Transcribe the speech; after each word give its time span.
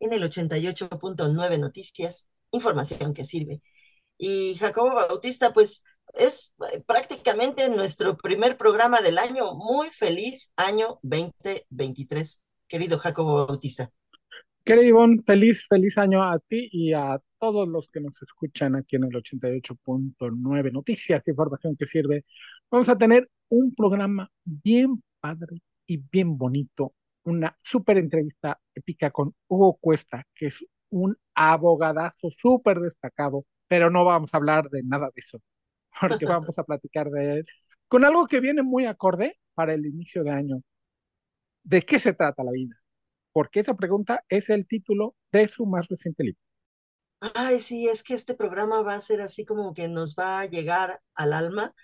en 0.00 0.12
el 0.12 0.22
88.9 0.22 1.60
Noticias, 1.60 2.28
información 2.50 3.14
que 3.14 3.24
sirve. 3.24 3.60
Y 4.18 4.54
Jacobo 4.56 4.94
Bautista, 4.94 5.52
pues 5.52 5.82
es 6.14 6.52
eh, 6.72 6.82
prácticamente 6.86 7.68
nuestro 7.68 8.16
primer 8.16 8.56
programa 8.56 9.00
del 9.00 9.18
año. 9.18 9.54
Muy 9.54 9.90
feliz 9.90 10.52
año 10.56 10.98
2023, 11.02 12.40
querido 12.66 12.98
Jacobo 12.98 13.46
Bautista. 13.46 13.90
Querido 14.64 14.86
Ivonne, 14.86 15.22
feliz, 15.24 15.66
feliz 15.68 15.96
año 15.96 16.22
a 16.22 16.38
ti 16.38 16.68
y 16.70 16.92
a 16.92 17.18
todos 17.38 17.66
los 17.66 17.88
que 17.88 18.00
nos 18.00 18.12
escuchan 18.22 18.76
aquí 18.76 18.96
en 18.96 19.04
el 19.04 19.10
88.9 19.10 20.72
Noticias, 20.72 21.26
información 21.26 21.76
que 21.76 21.86
sirve. 21.86 22.24
Vamos 22.70 22.88
a 22.88 22.98
tener 22.98 23.28
un 23.48 23.74
programa 23.74 24.30
bien 24.44 25.02
padre 25.20 25.62
y 25.86 25.96
bien 25.96 26.36
bonito 26.36 26.92
una 27.24 27.56
súper 27.62 27.98
entrevista 27.98 28.60
épica 28.74 29.10
con 29.10 29.34
Hugo 29.48 29.78
Cuesta, 29.80 30.24
que 30.34 30.46
es 30.46 30.64
un 30.90 31.16
abogadazo 31.34 32.30
súper 32.30 32.80
destacado, 32.80 33.44
pero 33.68 33.90
no 33.90 34.04
vamos 34.04 34.34
a 34.34 34.38
hablar 34.38 34.68
de 34.70 34.82
nada 34.82 35.06
de 35.14 35.20
eso, 35.20 35.40
porque 36.00 36.26
vamos 36.26 36.58
a 36.58 36.64
platicar 36.64 37.10
de 37.10 37.38
él 37.38 37.46
con 37.90 38.04
algo 38.04 38.28
que 38.28 38.38
viene 38.38 38.62
muy 38.62 38.86
acorde 38.86 39.36
para 39.52 39.74
el 39.74 39.84
inicio 39.84 40.22
de 40.22 40.30
año. 40.30 40.62
¿De 41.64 41.82
qué 41.82 41.98
se 41.98 42.12
trata 42.12 42.44
la 42.44 42.52
vida? 42.52 42.76
Porque 43.32 43.58
esa 43.60 43.74
pregunta 43.74 44.24
es 44.28 44.48
el 44.48 44.68
título 44.68 45.16
de 45.32 45.48
su 45.48 45.66
más 45.66 45.88
reciente 45.88 46.22
libro. 46.22 46.40
Ay, 47.34 47.58
sí, 47.58 47.88
es 47.88 48.04
que 48.04 48.14
este 48.14 48.34
programa 48.34 48.82
va 48.82 48.94
a 48.94 49.00
ser 49.00 49.20
así 49.20 49.44
como 49.44 49.74
que 49.74 49.88
nos 49.88 50.14
va 50.14 50.38
a 50.38 50.46
llegar 50.46 51.02
al 51.14 51.32
alma 51.32 51.74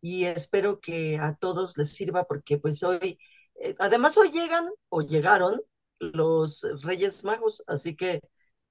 y 0.00 0.24
espero 0.24 0.80
que 0.80 1.18
a 1.18 1.36
todos 1.36 1.78
les 1.78 1.94
sirva 1.94 2.24
porque 2.24 2.58
pues 2.58 2.82
hoy 2.82 3.18
eh, 3.56 3.74
además, 3.78 4.16
hoy 4.18 4.30
llegan 4.30 4.68
o 4.88 5.02
llegaron 5.02 5.60
los 6.00 6.66
Reyes 6.82 7.24
Magos, 7.24 7.64
así 7.66 7.96
que 7.96 8.20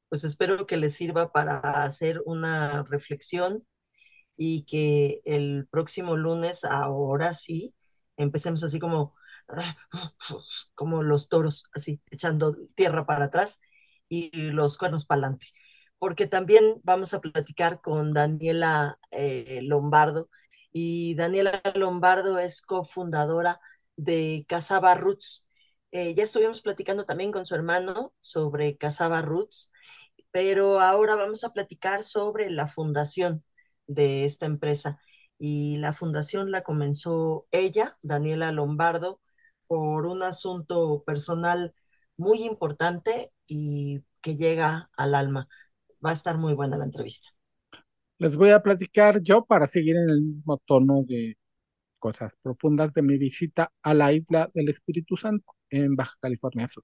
pues 0.10 0.24
espero 0.24 0.68
que 0.68 0.78
les 0.78 0.96
sirva 0.96 1.32
para 1.32 1.60
hacer 1.84 2.22
una 2.26 2.84
reflexión 2.84 3.66
y 4.38 4.64
que 4.66 5.22
el 5.26 5.68
próximo 5.72 6.18
lunes, 6.18 6.66
ahora 6.66 7.34
sí, 7.34 7.76
empecemos 8.18 8.64
así 8.64 8.80
como, 8.80 9.16
como 10.76 11.04
los 11.04 11.30
toros, 11.30 11.66
así, 11.74 12.02
echando 12.12 12.56
tierra 12.76 13.06
para 13.06 13.26
atrás 13.26 13.60
y 14.10 14.32
los 14.52 14.78
cuernos 14.78 15.06
para 15.06 15.20
adelante. 15.22 15.48
Porque 16.00 16.28
también 16.28 16.82
vamos 16.84 17.14
a 17.14 17.22
platicar 17.22 17.82
con 17.82 18.14
Daniela 18.14 19.00
eh, 19.12 19.62
Lombardo 19.64 20.30
y 20.72 21.16
Daniela 21.16 21.62
Lombardo 21.76 22.40
es 22.40 22.62
cofundadora 22.62 23.60
de 23.96 24.46
Casaba 24.48 24.96
Roots. 24.96 25.46
Eh, 25.92 26.16
ya 26.16 26.24
estuvimos 26.24 26.62
platicando 26.62 27.06
también 27.06 27.32
con 27.32 27.46
su 27.46 27.56
hermano 27.56 28.14
sobre 28.20 28.78
Casaba 28.78 29.22
Roots, 29.22 29.72
pero 30.32 30.80
ahora 30.80 31.16
vamos 31.16 31.44
a 31.44 31.54
platicar 31.54 32.04
sobre 32.04 32.50
la 32.50 32.68
fundación 32.68 33.44
de 33.88 34.26
esta 34.26 34.46
empresa. 34.46 35.00
Y 35.40 35.78
la 35.78 35.94
fundación 35.94 36.52
la 36.52 36.64
comenzó 36.64 37.48
ella, 37.52 37.98
Daniela 38.02 38.52
Lombardo, 38.52 39.20
por 39.68 40.06
un 40.06 40.24
asunto 40.24 41.04
personal 41.06 41.74
muy 42.18 42.44
importante 42.44 43.32
y 43.48 44.04
que 44.22 44.36
llega 44.36 44.90
al 44.96 45.16
alma. 45.16 45.48
Va 46.06 46.12
a 46.12 46.14
estar 46.14 46.38
muy 46.38 46.54
buena 46.54 46.78
la 46.78 46.86
entrevista. 46.86 47.30
Les 48.20 48.36
voy 48.38 48.52
a 48.52 48.62
platicar 48.62 49.22
yo 49.22 49.44
para 49.44 49.68
seguir 49.68 49.96
en 49.96 50.10
el 50.10 50.22
mismo 50.22 50.62
tono 50.66 51.04
de 51.06 51.36
cosas 52.04 52.34
profundas 52.42 52.94
de 52.94 53.02
mi 53.02 53.18
visita 53.18 53.72
a 53.82 53.94
la 53.94 54.12
isla 54.12 54.50
del 54.54 54.68
Espíritu 54.68 55.16
Santo 55.16 55.56
en 55.70 55.96
Baja 55.96 56.16
California 56.20 56.70
Sur. 56.70 56.84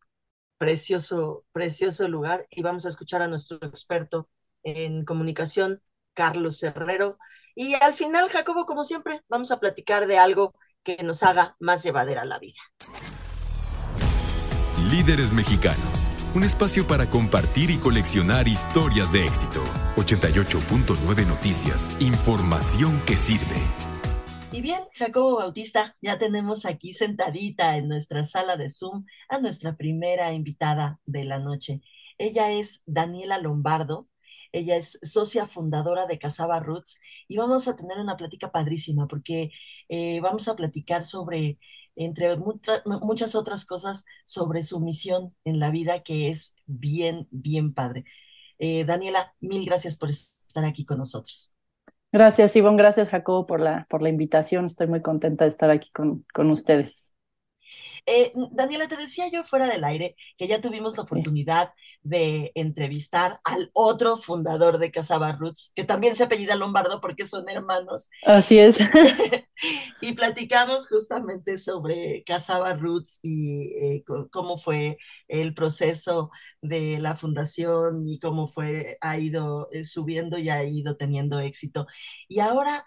Precioso, 0.57 1.43
precioso 1.51 2.07
lugar 2.07 2.47
y 2.49 2.61
vamos 2.61 2.85
a 2.85 2.89
escuchar 2.89 3.21
a 3.21 3.27
nuestro 3.27 3.57
experto 3.63 4.29
en 4.63 5.03
comunicación, 5.03 5.81
Carlos 6.13 6.63
Herrero. 6.63 7.17
Y 7.53 7.73
al 7.81 7.95
final, 7.95 8.29
Jacobo, 8.29 8.65
como 8.65 8.85
siempre, 8.85 9.19
vamos 9.27 9.51
a 9.51 9.59
platicar 9.59 10.07
de 10.07 10.17
algo 10.17 10.53
que 10.83 10.95
nos 11.03 11.21
haga 11.21 11.57
más 11.59 11.83
llevadera 11.83 12.23
la 12.23 12.39
vida. 12.39 12.61
Líderes 14.89 15.33
mexicanos, 15.33 16.09
un 16.33 16.45
espacio 16.45 16.87
para 16.87 17.09
compartir 17.09 17.71
y 17.71 17.77
coleccionar 17.77 18.47
historias 18.47 19.11
de 19.11 19.25
éxito. 19.25 19.65
88.9 19.97 21.27
Noticias, 21.27 21.97
información 21.99 23.01
que 23.05 23.17
sirve. 23.17 23.88
Y 24.51 24.61
bien, 24.61 24.81
Jacobo 24.93 25.37
Bautista, 25.37 25.95
ya 26.01 26.17
tenemos 26.17 26.65
aquí 26.65 26.93
sentadita 26.93 27.77
en 27.77 27.87
nuestra 27.87 28.23
sala 28.23 28.57
de 28.57 28.67
Zoom 28.67 29.05
a 29.29 29.39
nuestra 29.39 29.77
primera 29.77 30.33
invitada 30.33 30.99
de 31.05 31.23
la 31.23 31.37
noche. 31.39 31.81
Ella 32.17 32.51
es 32.51 32.81
Daniela 32.87 33.37
Lombardo, 33.37 34.07
ella 34.51 34.75
es 34.75 34.97
socia 35.03 35.45
fundadora 35.47 36.07
de 36.07 36.17
Casaba 36.17 36.59
Roots 36.59 36.99
y 37.27 37.37
vamos 37.37 37.67
a 37.67 37.75
tener 37.75 37.99
una 37.99 38.17
plática 38.17 38.51
padrísima 38.51 39.07
porque 39.07 39.51
eh, 39.87 40.19
vamos 40.21 40.47
a 40.47 40.55
platicar 40.55 41.05
sobre, 41.05 41.59
entre 41.95 42.35
muchas 42.37 43.35
otras 43.35 43.65
cosas, 43.65 44.03
sobre 44.25 44.63
su 44.63 44.79
misión 44.79 45.35
en 45.45 45.59
la 45.59 45.69
vida 45.69 46.01
que 46.01 46.29
es 46.29 46.55
bien, 46.65 47.27
bien 47.31 47.73
padre. 47.73 48.03
Eh, 48.57 48.83
Daniela, 48.85 49.35
mil 49.39 49.65
gracias 49.65 49.95
por 49.95 50.09
estar 50.09 50.65
aquí 50.65 50.85
con 50.85 50.97
nosotros. 50.97 51.53
Gracias, 52.11 52.55
Ivonne. 52.55 52.77
Gracias, 52.77 53.09
Jacobo, 53.09 53.45
por 53.45 53.59
la, 53.61 53.85
por 53.89 54.01
la 54.01 54.09
invitación. 54.09 54.65
Estoy 54.65 54.87
muy 54.87 55.01
contenta 55.01 55.45
de 55.45 55.49
estar 55.49 55.69
aquí 55.69 55.91
con, 55.91 56.25
con 56.33 56.49
ustedes. 56.51 57.15
Eh, 58.05 58.31
Daniela, 58.51 58.87
te 58.87 58.97
decía 58.97 59.29
yo 59.31 59.43
fuera 59.43 59.67
del 59.67 59.83
aire 59.83 60.15
que 60.37 60.47
ya 60.47 60.61
tuvimos 60.61 60.97
la 60.97 61.03
oportunidad 61.03 61.73
de 62.01 62.51
entrevistar 62.55 63.39
al 63.43 63.69
otro 63.73 64.17
fundador 64.17 64.77
de 64.77 64.91
Casaba 64.91 65.33
Roots, 65.33 65.71
que 65.75 65.83
también 65.83 66.15
se 66.15 66.23
apellida 66.23 66.55
Lombardo 66.55 67.01
porque 67.01 67.27
son 67.27 67.49
hermanos. 67.49 68.09
Así 68.25 68.57
es. 68.59 68.79
y 70.01 70.13
platicamos 70.13 70.87
justamente 70.87 71.57
sobre 71.57 72.23
Casaba 72.23 72.73
Roots 72.73 73.19
y 73.21 73.73
eh, 73.75 74.03
cómo 74.31 74.57
fue 74.57 74.97
el 75.27 75.53
proceso 75.53 76.31
de 76.61 76.99
la 76.99 77.15
fundación 77.15 78.07
y 78.07 78.19
cómo 78.19 78.47
fue, 78.47 78.97
ha 79.01 79.17
ido 79.17 79.69
eh, 79.71 79.83
subiendo 79.85 80.37
y 80.37 80.49
ha 80.49 80.63
ido 80.63 80.95
teniendo 80.95 81.39
éxito. 81.39 81.87
Y 82.27 82.39
ahora 82.39 82.85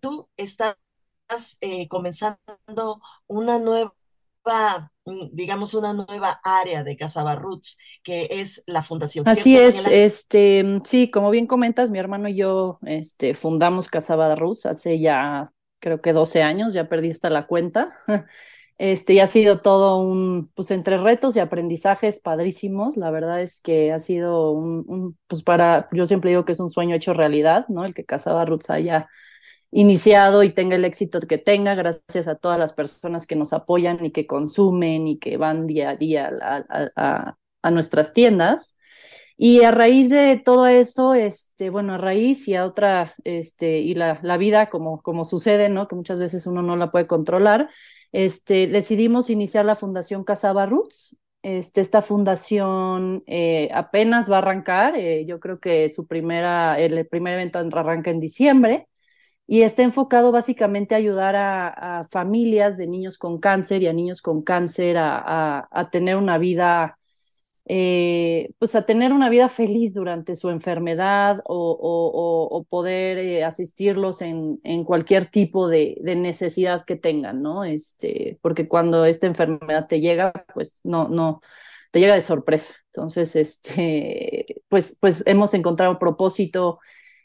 tú 0.00 0.28
estás 0.36 0.76
comenzando 1.88 3.00
una 3.26 3.58
nueva 3.58 3.94
digamos, 5.32 5.74
una 5.74 5.92
nueva 5.92 6.40
área 6.44 6.84
de 6.84 6.96
Casaba 6.96 7.34
Roots, 7.34 7.76
que 8.02 8.28
es 8.30 8.62
la 8.66 8.82
fundación. 8.82 9.26
Así 9.26 9.56
es, 9.56 9.86
este, 9.86 10.62
mm, 10.64 10.82
sí, 10.84 11.10
como 11.10 11.30
bien 11.30 11.46
comentas, 11.46 11.90
mi 11.90 11.98
hermano 11.98 12.28
y 12.28 12.36
yo 12.36 12.78
este, 12.84 13.34
fundamos 13.34 13.88
Casaba 13.88 14.34
Roots 14.34 14.66
hace 14.66 15.00
ya, 15.00 15.52
creo 15.80 16.00
que 16.00 16.12
12 16.12 16.42
años, 16.42 16.72
ya 16.72 16.88
perdí 16.88 17.10
hasta 17.10 17.30
la 17.30 17.46
cuenta. 17.46 17.92
Este, 18.78 19.12
y 19.12 19.20
ha 19.20 19.28
sido 19.28 19.60
todo 19.60 19.98
un, 19.98 20.50
pues 20.56 20.72
entre 20.72 20.98
retos 20.98 21.36
y 21.36 21.38
aprendizajes 21.38 22.18
padrísimos. 22.18 22.96
La 22.96 23.12
verdad 23.12 23.40
es 23.40 23.60
que 23.60 23.92
ha 23.92 24.00
sido 24.00 24.50
un, 24.50 24.84
un 24.88 25.18
pues 25.28 25.44
para, 25.44 25.88
yo 25.92 26.04
siempre 26.06 26.30
digo 26.30 26.44
que 26.44 26.50
es 26.50 26.58
un 26.58 26.70
sueño 26.70 26.96
hecho 26.96 27.14
realidad, 27.14 27.66
¿no? 27.68 27.84
El 27.84 27.94
que 27.94 28.04
Casaba 28.04 28.44
Roots 28.44 28.70
haya 28.70 29.08
iniciado 29.72 30.42
y 30.42 30.52
tenga 30.52 30.76
el 30.76 30.84
éxito 30.84 31.18
que 31.22 31.38
tenga, 31.38 31.74
gracias 31.74 32.28
a 32.28 32.36
todas 32.36 32.58
las 32.58 32.74
personas 32.74 33.26
que 33.26 33.36
nos 33.36 33.52
apoyan 33.54 34.04
y 34.04 34.12
que 34.12 34.26
consumen 34.26 35.08
y 35.08 35.18
que 35.18 35.38
van 35.38 35.66
día 35.66 35.90
a 35.90 35.96
día 35.96 36.30
a, 36.40 37.36
a, 37.62 37.70
nuestras 37.70 38.12
tiendas. 38.12 38.76
Y 39.38 39.64
a 39.64 39.70
raíz 39.70 40.10
de 40.10 40.40
todo 40.44 40.66
eso, 40.66 41.14
este, 41.14 41.70
bueno, 41.70 41.94
a 41.94 41.98
raíz 41.98 42.46
y 42.48 42.54
a 42.54 42.66
otra, 42.66 43.14
este, 43.24 43.78
y 43.78 43.94
la, 43.94 44.20
la 44.22 44.36
vida 44.36 44.68
como, 44.68 45.02
como 45.02 45.24
sucede, 45.24 45.70
¿no? 45.70 45.88
Que 45.88 45.96
muchas 45.96 46.18
veces 46.18 46.46
uno 46.46 46.62
no 46.62 46.76
la 46.76 46.92
puede 46.92 47.06
controlar, 47.06 47.70
este, 48.12 48.66
decidimos 48.68 49.30
iniciar 49.30 49.64
la 49.64 49.74
Fundación 49.74 50.22
Casaba 50.22 50.66
Roots. 50.66 51.16
Este, 51.42 51.80
esta 51.80 52.02
fundación 52.02 53.24
eh, 53.26 53.68
apenas 53.72 54.30
va 54.30 54.36
a 54.36 54.38
arrancar, 54.38 54.94
eh, 54.96 55.24
yo 55.26 55.40
creo 55.40 55.58
que 55.58 55.88
su 55.88 56.06
primera, 56.06 56.78
el 56.78 57.04
primer 57.08 57.34
evento 57.34 57.58
arranca 57.58 58.10
en 58.10 58.20
diciembre 58.20 58.86
y 59.46 59.62
está 59.62 59.82
enfocado 59.82 60.32
básicamente 60.32 60.94
a 60.94 60.98
ayudar 60.98 61.36
a, 61.36 62.06
familias 62.10 62.76
de 62.76 62.86
niños 62.86 63.18
con 63.18 63.38
cáncer 63.38 63.82
y 63.82 63.86
a 63.88 63.92
niños 63.92 64.22
con 64.22 64.42
cáncer 64.42 64.96
a, 64.98 65.88
tener 65.92 66.16
una 66.16 66.38
vida 66.38 66.98
eh, 67.64 68.50
pues 68.58 68.74
a 68.74 68.86
tener 68.86 69.12
una 69.12 69.30
vida 69.30 69.48
feliz 69.48 69.94
durante 69.94 70.34
su 70.34 70.50
enfermedad 70.50 71.40
o, 71.44 72.48
o, 72.50 72.64
poder 72.64 73.18
eh, 73.18 73.44
asistirlos 73.44 74.20
en, 74.22 74.58
cualquier 74.84 75.26
tipo 75.26 75.68
de, 75.68 75.96
de, 76.02 76.16
necesidad 76.16 76.84
que 76.84 76.96
tengan, 76.96 77.42
¿no? 77.42 77.64
Este, 77.64 78.38
porque 78.42 78.66
cuando 78.68 79.04
esta 79.04 79.26
enfermedad 79.26 79.86
te 79.86 80.00
llega, 80.00 80.32
pues 80.54 80.80
no, 80.84 81.08
no, 81.08 81.40
te 81.92 82.00
llega 82.00 82.14
de 82.14 82.20
sorpresa. 82.22 82.74
Entonces, 82.86 83.36
este, 83.36 84.62
pues, 84.68 84.96
pues 85.00 85.22
hemos 85.26 85.54
encontrado 85.54 85.98
propósito 85.98 86.80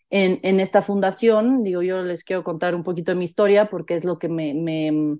en, 0.10 0.60
esta 0.60 0.82
fundación. 0.82 1.64
Digo, 1.64 1.82
yo 1.82 2.02
les 2.02 2.24
quiero 2.24 2.44
contar 2.44 2.76
un 2.76 2.84
poquito 2.84 3.12
de 3.12 3.18
mi 3.18 3.26
historia 3.26 3.70
porque 3.70 3.96
es 3.98 4.04
lo 4.04 4.20
que 4.20 4.30
me, 4.30 4.54
me 4.54 5.18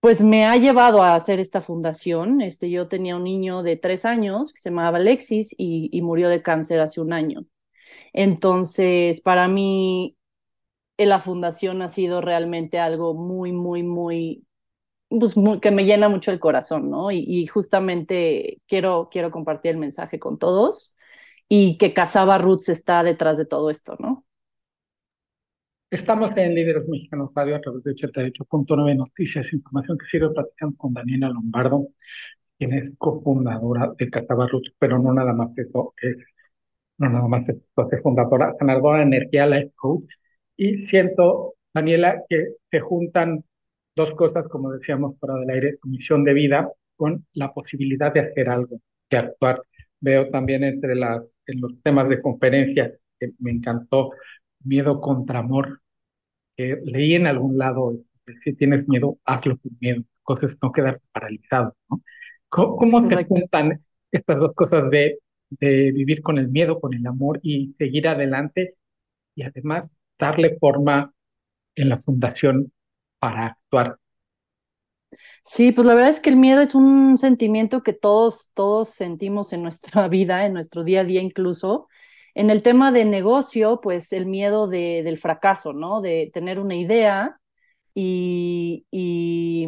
pues 0.00 0.22
me 0.22 0.44
ha 0.44 0.56
llevado 0.56 1.02
a 1.02 1.14
hacer 1.14 1.40
esta 1.40 1.60
fundación. 1.60 2.40
Este, 2.40 2.70
yo 2.70 2.88
tenía 2.88 3.16
un 3.16 3.24
niño 3.24 3.62
de 3.62 3.76
tres 3.76 4.04
años 4.04 4.52
que 4.52 4.60
se 4.60 4.70
llamaba 4.70 4.98
Alexis 4.98 5.54
y, 5.56 5.88
y 5.92 6.02
murió 6.02 6.28
de 6.28 6.42
cáncer 6.42 6.80
hace 6.80 7.00
un 7.00 7.12
año. 7.12 7.46
Entonces, 8.12 9.20
para 9.20 9.48
mí, 9.48 10.16
la 10.98 11.20
fundación 11.20 11.82
ha 11.82 11.88
sido 11.88 12.20
realmente 12.20 12.78
algo 12.78 13.14
muy, 13.14 13.52
muy, 13.52 13.82
muy, 13.82 14.46
pues, 15.08 15.34
que 15.62 15.70
me 15.70 15.84
llena 15.84 16.08
mucho 16.08 16.30
el 16.32 16.40
corazón, 16.40 16.90
¿no? 16.90 17.10
Y, 17.10 17.18
y, 17.26 17.46
justamente 17.46 18.62
quiero, 18.66 19.08
quiero 19.10 19.30
compartir 19.30 19.72
el 19.72 19.78
mensaje 19.78 20.18
con 20.18 20.38
todos 20.38 20.95
y 21.48 21.78
que 21.78 21.94
Casaba 21.94 22.38
Roots 22.38 22.68
está 22.68 23.02
detrás 23.02 23.38
de 23.38 23.46
todo 23.46 23.70
esto, 23.70 23.96
¿no? 23.98 24.24
Estamos 25.90 26.36
en 26.36 26.54
Líderes 26.54 26.88
Mexicanos 26.88 27.30
Radio 27.34 27.56
a 27.56 27.60
través 27.60 27.84
de 27.84 27.92
88.9 27.92 28.96
Noticias, 28.96 29.52
información 29.52 29.96
que 29.98 30.06
sirve 30.06 30.30
platicando 30.34 30.76
con 30.76 30.92
Daniela 30.92 31.28
Lombardo, 31.28 31.88
quien 32.58 32.72
es 32.72 32.90
cofundadora 32.98 33.92
de 33.96 34.10
Catabarrut, 34.10 34.64
pero 34.78 34.98
no 34.98 35.12
nada 35.12 35.32
más 35.32 35.56
eso, 35.56 35.94
es, 36.02 36.16
no 36.98 37.08
nada 37.08 37.28
más 37.28 37.48
eso, 37.48 37.60
es 37.92 38.02
fundadora, 38.02 38.54
ganadora 38.58 38.98
de 38.98 39.04
energía, 39.04 39.46
life 39.46 39.72
coach, 39.76 40.10
y 40.56 40.86
siento, 40.88 41.54
Daniela, 41.72 42.22
que 42.28 42.48
se 42.70 42.80
juntan 42.80 43.44
dos 43.94 44.12
cosas, 44.14 44.48
como 44.48 44.72
decíamos 44.72 45.18
fuera 45.20 45.36
del 45.36 45.50
aire, 45.50 45.78
tu 45.80 45.88
misión 45.88 46.24
de 46.24 46.34
vida 46.34 46.70
con 46.96 47.26
la 47.34 47.52
posibilidad 47.54 48.12
de 48.12 48.20
hacer 48.20 48.48
algo, 48.48 48.80
de 49.10 49.18
actuar. 49.18 49.62
Veo 50.00 50.30
también 50.30 50.64
entre 50.64 50.94
las, 50.94 51.22
en 51.46 51.60
los 51.60 51.72
temas 51.82 52.08
de 52.08 52.20
conferencia, 52.22 52.92
que 53.18 53.32
me 53.38 53.50
encantó, 53.50 54.10
miedo 54.64 55.00
contra 55.00 55.40
amor. 55.40 55.80
Eh, 56.56 56.80
leí 56.84 57.14
en 57.14 57.26
algún 57.26 57.58
lado, 57.58 57.98
si 58.44 58.54
tienes 58.54 58.88
miedo, 58.88 59.18
hazlo 59.24 59.58
con 59.58 59.76
miedo, 59.80 60.02
cosas 60.22 60.52
no 60.62 60.72
quedarse 60.72 61.04
paralizado. 61.12 61.76
¿no? 61.90 62.02
¿Cómo, 62.48 62.76
cómo 62.76 63.08
se 63.08 63.24
juntan 63.24 63.84
estas 64.10 64.38
dos 64.38 64.54
cosas 64.54 64.90
de, 64.90 65.18
de 65.50 65.92
vivir 65.92 66.22
con 66.22 66.38
el 66.38 66.48
miedo, 66.48 66.80
con 66.80 66.94
el 66.94 67.06
amor 67.06 67.40
y 67.42 67.74
seguir 67.78 68.08
adelante 68.08 68.76
y 69.34 69.42
además 69.42 69.90
darle 70.18 70.58
forma 70.58 71.12
en 71.76 71.88
la 71.90 71.98
fundación 71.98 72.72
para 73.18 73.46
actuar? 73.46 73.98
Sí, 75.48 75.70
pues 75.70 75.86
la 75.86 75.94
verdad 75.94 76.10
es 76.10 76.18
que 76.20 76.30
el 76.30 76.36
miedo 76.36 76.60
es 76.60 76.74
un 76.74 77.18
sentimiento 77.18 77.82
que 77.84 77.92
todos, 77.92 78.50
todos 78.54 78.88
sentimos 78.90 79.52
en 79.52 79.62
nuestra 79.62 80.08
vida, 80.08 80.44
en 80.44 80.52
nuestro 80.52 80.82
día 80.84 81.00
a 81.02 81.04
día 81.04 81.22
incluso. 81.22 81.88
En 82.34 82.50
el 82.50 82.62
tema 82.62 82.90
de 82.92 83.04
negocio, 83.04 83.80
pues 83.80 84.12
el 84.12 84.26
miedo 84.26 84.66
de, 84.66 85.02
del 85.04 85.18
fracaso, 85.18 85.72
¿no? 85.72 86.00
De 86.00 86.30
tener 86.34 86.58
una 86.58 86.74
idea 86.74 87.38
y, 87.94 88.86
y, 88.90 89.66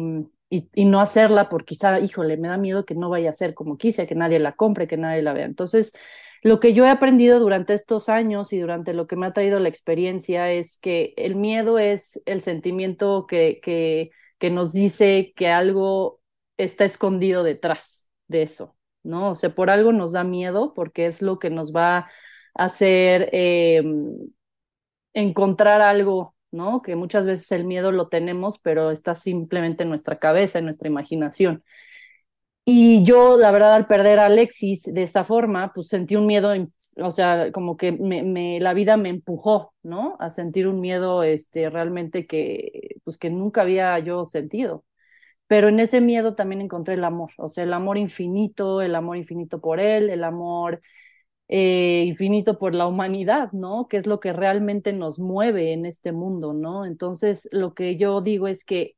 y, 0.49 0.85
no 0.85 0.99
hacerla 0.99 1.49
porque 1.49 1.75
quizá, 1.75 1.99
híjole, 1.99 2.37
me 2.37 2.49
da 2.49 2.57
miedo 2.57 2.85
que 2.85 2.95
no 2.95 3.09
vaya 3.09 3.29
a 3.31 3.33
ser 3.33 3.53
como 3.55 3.77
quise, 3.77 4.05
que 4.05 4.15
nadie 4.15 4.39
la 4.39 4.55
compre, 4.55 4.87
que 4.87 4.97
nadie 4.97 5.21
la 5.23 5.33
vea. 5.33 5.45
Entonces, 5.45 5.93
lo 6.43 6.59
que 6.59 6.73
yo 6.73 6.85
he 6.85 6.89
aprendido 6.89 7.39
durante 7.39 7.73
estos 7.73 8.09
años 8.09 8.53
y 8.53 8.59
durante 8.59 8.93
lo 8.93 9.07
que 9.07 9.15
me 9.15 9.27
ha 9.27 9.33
traído 9.33 9.59
la 9.59 9.69
experiencia 9.69 10.51
es 10.51 10.77
que 10.79 11.13
el 11.17 11.35
miedo 11.35 11.79
es 11.79 12.21
el 12.25 12.41
sentimiento 12.41 13.25
que, 13.27 14.11
que 14.39 14.49
nos 14.49 14.73
dice 14.73 15.33
que 15.35 15.49
algo 15.49 16.21
está 16.57 16.85
escondido 16.85 17.43
detrás 17.43 18.07
de 18.27 18.43
eso, 18.43 18.75
¿no? 19.03 19.31
O 19.31 19.35
sea, 19.35 19.53
por 19.55 19.69
algo 19.69 19.93
nos 19.93 20.13
da 20.13 20.23
miedo 20.23 20.73
porque 20.73 21.05
es 21.05 21.21
lo 21.21 21.39
que 21.39 21.49
nos 21.49 21.73
va 21.75 22.09
hacer 22.55 23.29
eh, 23.31 23.83
encontrar 25.13 25.81
algo, 25.81 26.35
¿no? 26.51 26.81
Que 26.81 26.95
muchas 26.95 27.25
veces 27.25 27.51
el 27.51 27.65
miedo 27.65 27.91
lo 27.91 28.09
tenemos, 28.09 28.59
pero 28.59 28.91
está 28.91 29.15
simplemente 29.15 29.83
en 29.83 29.89
nuestra 29.89 30.19
cabeza, 30.19 30.59
en 30.59 30.65
nuestra 30.65 30.87
imaginación. 30.87 31.63
Y 32.65 33.03
yo, 33.03 33.37
la 33.37 33.51
verdad, 33.51 33.73
al 33.73 33.87
perder 33.87 34.19
a 34.19 34.25
Alexis 34.25 34.83
de 34.83 35.03
esta 35.03 35.23
forma, 35.23 35.73
pues 35.73 35.87
sentí 35.87 36.15
un 36.15 36.27
miedo, 36.27 36.53
o 36.97 37.11
sea, 37.11 37.51
como 37.51 37.77
que 37.77 37.91
me, 37.91 38.59
la 38.59 38.73
vida 38.73 38.97
me 38.97 39.09
empujó, 39.09 39.73
¿no? 39.83 40.15
A 40.19 40.29
sentir 40.29 40.67
un 40.67 40.81
miedo 40.81 41.23
este, 41.23 41.69
realmente 41.69 42.27
que, 42.27 42.97
pues 43.03 43.17
que 43.17 43.29
nunca 43.29 43.61
había 43.61 43.97
yo 43.99 44.25
sentido. 44.25 44.85
Pero 45.47 45.69
en 45.69 45.79
ese 45.79 46.01
miedo 46.01 46.35
también 46.35 46.61
encontré 46.61 46.95
el 46.95 47.03
amor, 47.03 47.31
o 47.37 47.49
sea, 47.49 47.63
el 47.65 47.73
amor 47.73 47.97
infinito, 47.97 48.81
el 48.81 48.95
amor 48.95 49.17
infinito 49.17 49.61
por 49.61 49.79
él, 49.79 50.09
el 50.09 50.23
amor 50.23 50.81
eh, 51.49 52.03
infinito 52.07 52.59
por 52.59 52.75
la 52.75 52.87
humanidad, 52.87 53.51
¿no? 53.53 53.87
Que 53.87 53.97
es 53.97 54.07
lo 54.07 54.19
que 54.19 54.33
realmente 54.33 54.93
nos 54.93 55.19
mueve 55.19 55.73
en 55.73 55.85
este 55.85 56.11
mundo, 56.11 56.53
¿no? 56.53 56.85
Entonces, 56.85 57.49
lo 57.51 57.73
que 57.73 57.97
yo 57.97 58.21
digo 58.21 58.47
es 58.47 58.65
que 58.65 58.95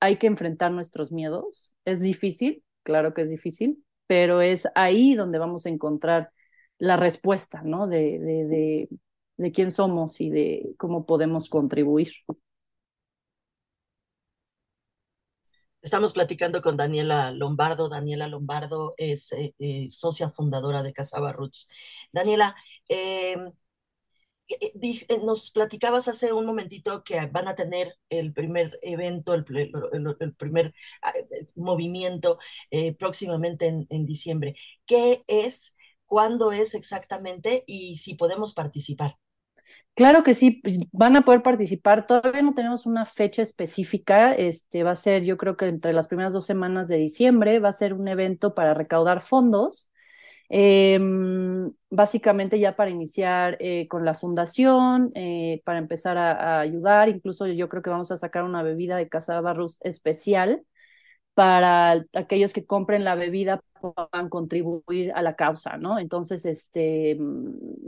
hay 0.00 0.16
que 0.18 0.26
enfrentar 0.26 0.72
nuestros 0.72 1.12
miedos. 1.12 1.74
Es 1.84 2.00
difícil, 2.00 2.62
claro 2.82 3.14
que 3.14 3.22
es 3.22 3.30
difícil, 3.30 3.84
pero 4.06 4.40
es 4.40 4.68
ahí 4.74 5.14
donde 5.14 5.38
vamos 5.38 5.66
a 5.66 5.70
encontrar 5.70 6.30
la 6.78 6.96
respuesta, 6.96 7.62
¿no? 7.64 7.86
De, 7.88 8.18
de, 8.18 8.88
de, 9.36 9.52
quién 9.52 9.70
somos 9.70 10.20
y 10.20 10.30
de 10.30 10.74
cómo 10.78 11.06
podemos 11.06 11.48
contribuir. 11.48 12.12
Estamos 15.80 16.12
platicando 16.12 16.60
con 16.60 16.76
Daniela 16.76 17.30
Lombardo. 17.30 17.88
Daniela 17.88 18.28
Lombardo 18.28 18.94
es 18.96 19.32
eh, 19.32 19.54
eh, 19.58 19.88
socia 19.90 20.30
fundadora 20.30 20.82
de 20.82 20.92
Casaba 20.92 21.32
Roots. 21.32 21.68
Daniela, 22.12 22.56
eh, 22.88 23.36
nos 25.24 25.50
platicabas 25.50 26.08
hace 26.08 26.32
un 26.32 26.46
momentito 26.46 27.04
que 27.04 27.26
van 27.26 27.48
a 27.48 27.54
tener 27.54 27.94
el 28.08 28.32
primer 28.32 28.78
evento, 28.82 29.34
el, 29.34 29.44
primer 29.44 30.74
movimiento 31.54 32.38
próximamente 32.98 33.66
en, 33.66 33.86
en 33.90 34.06
diciembre. 34.06 34.56
¿Qué 34.86 35.22
es? 35.26 35.74
¿Cuándo 36.08 36.50
es 36.50 36.74
exactamente? 36.74 37.62
Y 37.66 37.98
si 37.98 38.14
podemos 38.14 38.54
participar. 38.54 39.16
Claro 39.94 40.22
que 40.22 40.34
sí, 40.34 40.62
van 40.92 41.16
a 41.16 41.22
poder 41.24 41.42
participar. 41.42 42.06
Todavía 42.06 42.42
no 42.42 42.54
tenemos 42.54 42.86
una 42.86 43.04
fecha 43.04 43.42
específica. 43.42 44.32
Este 44.32 44.84
va 44.84 44.92
a 44.92 44.96
ser, 44.96 45.24
yo 45.24 45.36
creo 45.36 45.56
que 45.56 45.66
entre 45.66 45.92
las 45.92 46.08
primeras 46.08 46.32
dos 46.32 46.46
semanas 46.46 46.88
de 46.88 46.96
diciembre, 46.96 47.58
va 47.58 47.68
a 47.70 47.72
ser 47.72 47.94
un 47.94 48.08
evento 48.08 48.54
para 48.54 48.74
recaudar 48.74 49.20
fondos. 49.22 49.90
Eh, 50.50 50.98
básicamente 51.90 52.58
ya 52.58 52.74
para 52.76 52.90
iniciar 52.90 53.58
eh, 53.60 53.86
con 53.88 54.04
la 54.04 54.14
fundación, 54.14 55.10
eh, 55.14 55.60
para 55.64 55.78
empezar 55.78 56.16
a, 56.16 56.32
a, 56.58 56.60
ayudar. 56.60 57.08
Incluso 57.08 57.46
yo 57.46 57.68
creo 57.68 57.82
que 57.82 57.90
vamos 57.90 58.10
a 58.12 58.16
sacar 58.16 58.44
una 58.44 58.62
bebida 58.62 58.96
de 58.96 59.08
Casa 59.08 59.40
Barros 59.40 59.78
especial 59.80 60.64
para 61.38 62.04
aquellos 62.16 62.52
que 62.52 62.66
compren 62.66 63.04
la 63.04 63.14
bebida 63.14 63.62
puedan 63.80 64.28
contribuir 64.28 65.12
a 65.14 65.22
la 65.22 65.36
causa, 65.36 65.76
¿no? 65.76 66.00
Entonces, 66.00 66.44
este, 66.44 67.16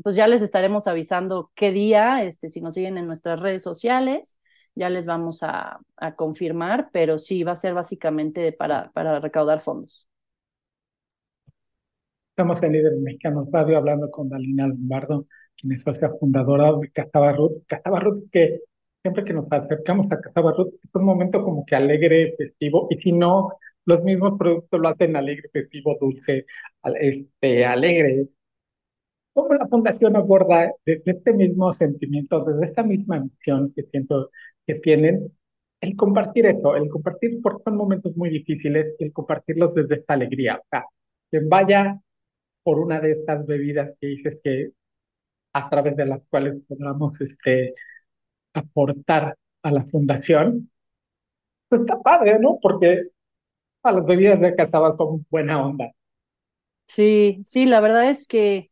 pues 0.05 0.15
ya 0.15 0.29
les 0.29 0.41
estaremos 0.41 0.87
avisando 0.87 1.51
qué 1.57 1.73
día, 1.73 2.23
este, 2.23 2.49
si 2.49 2.61
nos 2.61 2.77
siguen 2.77 2.97
en 2.97 3.09
nuestras 3.09 3.41
redes 3.41 3.65
sociales, 3.65 4.37
ya 4.77 4.89
les 4.89 5.05
vamos 5.05 5.41
a, 5.43 5.81
confirmar, 6.15 6.91
pero 6.93 7.19
sí 7.19 7.43
va 7.43 7.51
a 7.51 7.57
ser 7.57 7.75
básicamente 7.75 8.53
para, 8.53 8.93
recaudar 9.21 9.59
fondos. 9.59 10.07
Estamos 12.31 12.63
en 12.63 12.71
Líder 12.71 12.93
Mexicanos 13.01 13.49
Radio 13.51 13.79
hablando 13.79 14.13
con 14.13 14.29
Dalina 14.29 14.69
Lombardo, 14.69 15.27
quien 15.57 15.73
es 15.73 15.83
socia 15.83 16.09
fundadora 16.21 16.73
de 16.75 16.89
Casabarrut. 16.93 17.67
Casabarrut 17.67 18.31
que 18.31 18.61
siempre 19.03 19.25
que 19.25 19.33
nos 19.33 19.47
acercamos 19.51 20.07
a 20.11 20.21
Casabarrut 20.21 20.75
es 20.75 20.91
un 20.95 21.05
momento 21.05 21.43
como 21.43 21.65
que 21.65 21.77
alegre, 21.77 22.35
festivo, 22.37 22.87
y 22.91 22.97
si 22.99 23.13
no, 23.13 23.51
los 23.87 24.03
mismos 24.03 24.39
productos 24.39 24.81
lo 24.81 24.89
hacen 24.89 25.17
alegre, 25.17 25.49
festivo, 25.53 25.97
dulce, 26.01 26.47
este, 27.01 27.65
alegre. 27.65 28.29
¿Cómo 29.33 29.55
la 29.55 29.67
fundación 29.69 30.17
aborda 30.17 30.73
desde 30.85 31.13
este 31.13 31.33
mismo 31.33 31.73
sentimiento, 31.73 32.45
desde 32.45 32.67
esta 32.67 32.83
misma 32.83 33.21
misión 33.21 33.73
que 33.75 33.85
siento 33.85 34.31
que 34.67 34.75
tienen, 34.77 35.33
el 35.81 35.97
compartir 35.97 36.47
eso, 36.47 36.77
el 36.77 36.89
compartir, 36.89 37.41
porque 37.43 37.63
son 37.65 37.77
momentos 37.77 38.15
muy 38.17 38.29
difíciles, 38.31 38.95
el 38.99 39.13
compartirlos 39.13 39.75
desde 39.75 39.97
esta 39.97 40.15
alegría? 40.15 40.57
O 40.57 40.67
sea, 40.71 40.85
que 41.31 41.41
vaya 41.41 42.01
por 42.63 42.79
una 42.81 43.01
de 43.01 43.13
estas 43.13 43.47
bebidas 43.47 43.93
que 44.01 44.09
dices 44.09 44.39
que 44.45 44.73
a 45.53 45.71
través 45.71 45.97
de 45.97 46.07
las 46.07 46.21
cuales 46.31 46.55
podamos 46.69 47.21
este, 47.21 47.75
aportar 48.55 49.37
a 49.63 49.71
la 49.71 49.85
fundación, 49.85 50.71
pues 51.69 51.83
está 51.83 52.01
padre, 52.01 52.39
¿no? 52.41 52.59
Porque 52.61 52.99
a 53.83 53.93
las 53.93 54.05
bebidas 54.05 54.41
de 54.41 54.55
cazaba 54.55 54.97
son 54.97 55.27
buena 55.31 55.65
onda. 55.65 55.93
Sí, 56.89 57.43
sí, 57.47 57.67
la 57.67 57.81
verdad 57.81 58.11
es 58.11 58.27
que, 58.27 58.71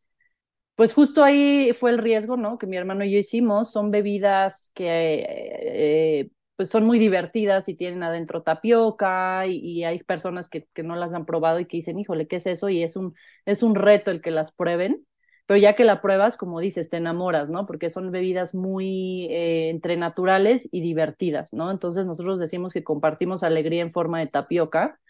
pues 0.75 0.95
justo 0.95 1.25
ahí 1.25 1.73
fue 1.73 1.91
el 1.91 1.99
riesgo, 1.99 2.37
¿no? 2.37 2.59
Que 2.59 2.67
mi 2.67 2.77
hermano 2.77 3.05
y 3.05 3.13
yo 3.13 3.19
hicimos. 3.19 3.73
Son 3.73 3.91
bebidas 3.91 4.71
que, 4.75 5.27
eh, 5.29 6.31
pues 6.57 6.71
son 6.71 6.85
muy 6.87 6.99
divertidas 6.99 7.69
y 7.69 7.75
tienen 7.75 8.03
adentro 8.03 8.43
tapioca 8.43 9.47
y, 9.47 9.85
hay 9.85 10.03
personas 10.03 10.49
que, 10.49 10.67
que, 10.75 10.83
no 10.83 10.97
las 10.97 11.13
han 11.15 11.27
probado 11.27 11.61
y 11.61 11.67
que 11.67 11.79
dicen, 11.79 11.99
híjole, 12.01 12.27
¿qué 12.27 12.37
es 12.37 12.47
eso? 12.47 12.69
Y 12.69 12.83
es 12.83 12.97
un, 12.97 13.15
es 13.47 13.63
un 13.63 13.75
reto 13.77 14.11
el 14.11 14.21
que 14.21 14.33
las 14.33 14.53
prueben. 14.53 15.07
Pero 15.49 15.59
ya 15.61 15.77
que 15.77 15.85
la 15.85 16.03
pruebas, 16.03 16.39
como 16.39 16.61
dices, 16.61 16.91
te 16.91 16.99
enamoras, 16.99 17.51
¿no? 17.51 17.67
Porque 17.67 17.91
son 17.91 18.13
bebidas 18.13 18.55
muy 18.55 19.29
eh, 19.33 19.71
entre 19.71 19.99
naturales 19.99 20.69
y 20.73 20.83
divertidas, 20.83 21.55
¿no? 21.55 21.73
Entonces 21.73 22.07
nosotros 22.07 22.39
decimos 22.41 22.75
que 22.75 22.85
compartimos 22.85 23.43
alegría 23.45 23.83
en 23.83 23.93
forma 23.93 24.21
de 24.21 24.29
tapioca 24.29 25.01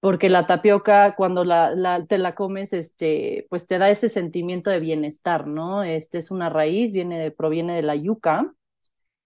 porque 0.00 0.28
la 0.30 0.46
tapioca 0.46 1.14
cuando 1.16 1.44
la, 1.44 2.04
te 2.08 2.18
la 2.18 2.34
comes, 2.34 2.72
este, 2.74 3.46
pues 3.50 3.66
te 3.66 3.78
da 3.78 3.90
ese 3.90 4.08
sentimiento 4.10 4.70
de 4.70 4.80
bienestar, 4.80 5.46
¿no? 5.46 5.82
Este 5.82 6.18
es 6.18 6.30
una 6.30 6.50
raíz, 6.50 6.92
viene 6.92 7.30
proviene 7.32 7.74
de 7.76 7.82
la 7.82 7.96
yuca, 7.96 8.54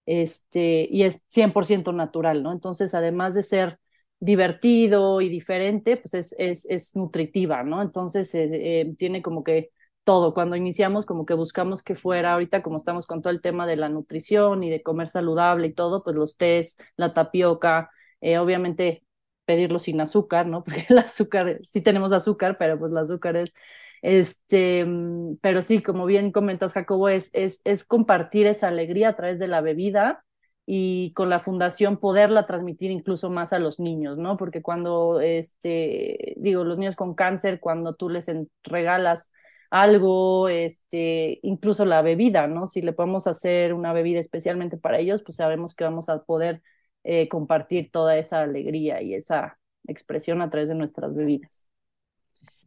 este, 0.05 0.87
y 0.91 1.03
es 1.03 1.23
100% 1.27 1.93
natural, 1.93 2.43
¿no? 2.43 2.51
Entonces, 2.51 2.93
además 2.95 3.33
de 3.35 3.43
ser 3.43 3.79
divertido 4.19 5.21
y 5.21 5.29
diferente, 5.29 5.97
pues 5.97 6.13
es, 6.13 6.35
es, 6.37 6.65
es 6.69 6.95
nutritiva, 6.95 7.63
¿no? 7.63 7.81
Entonces, 7.81 8.33
eh, 8.35 8.49
eh, 8.81 8.95
tiene 8.97 9.21
como 9.21 9.43
que 9.43 9.71
todo. 10.03 10.33
Cuando 10.33 10.55
iniciamos, 10.55 11.05
como 11.05 11.25
que 11.25 11.33
buscamos 11.33 11.83
que 11.83 11.95
fuera, 11.95 12.33
ahorita 12.33 12.61
como 12.63 12.77
estamos 12.77 13.05
con 13.07 13.21
todo 13.21 13.31
el 13.31 13.41
tema 13.41 13.67
de 13.67 13.75
la 13.77 13.89
nutrición 13.89 14.63
y 14.63 14.69
de 14.69 14.81
comer 14.83 15.07
saludable 15.09 15.67
y 15.67 15.73
todo, 15.73 16.03
pues 16.03 16.15
los 16.15 16.37
tés, 16.37 16.77
la 16.97 17.13
tapioca, 17.13 17.89
eh, 18.21 18.37
obviamente 18.37 19.03
pedirlo 19.45 19.79
sin 19.79 20.01
azúcar, 20.01 20.47
¿no? 20.47 20.63
Porque 20.65 20.85
el 20.89 20.97
azúcar, 20.99 21.59
sí 21.65 21.81
tenemos 21.81 22.11
azúcar, 22.13 22.57
pero 22.57 22.77
pues 22.79 22.91
el 22.91 22.97
azúcar 22.97 23.35
es, 23.37 23.53
este, 24.01 24.85
mm, 24.85 25.37
pero 25.41 25.61
sí, 25.61 25.81
como 25.81 26.05
bien 26.05 26.31
comentas, 26.31 26.73
Jacobo, 26.73 27.09
es, 27.09 27.29
es, 27.33 27.61
es 27.63 27.83
compartir 27.83 28.47
esa 28.47 28.67
alegría 28.67 29.09
a 29.09 29.15
través 29.15 29.39
de 29.39 29.47
la 29.47 29.61
bebida 29.61 30.23
y 30.65 31.13
con 31.13 31.29
la 31.29 31.39
fundación 31.39 31.97
poderla 31.99 32.45
transmitir 32.45 32.91
incluso 32.91 33.29
más 33.31 33.53
a 33.53 33.59
los 33.59 33.79
niños, 33.79 34.17
¿no? 34.17 34.37
Porque 34.37 34.61
cuando, 34.61 35.19
este, 35.19 36.35
digo, 36.37 36.63
los 36.63 36.77
niños 36.77 36.95
con 36.95 37.15
cáncer, 37.15 37.59
cuando 37.59 37.95
tú 37.95 38.07
les 38.09 38.27
regalas 38.63 39.31
algo, 39.69 40.49
este, 40.49 41.39
incluso 41.43 41.85
la 41.85 42.01
bebida, 42.01 42.47
¿no? 42.47 42.67
Si 42.67 42.81
le 42.81 42.93
podemos 42.93 43.27
hacer 43.27 43.73
una 43.73 43.93
bebida 43.93 44.19
especialmente 44.19 44.77
para 44.77 44.99
ellos, 44.99 45.23
pues 45.23 45.37
sabemos 45.37 45.75
que 45.75 45.83
vamos 45.85 46.09
a 46.09 46.23
poder 46.23 46.61
eh, 47.03 47.29
compartir 47.29 47.91
toda 47.91 48.17
esa 48.17 48.41
alegría 48.41 49.01
y 49.01 49.13
esa 49.15 49.59
expresión 49.87 50.41
a 50.41 50.49
través 50.49 50.69
de 50.69 50.75
nuestras 50.75 51.15
bebidas. 51.15 51.68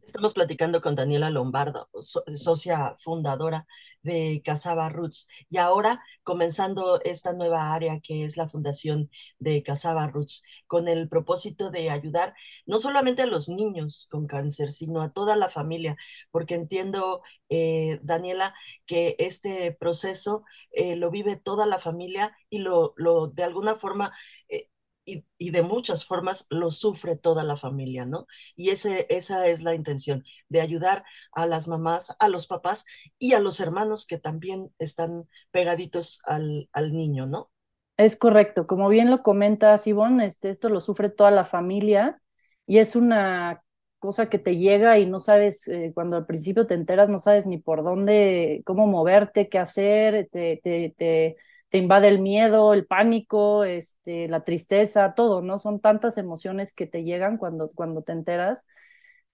Estamos 0.05 0.33
platicando 0.33 0.81
con 0.81 0.95
Daniela 0.95 1.29
Lombardo, 1.29 1.89
socia 2.01 2.95
fundadora 2.99 3.65
de 4.01 4.41
Casaba 4.43 4.89
Roots, 4.89 5.27
y 5.49 5.57
ahora 5.57 6.03
comenzando 6.23 7.01
esta 7.03 7.33
nueva 7.33 7.73
área 7.73 7.99
que 8.01 8.25
es 8.25 8.35
la 8.37 8.49
fundación 8.49 9.09
de 9.39 9.63
Casaba 9.63 10.07
Roots, 10.07 10.43
con 10.67 10.87
el 10.87 11.07
propósito 11.09 11.71
de 11.71 11.89
ayudar 11.89 12.35
no 12.65 12.79
solamente 12.79 13.21
a 13.21 13.27
los 13.27 13.47
niños 13.49 14.07
con 14.11 14.27
cáncer, 14.27 14.69
sino 14.69 15.01
a 15.01 15.13
toda 15.13 15.35
la 15.37 15.49
familia, 15.49 15.95
porque 16.31 16.55
entiendo, 16.55 17.21
eh, 17.49 17.99
Daniela, 18.03 18.53
que 18.85 19.15
este 19.19 19.71
proceso 19.71 20.43
eh, 20.71 20.95
lo 20.97 21.11
vive 21.11 21.37
toda 21.37 21.65
la 21.65 21.79
familia 21.79 22.35
y 22.49 22.59
lo, 22.59 22.93
de 23.33 23.43
alguna 23.43 23.75
forma 23.77 24.13
eh, 24.49 24.69
y, 25.05 25.51
de 25.51 25.61
muchas 25.61 26.05
formas 26.05 26.45
lo 26.49 26.71
sufre 26.71 27.15
toda 27.15 27.43
la 27.43 27.57
familia, 27.57 28.05
¿no? 28.05 28.25
Y 28.55 28.69
ese, 28.69 29.05
esa 29.09 29.47
es 29.47 29.61
la 29.61 29.75
intención, 29.75 30.23
de 30.49 30.61
ayudar 30.61 31.03
a 31.33 31.45
las 31.45 31.67
mamás, 31.67 32.15
a 32.19 32.29
los 32.29 32.47
papás 32.47 32.85
y 33.19 33.33
a 33.33 33.39
los 33.39 33.59
hermanos 33.59 34.05
que 34.05 34.17
también 34.17 34.73
están 34.79 35.27
pegaditos 35.51 36.21
al, 36.25 36.69
al 36.73 36.93
niño, 36.93 37.27
¿no? 37.27 37.51
Es 37.97 38.15
correcto, 38.15 38.65
como 38.65 38.89
bien 38.89 39.11
lo 39.11 39.21
comentas, 39.21 39.85
Ivonne, 39.85 40.25
este, 40.25 40.49
esto 40.49 40.69
lo 40.69 40.81
sufre 40.81 41.09
toda 41.09 41.29
la 41.29 41.45
familia 41.45 42.19
y 42.65 42.79
es 42.79 42.95
una 42.95 43.63
cosa 43.99 44.29
que 44.29 44.39
te 44.39 44.57
llega 44.57 44.97
y 44.97 45.05
no 45.05 45.19
sabes, 45.19 45.67
eh, 45.67 45.91
cuando 45.93 46.17
al 46.17 46.25
principio 46.25 46.65
te 46.67 46.73
enteras, 46.73 47.07
no 47.07 47.19
sabes 47.19 47.45
ni 47.45 47.57
por 47.59 47.83
dónde, 47.83 48.61
cómo 48.65 48.87
moverte, 48.87 49.47
qué 49.47 49.59
hacer, 49.59 50.27
te, 50.31 50.59
te 50.63 51.35
te 51.73 51.79
invade 51.79 52.07
el 52.07 52.19
miedo, 52.21 52.75
el 52.75 52.85
pánico, 52.85 53.63
este, 53.63 54.27
la 54.27 54.43
tristeza, 54.43 55.15
todo, 55.15 55.41
¿no? 55.41 55.57
Son 55.57 55.79
tantas 55.81 56.19
emociones 56.19 56.71
que 56.71 56.85
te 56.85 57.03
llegan 57.03 57.37
cuando, 57.39 57.71
cuando 57.71 58.03
te 58.03 58.11
enteras 58.11 58.67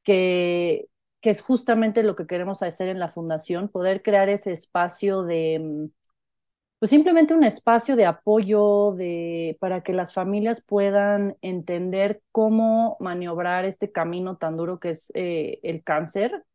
que, 0.04 0.88
que 1.22 1.32
es 1.32 1.42
justamente 1.42 2.02
lo 2.04 2.16
que 2.16 2.28
queremos 2.28 2.64
hacer 2.64 2.88
en 2.90 3.00
la 3.00 3.10
fundación, 3.10 3.68
poder 3.70 4.02
crear 4.04 4.30
ese 4.30 4.54
espacio 4.54 5.24
de, 5.24 5.60
mm, 5.62 5.86
pues 6.80 6.92
simplemente 6.92 7.34
un 7.34 7.44
espacio 7.44 7.96
de 7.98 8.06
apoyo 8.06 8.94
de, 8.94 9.58
para 9.60 9.84
que 9.84 9.94
las 9.94 10.14
familias 10.14 10.62
puedan 10.62 11.38
entender 11.42 12.22
cómo 12.32 12.98
maniobrar 13.02 13.66
este 13.66 13.92
camino 13.92 14.38
tan 14.38 14.58
duro 14.58 14.80
que 14.80 14.92
es 14.92 15.12
eh, 15.16 15.60
el 15.64 15.84
cáncer, 15.84 16.46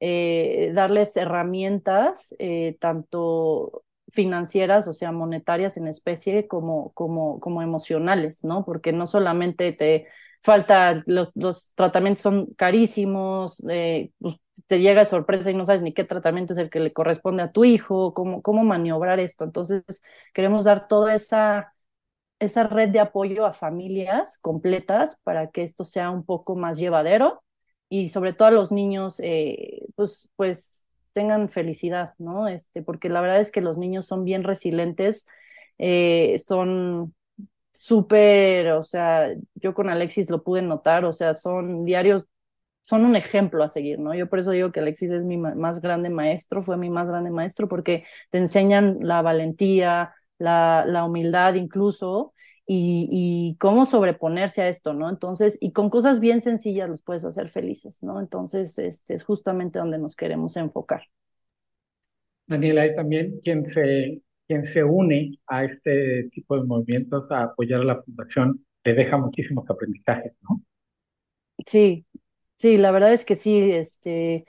eh, 0.00 0.72
darles 0.74 1.16
herramientas, 1.16 2.34
eh, 2.38 2.76
tanto 2.80 3.84
financieras, 4.10 4.88
o 4.88 4.92
sea, 4.94 5.12
monetarias 5.12 5.76
en 5.76 5.86
especie, 5.88 6.48
como, 6.48 6.92
como, 6.94 7.40
como 7.40 7.62
emocionales, 7.62 8.44
¿no? 8.44 8.64
Porque 8.64 8.92
no 8.92 9.06
solamente 9.06 9.72
te 9.72 10.06
falta, 10.42 11.02
los, 11.06 11.32
los 11.36 11.74
tratamientos 11.74 12.22
son 12.22 12.46
carísimos, 12.54 13.62
eh, 13.68 14.12
pues, 14.18 14.36
te 14.66 14.80
llega 14.80 15.04
sorpresa 15.04 15.50
y 15.50 15.54
no 15.54 15.66
sabes 15.66 15.82
ni 15.82 15.92
qué 15.94 16.04
tratamiento 16.04 16.52
es 16.52 16.58
el 16.58 16.70
que 16.70 16.80
le 16.80 16.92
corresponde 16.92 17.42
a 17.42 17.52
tu 17.52 17.64
hijo, 17.64 18.12
cómo, 18.14 18.42
cómo 18.42 18.64
maniobrar 18.64 19.20
esto. 19.20 19.44
Entonces, 19.44 19.84
queremos 20.34 20.64
dar 20.64 20.88
toda 20.88 21.14
esa, 21.14 21.72
esa 22.38 22.64
red 22.64 22.90
de 22.90 23.00
apoyo 23.00 23.46
a 23.46 23.52
familias 23.54 24.38
completas 24.38 25.18
para 25.24 25.50
que 25.50 25.62
esto 25.62 25.84
sea 25.84 26.10
un 26.10 26.24
poco 26.24 26.56
más 26.56 26.78
llevadero 26.78 27.42
y 27.88 28.08
sobre 28.10 28.32
todo 28.32 28.48
a 28.48 28.50
los 28.52 28.70
niños, 28.72 29.20
eh, 29.20 29.86
pues, 29.96 30.28
pues 30.36 30.86
tengan 31.18 31.48
felicidad, 31.50 32.14
¿no? 32.18 32.48
Este, 32.48 32.82
porque 32.82 33.08
la 33.08 33.20
verdad 33.20 33.40
es 33.40 33.50
que 33.52 33.60
los 33.60 33.78
niños 33.78 34.06
son 34.06 34.24
bien 34.24 34.44
resilientes, 34.44 35.26
eh, 35.78 36.38
son 36.46 37.14
súper, 37.72 38.72
o 38.72 38.84
sea, 38.84 39.30
yo 39.54 39.74
con 39.74 39.88
Alexis 39.90 40.30
lo 40.30 40.42
pude 40.44 40.62
notar, 40.62 41.04
o 41.04 41.12
sea, 41.12 41.34
son 41.34 41.84
diarios, 41.84 42.26
son 42.82 43.04
un 43.04 43.16
ejemplo 43.16 43.64
a 43.64 43.68
seguir, 43.68 43.98
¿no? 44.00 44.14
Yo 44.14 44.28
por 44.28 44.38
eso 44.40 44.50
digo 44.52 44.72
que 44.72 44.80
Alexis 44.80 45.10
es 45.10 45.24
mi 45.24 45.36
más 45.38 45.80
grande 45.80 46.10
maestro, 46.10 46.62
fue 46.62 46.76
mi 46.76 46.90
más 46.90 47.08
grande 47.08 47.30
maestro, 47.30 47.68
porque 47.68 48.04
te 48.30 48.38
enseñan 48.38 48.98
la 49.02 49.22
valentía, 49.22 50.14
la, 50.38 50.84
la 50.86 51.04
humildad 51.04 51.54
incluso, 51.54 52.34
y, 52.70 53.08
y, 53.10 53.56
cómo 53.56 53.86
sobreponerse 53.86 54.60
a 54.60 54.68
esto, 54.68 54.92
¿no? 54.92 55.08
Entonces, 55.08 55.56
y 55.58 55.72
con 55.72 55.88
cosas 55.88 56.20
bien 56.20 56.42
sencillas 56.42 56.86
los 56.86 57.02
puedes 57.02 57.24
hacer 57.24 57.48
felices, 57.48 58.02
¿no? 58.02 58.20
Entonces, 58.20 58.78
este 58.78 59.14
es 59.14 59.24
justamente 59.24 59.78
donde 59.78 59.98
nos 59.98 60.14
queremos 60.14 60.54
enfocar. 60.58 61.04
Daniela, 62.46 62.82
hay 62.82 62.94
también 62.94 63.40
quien 63.42 63.66
se, 63.66 64.20
quien 64.46 64.66
se 64.66 64.84
une 64.84 65.38
a 65.46 65.64
este 65.64 66.24
tipo 66.30 66.58
de 66.58 66.64
movimientos 66.64 67.30
a 67.30 67.44
apoyar 67.44 67.80
a 67.80 67.84
la 67.84 68.02
fundación, 68.02 68.62
te 68.82 68.92
deja 68.92 69.16
muchísimos 69.16 69.64
aprendizajes, 69.70 70.34
¿no? 70.42 70.62
Sí, 71.66 72.04
sí, 72.58 72.76
la 72.76 72.90
verdad 72.90 73.14
es 73.14 73.24
que 73.24 73.34
sí, 73.34 73.58
este, 73.72 74.44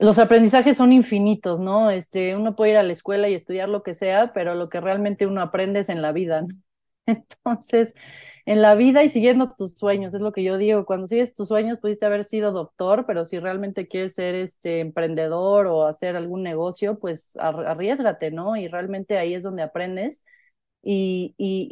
los 0.00 0.18
aprendizajes 0.18 0.76
son 0.76 0.92
infinitos, 0.92 1.60
¿no? 1.60 1.88
Este, 1.90 2.34
uno 2.34 2.56
puede 2.56 2.72
ir 2.72 2.76
a 2.78 2.82
la 2.82 2.92
escuela 2.92 3.28
y 3.28 3.34
estudiar 3.34 3.68
lo 3.68 3.84
que 3.84 3.94
sea, 3.94 4.32
pero 4.32 4.56
lo 4.56 4.68
que 4.68 4.80
realmente 4.80 5.28
uno 5.28 5.40
aprende 5.40 5.78
es 5.80 5.88
en 5.88 6.02
la 6.02 6.10
vida, 6.10 6.42
¿no? 6.42 6.48
Entonces, 7.06 7.94
en 8.46 8.62
la 8.62 8.74
vida 8.74 9.02
y 9.04 9.10
siguiendo 9.10 9.54
tus 9.56 9.74
sueños, 9.74 10.14
es 10.14 10.20
lo 10.20 10.32
que 10.32 10.42
yo 10.44 10.58
digo, 10.58 10.84
cuando 10.86 11.06
sigues 11.06 11.34
tus 11.34 11.48
sueños 11.48 11.78
pudiste 11.78 12.06
haber 12.06 12.24
sido 12.24 12.52
doctor, 12.52 13.04
pero 13.06 13.24
si 13.24 13.38
realmente 13.38 13.88
quieres 13.88 14.14
ser 14.14 14.34
este 14.34 14.80
emprendedor 14.80 15.66
o 15.66 15.86
hacer 15.86 16.16
algún 16.16 16.42
negocio, 16.42 16.98
pues 16.98 17.36
arriesgate, 17.38 18.30
¿no? 18.30 18.56
Y 18.56 18.68
realmente 18.68 19.18
ahí 19.18 19.34
es 19.34 19.42
donde 19.42 19.62
aprendes. 19.62 20.22
Y, 20.82 21.34
y, 21.38 21.68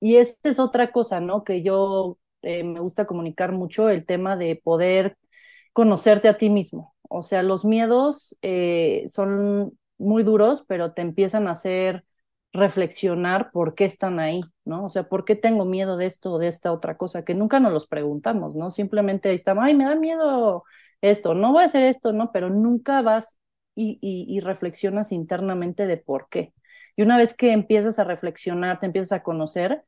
y, 0.00 0.10
y 0.14 0.16
esta 0.16 0.48
es 0.50 0.58
otra 0.58 0.92
cosa, 0.92 1.20
¿no? 1.20 1.44
Que 1.44 1.62
yo 1.62 2.18
eh, 2.42 2.64
me 2.64 2.80
gusta 2.80 3.06
comunicar 3.06 3.52
mucho, 3.52 3.88
el 3.88 4.06
tema 4.06 4.36
de 4.36 4.56
poder 4.62 5.16
conocerte 5.72 6.28
a 6.28 6.38
ti 6.38 6.50
mismo. 6.50 6.94
O 7.08 7.22
sea, 7.22 7.42
los 7.42 7.64
miedos 7.64 8.36
eh, 8.42 9.04
son 9.08 9.78
muy 9.98 10.22
duros, 10.24 10.64
pero 10.68 10.90
te 10.92 11.02
empiezan 11.02 11.46
a 11.48 11.52
hacer 11.52 12.04
reflexionar 12.52 13.50
por 13.50 13.74
qué 13.74 13.84
están 13.84 14.20
ahí, 14.20 14.42
¿no? 14.64 14.84
O 14.86 14.88
sea, 14.90 15.04
¿por 15.08 15.24
qué 15.24 15.36
tengo 15.36 15.64
miedo 15.64 15.96
de 15.96 16.06
esto 16.06 16.32
o 16.32 16.38
de 16.38 16.48
esta 16.48 16.72
otra 16.72 16.96
cosa? 16.96 17.24
Que 17.24 17.34
nunca 17.34 17.60
nos 17.60 17.72
los 17.72 17.86
preguntamos, 17.86 18.54
¿no? 18.54 18.70
Simplemente 18.70 19.30
ahí 19.30 19.34
estamos, 19.36 19.64
ay, 19.64 19.74
me 19.74 19.86
da 19.86 19.94
miedo 19.94 20.64
esto, 21.00 21.34
no 21.34 21.52
voy 21.52 21.62
a 21.62 21.66
hacer 21.66 21.84
esto, 21.84 22.12
¿no? 22.12 22.30
Pero 22.32 22.50
nunca 22.50 23.02
vas 23.02 23.36
y, 23.74 24.40
reflexionas 24.40 25.12
internamente 25.12 25.86
de 25.86 25.96
por 25.96 26.28
qué. 26.28 26.52
Y 26.96 27.02
una 27.02 27.16
vez 27.16 27.34
que 27.34 27.52
empiezas 27.52 27.98
a 27.98 28.04
reflexionar, 28.04 28.78
te 28.78 28.86
empiezas 28.86 29.12
a 29.12 29.22
conocer, 29.22 29.82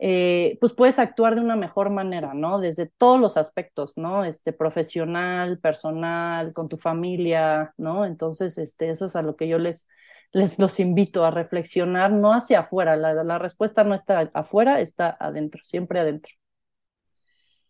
eh, 0.00 0.58
pues 0.60 0.72
puedes 0.72 0.98
actuar 0.98 1.34
de 1.34 1.40
una 1.40 1.56
mejor 1.56 1.90
manera, 1.90 2.34
¿no? 2.34 2.60
Desde 2.60 2.86
todos 2.86 3.20
los 3.20 3.36
aspectos, 3.36 3.96
¿no? 3.96 4.24
Este, 4.24 4.52
profesional, 4.52 5.58
personal, 5.60 6.52
con 6.52 6.68
tu 6.68 6.76
familia, 6.76 7.74
¿no? 7.76 8.04
Entonces, 8.04 8.58
este, 8.58 8.90
eso 8.90 9.06
es 9.06 9.16
a 9.16 9.22
lo 9.22 9.36
que 9.36 9.48
yo 9.48 9.58
les, 9.58 9.86
les 10.32 10.58
los 10.58 10.78
invito 10.80 11.24
a 11.24 11.30
reflexionar, 11.30 12.12
no 12.12 12.32
hacia 12.32 12.60
afuera, 12.60 12.96
la, 12.96 13.38
respuesta 13.38 13.84
no 13.84 13.94
está 13.94 14.30
afuera, 14.34 14.80
está 14.80 15.16
adentro, 15.18 15.62
siempre 15.64 16.00
adentro. 16.00 16.32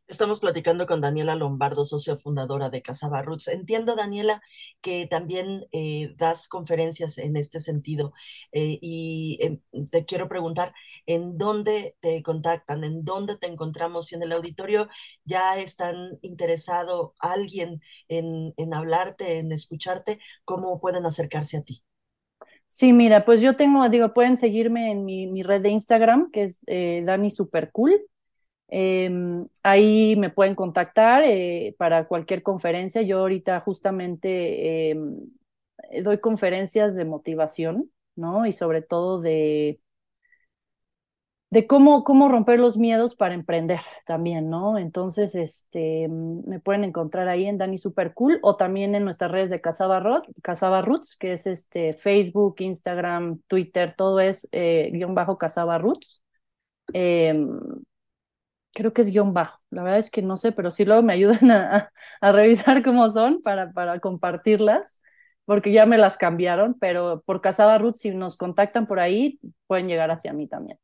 Estamos 0.08 0.40
platicando 0.40 0.86
con 0.86 1.02
Daniela 1.02 1.34
Lombardo, 1.34 1.84
socia 1.84 2.16
fundadora 2.16 2.70
de 2.70 2.80
Casaba 2.80 3.20
Roots. 3.20 3.48
Entiendo, 3.48 3.94
Daniela, 3.94 4.40
que 4.80 5.06
también 5.06 5.66
eh, 5.70 6.14
das 6.16 6.48
conferencias 6.48 7.18
en 7.18 7.36
este 7.36 7.60
sentido 7.60 8.14
eh, 8.52 8.78
y 8.80 9.38
em, 9.42 9.60
te 9.90 10.06
quiero 10.06 10.26
preguntar, 10.26 10.72
¿en 11.04 11.36
dónde 11.36 11.94
te 12.00 12.22
contactan? 12.22 12.84
¿En 12.84 13.04
dónde 13.04 13.36
te 13.36 13.48
encontramos? 13.48 14.06
Si 14.06 14.14
en 14.14 14.22
el 14.22 14.32
auditorio 14.32 14.88
ya 15.24 15.58
están 15.58 16.18
interesado 16.22 17.12
alguien 17.20 17.82
en, 18.08 18.54
en 18.56 18.72
hablarte, 18.72 19.36
en 19.38 19.52
escucharte, 19.52 20.20
¿cómo 20.46 20.80
pueden 20.80 21.04
acercarse 21.04 21.58
a 21.58 21.62
ti? 21.62 21.84
Sí, 22.68 22.92
mira, 22.92 23.24
pues 23.24 23.40
yo 23.40 23.56
tengo, 23.56 23.88
digo, 23.88 24.12
pueden 24.12 24.36
seguirme 24.36 24.90
en 24.92 25.04
mi, 25.04 25.42
red 25.42 25.62
de 25.62 25.70
Instagram, 25.70 26.30
que 26.30 26.44
es 26.44 26.60
eh, 26.66 27.02
Dani 27.04 27.30
Supercool. 27.30 28.00
Em, 28.68 29.46
ahí 29.62 30.14
me 30.16 30.30
pueden 30.30 30.54
contactar 30.54 31.24
eh, 31.24 31.74
para 31.78 32.06
cualquier 32.06 32.42
conferencia. 32.42 33.02
Yo 33.02 33.20
ahorita 33.20 33.60
justamente 33.60 34.90
em, 34.90 35.16
doy 36.02 36.18
conferencias 36.18 36.94
de 36.94 37.04
motivación, 37.04 37.90
¿no? 38.16 38.46
Y 38.46 38.52
sobre 38.52 38.82
todo 38.82 39.20
de, 39.20 39.80
de 41.50 41.66
cómo, 41.66 42.04
cómo 42.04 42.28
romper 42.28 42.60
los 42.60 42.76
miedos 42.76 43.14
para 43.16 43.34
emprender 43.34 43.80
también, 44.06 44.50
¿no? 44.50 44.78
Entonces, 44.78 45.34
este, 45.34 46.08
me 46.08 46.60
pueden 46.60 46.84
encontrar 46.84 47.28
ahí 47.28 47.46
en 47.46 47.58
Dani 47.58 47.78
Super 47.78 48.12
Cool 48.14 48.38
o 48.42 48.56
también 48.56 48.94
en 48.94 49.04
nuestras 49.04 49.30
redes 49.30 49.50
de 49.50 49.60
Casaba, 49.60 50.00
Roots, 50.82 51.16
que 51.16 51.32
es 51.32 51.46
este 51.46 51.94
Facebook, 51.94 52.56
Instagram, 52.58 53.40
Twitter, 53.46 53.94
todo 53.96 54.20
es 54.20 54.48
eh, 54.52 54.90
guion 54.92 55.14
bajo 55.14 55.38
Casaba 55.38 55.78
Roots. 55.78 56.22
Em, 56.92 57.48
creo 58.72 58.92
que 58.92 59.02
es 59.02 59.10
guion 59.10 59.32
bajo. 59.34 59.60
La 59.70 59.82
verdad 59.82 59.98
es 59.98 60.10
que 60.10 60.22
no 60.22 60.36
sé, 60.36 60.52
pero 60.52 60.70
sí 60.70 60.84
luego 60.84 61.02
me 61.02 61.12
ayudan 61.14 61.50
a, 62.20 62.32
revisar 62.32 62.82
cómo 62.82 63.10
son 63.10 63.42
para, 63.42 63.72
para 63.72 64.00
compartirlas, 64.00 65.00
porque 65.44 65.72
ya 65.72 65.86
me 65.86 65.98
las 65.98 66.16
cambiaron, 66.18 66.76
pero 66.78 67.22
por 67.26 67.40
Casaba 67.40 67.78
Ruth, 67.78 67.96
si 67.96 68.10
nos 68.10 68.36
contactan 68.36 68.86
por 68.86 69.00
ahí, 69.00 69.40
pueden 69.66 69.88
llegar 69.88 70.10
hacia 70.10 70.32
mí 70.32 70.46
también. 70.48 70.78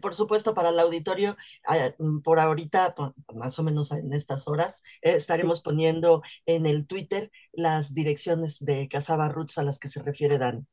Por 0.00 0.14
supuesto, 0.14 0.54
para 0.54 0.70
el 0.70 0.78
auditorio, 0.78 1.36
ah, 1.66 1.90
mm, 1.98 2.20
por 2.20 2.38
ahorita, 2.38 2.94
más 3.34 3.58
o 3.58 3.62
menos 3.62 3.92
en 3.92 4.12
estas 4.12 4.48
horas, 4.48 4.82
eh, 5.02 5.14
estaremos 5.14 5.60
poniendo 5.60 6.22
en 6.46 6.66
el 6.66 6.86
Twitter 6.86 7.30
las 7.52 7.94
direcciones 7.94 8.64
de 8.64 8.88
Casaba 8.88 9.28
Roots 9.28 9.58
a 9.58 9.62
las 9.64 9.78
que 9.78 9.88
se 9.88 10.02
refiere 10.02 10.38
Dan. 10.38 10.66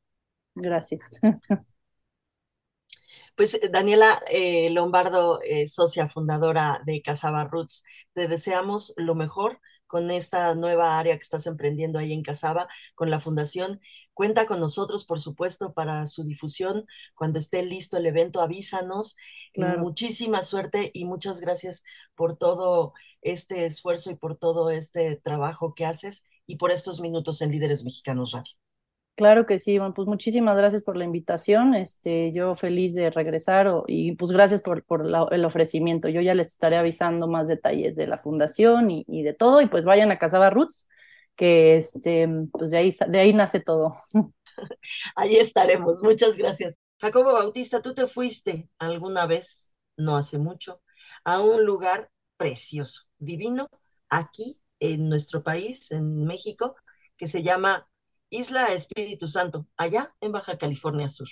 Gracias. 0.55 1.19
Pues 3.35 3.53
eh, 3.55 3.69
Daniela 3.71 4.19
eh, 4.29 4.69
Lombardo, 4.71 5.39
eh, 5.43 5.67
socia 5.67 6.09
fundadora 6.09 6.81
de 6.85 7.01
Casaba 7.01 7.45
Roots, 7.45 7.83
te 8.13 8.27
deseamos 8.27 8.93
lo 8.97 9.15
mejor 9.15 9.59
con 9.87 10.11
esta 10.11 10.53
nueva 10.55 10.99
área 10.99 11.15
que 11.15 11.23
estás 11.23 11.47
emprendiendo 11.47 11.97
ahí 11.99 12.13
en 12.13 12.21
Casaba, 12.21 12.67
con 12.95 13.09
la 13.09 13.19
fundación. 13.19 13.79
Cuenta 14.19 14.45
con 14.45 14.59
nosotros, 14.59 15.05
por 15.05 15.17
supuesto, 15.17 15.71
para 15.71 16.05
su 16.05 16.25
difusión. 16.25 16.85
Cuando 17.15 17.39
esté 17.39 17.63
listo 17.63 17.95
el 17.95 18.05
evento, 18.05 18.41
avísanos. 18.41 19.15
Muchísima 19.55 20.43
suerte 20.43 20.91
y 20.93 21.05
muchas 21.05 21.39
gracias 21.39 21.83
por 22.15 22.37
todo 22.37 22.91
este 23.21 23.65
esfuerzo 23.65 24.11
y 24.11 24.17
por 24.17 24.35
todo 24.35 24.71
este 24.71 25.15
trabajo 25.15 25.73
que 25.73 25.85
haces 25.85 26.25
y 26.45 26.57
por 26.57 26.71
estos 26.71 26.99
minutos 26.99 27.41
en 27.41 27.51
Líderes 27.51 27.85
Mexicanos 27.85 28.33
Radio. 28.33 28.51
Claro 29.15 29.45
que 29.45 29.57
sí, 29.57 29.79
pues 29.95 30.05
muchísimas 30.05 30.57
gracias 30.57 30.83
por 30.83 30.97
la 30.97 31.05
invitación. 31.05 31.73
Este, 31.73 32.33
yo 32.33 32.55
feliz 32.55 32.93
de 32.93 33.11
regresar 33.11 33.71
y 33.87 34.17
pues 34.17 34.33
gracias 34.33 34.61
por, 34.61 34.83
por 34.83 35.07
el 35.31 35.45
ofrecimiento. 35.45 36.09
Yo 36.09 36.19
ya 36.19 36.33
les 36.33 36.47
estaré 36.47 36.75
avisando 36.75 37.29
más 37.29 37.47
detalles 37.47 37.95
de 37.95 38.05
la 38.05 38.17
fundación 38.17 38.91
y, 38.91 39.05
y 39.07 39.23
de 39.23 39.33
todo. 39.33 39.61
Y 39.61 39.67
pues 39.67 39.85
vayan 39.85 40.11
a 40.11 40.17
Casaba 40.17 40.49
Roots, 40.49 40.89
que 41.39 41.77
este, 41.77 42.27
pues 42.51 42.71
de 42.71 42.77
ahí, 42.77 42.93
de 43.07 43.17
ahí 43.17 43.33
nace 43.33 43.61
todo. 43.61 43.93
Ahí 45.15 45.37
estaremos. 45.37 46.03
Muchas 46.03 46.35
gracias. 46.35 46.77
Jacobo 46.99 47.31
Bautista, 47.31 47.81
tú 47.81 47.93
te 47.93 48.07
fuiste 48.07 48.67
alguna 48.77 49.25
vez, 49.25 49.73
no 49.95 50.17
hace 50.17 50.37
mucho, 50.37 50.81
a 51.23 51.39
un 51.39 51.65
lugar 51.65 52.11
precioso, 52.35 53.03
divino, 53.19 53.69
aquí 54.09 54.59
en 54.81 55.07
nuestro 55.07 55.41
país, 55.41 55.91
en 55.91 56.25
México, 56.25 56.75
que 57.15 57.25
se 57.25 57.41
llama 57.41 57.87
Isla 58.29 58.73
Espíritu 58.73 59.29
Santo, 59.29 59.65
allá 59.77 60.13
en 60.19 60.33
Baja 60.33 60.57
California 60.57 61.07
Sur. 61.07 61.29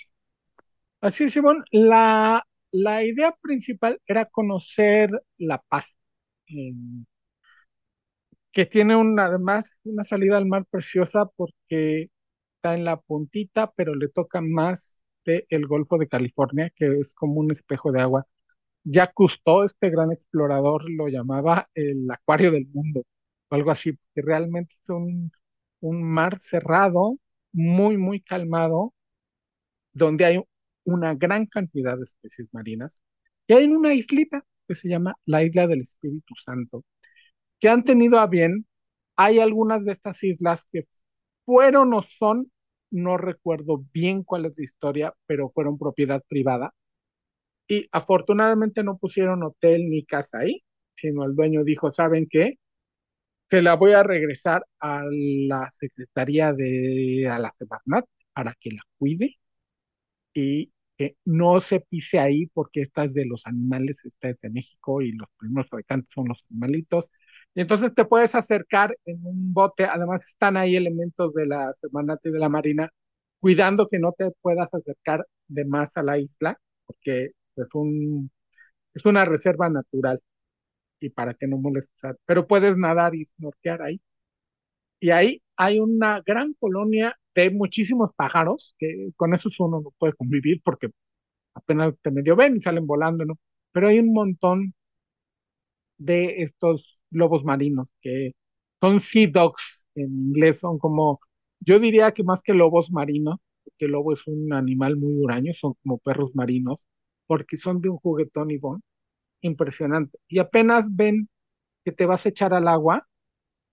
Así 1.02 1.24
es, 1.24 1.34
Simón. 1.34 1.64
La, 1.70 2.46
la 2.70 3.04
idea 3.04 3.36
principal 3.42 4.00
era 4.06 4.24
conocer 4.24 5.10
La 5.36 5.58
Paz, 5.68 5.94
que 8.58 8.66
tiene 8.66 8.94
además 9.20 9.70
una 9.84 10.02
salida 10.02 10.36
al 10.36 10.46
mar 10.46 10.66
preciosa 10.68 11.26
porque 11.36 12.10
está 12.56 12.74
en 12.74 12.84
la 12.84 13.00
puntita, 13.00 13.72
pero 13.76 13.94
le 13.94 14.08
toca 14.08 14.40
más 14.40 14.98
del 15.24 15.46
el 15.50 15.66
Golfo 15.68 15.96
de 15.98 16.08
California, 16.08 16.72
que 16.74 16.86
es 16.98 17.14
como 17.14 17.34
un 17.40 17.52
espejo 17.52 17.92
de 17.92 18.00
agua. 18.02 18.26
Ya 18.84 19.12
Cousteau, 19.12 19.62
este 19.64 19.90
gran 19.90 20.12
explorador, 20.12 20.90
lo 20.90 21.08
llamaba 21.08 21.68
el 21.74 22.10
acuario 22.10 22.50
del 22.52 22.66
mundo, 22.68 23.04
o 23.50 23.54
algo 23.54 23.70
así, 23.70 23.98
que 24.14 24.22
realmente 24.22 24.74
es 24.82 24.90
un 24.90 25.30
un 25.80 26.02
mar 26.02 26.40
cerrado, 26.40 27.18
muy, 27.52 27.96
muy 27.98 28.20
calmado, 28.20 28.94
donde 29.92 30.24
hay 30.24 30.40
una 30.84 31.14
gran 31.14 31.46
cantidad 31.46 31.96
de 31.96 32.04
especies 32.04 32.48
marinas. 32.52 33.02
Y 33.46 33.54
hay 33.54 33.66
una 33.66 33.94
islita 33.94 34.44
que 34.66 34.74
se 34.74 34.88
llama 34.88 35.16
la 35.26 35.42
Isla 35.44 35.66
del 35.66 35.82
Espíritu 35.82 36.34
Santo, 36.44 36.84
que 37.60 37.68
han 37.68 37.84
tenido 37.84 38.18
a 38.20 38.26
bien, 38.26 38.66
hay 39.16 39.40
algunas 39.40 39.84
de 39.84 39.92
estas 39.92 40.22
islas 40.24 40.66
que 40.72 40.86
fueron 41.46 41.94
o 41.94 42.02
son, 42.02 42.52
no 42.90 43.16
recuerdo 43.18 43.84
bien 43.92 44.24
cuál 44.24 44.46
es 44.46 44.54
la 44.58 44.64
historia, 44.64 45.14
pero 45.26 45.50
fueron 45.50 45.78
propiedad 45.78 46.22
privada. 46.28 46.74
Y 47.68 47.88
afortunadamente 47.92 48.82
no 48.84 48.98
pusieron 48.98 49.42
hotel 49.44 49.88
ni 49.90 50.04
casa 50.04 50.38
ahí, 50.40 50.62
sino 50.96 51.24
el 51.24 51.34
dueño 51.36 51.64
dijo, 51.64 51.92
¿saben 51.92 52.26
qué? 52.30 52.54
que 53.48 53.62
la 53.62 53.74
voy 53.76 53.92
a 53.92 54.02
regresar 54.02 54.66
a 54.80 55.02
la 55.10 55.70
Secretaría 55.78 56.52
de 56.52 57.28
a 57.30 57.38
la 57.38 57.50
Semarnat 57.52 58.04
para 58.32 58.54
que 58.60 58.70
la 58.72 58.82
cuide 58.98 59.36
y 60.34 60.72
que 60.96 61.16
no 61.24 61.60
se 61.60 61.80
pise 61.80 62.18
ahí 62.18 62.46
porque 62.48 62.80
esta 62.82 63.04
es 63.04 63.14
de 63.14 63.26
los 63.26 63.46
animales, 63.46 64.04
esta 64.04 64.30
es 64.30 64.40
de 64.40 64.50
México 64.50 65.00
y 65.02 65.12
los 65.12 65.28
primeros 65.38 65.68
fabricantes 65.70 66.10
son 66.14 66.28
los 66.28 66.44
animalitos. 66.50 67.06
Y 67.54 67.60
entonces 67.62 67.94
te 67.94 68.04
puedes 68.04 68.34
acercar 68.34 68.96
en 69.04 69.24
un 69.26 69.52
bote, 69.52 69.84
además 69.84 70.22
están 70.26 70.56
ahí 70.56 70.76
elementos 70.76 71.34
de 71.34 71.46
la 71.46 71.74
Semarnat 71.80 72.24
y 72.26 72.30
de 72.30 72.38
la 72.38 72.48
Marina 72.48 72.90
cuidando 73.40 73.88
que 73.88 73.98
no 73.98 74.12
te 74.12 74.30
puedas 74.42 74.72
acercar 74.74 75.26
de 75.48 75.64
más 75.64 75.96
a 75.96 76.02
la 76.02 76.18
isla 76.18 76.58
porque 76.86 77.26
es 77.56 77.68
un 77.74 78.30
es 78.94 79.04
una 79.06 79.24
reserva 79.24 79.68
natural 79.70 80.20
y 81.00 81.10
para 81.10 81.34
que 81.34 81.46
no 81.48 81.58
molestes. 81.58 82.16
Pero 82.26 82.46
puedes 82.48 82.76
nadar 82.76 83.14
y 83.14 83.26
snorkear 83.38 83.82
ahí. 83.82 84.00
Y 85.00 85.10
ahí 85.10 85.42
hay 85.56 85.78
una 85.80 86.20
gran 86.26 86.54
colonia 86.54 87.16
de 87.34 87.50
muchísimos 87.50 88.10
pájaros, 88.16 88.74
que 88.78 89.10
con 89.16 89.32
esos 89.34 89.58
uno 89.60 89.80
no 89.80 89.90
puede 89.98 90.12
convivir 90.14 90.60
porque 90.64 90.88
apenas 91.54 91.94
te 92.02 92.10
medio 92.12 92.36
ven 92.36 92.56
y 92.56 92.60
salen 92.60 92.86
volando, 92.86 93.24
¿no? 93.26 93.38
Pero 93.72 93.88
hay 93.88 93.98
un 94.00 94.12
montón 94.14 94.74
de 95.98 96.42
estos 96.42 96.97
lobos 97.10 97.44
marinos 97.44 97.88
que 98.00 98.32
son 98.80 99.00
sea 99.00 99.26
dogs 99.28 99.86
en 99.94 100.06
inglés, 100.28 100.60
son 100.60 100.78
como, 100.78 101.20
yo 101.60 101.78
diría 101.80 102.12
que 102.12 102.22
más 102.24 102.42
que 102.42 102.54
lobos 102.54 102.90
marinos, 102.92 103.38
porque 103.64 103.86
el 103.86 103.92
lobo 103.92 104.12
es 104.12 104.26
un 104.26 104.52
animal 104.52 104.96
muy 104.96 105.14
huraño, 105.14 105.52
son 105.54 105.74
como 105.82 105.98
perros 105.98 106.34
marinos, 106.34 106.78
porque 107.26 107.56
son 107.56 107.80
de 107.80 107.88
un 107.90 107.98
juguetón 107.98 108.50
y 108.50 108.58
bon 108.58 108.82
impresionante. 109.42 110.18
Y 110.28 110.38
apenas 110.40 110.86
ven 110.94 111.28
que 111.84 111.92
te 111.92 112.06
vas 112.06 112.26
a 112.26 112.30
echar 112.30 112.54
al 112.54 112.68
agua, 112.68 113.06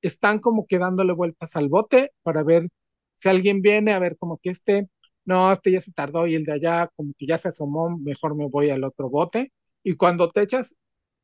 están 0.02 0.39
como 0.39 0.67
que 0.67 0.78
dándole 0.80 1.13
vueltas 1.13 1.56
al 1.56 1.69
bote 1.69 2.12
para 2.24 2.43
ver 2.43 2.69
si 3.15 3.30
alguien 3.30 3.62
viene, 3.62 3.93
a 3.93 4.00
ver 4.00 4.17
como 4.17 4.38
que 4.38 4.50
este, 4.52 4.89
no, 5.26 5.52
este 5.52 5.71
ya 5.71 5.82
se 5.82 5.91
tardó 5.93 6.28
y 6.28 6.36
el 6.36 6.43
de 6.45 6.54
allá 6.54 6.89
como 6.95 7.13
que 7.17 7.26
ya 7.28 7.38
se 7.38 7.50
asomó, 7.50 7.98
mejor 8.00 8.36
me 8.36 8.48
voy 8.48 8.69
al 8.69 8.84
otro 8.84 9.10
bote. 9.10 9.52
Y 9.84 9.95
cuando 9.95 10.30
te 10.30 10.41
echas, 10.43 10.78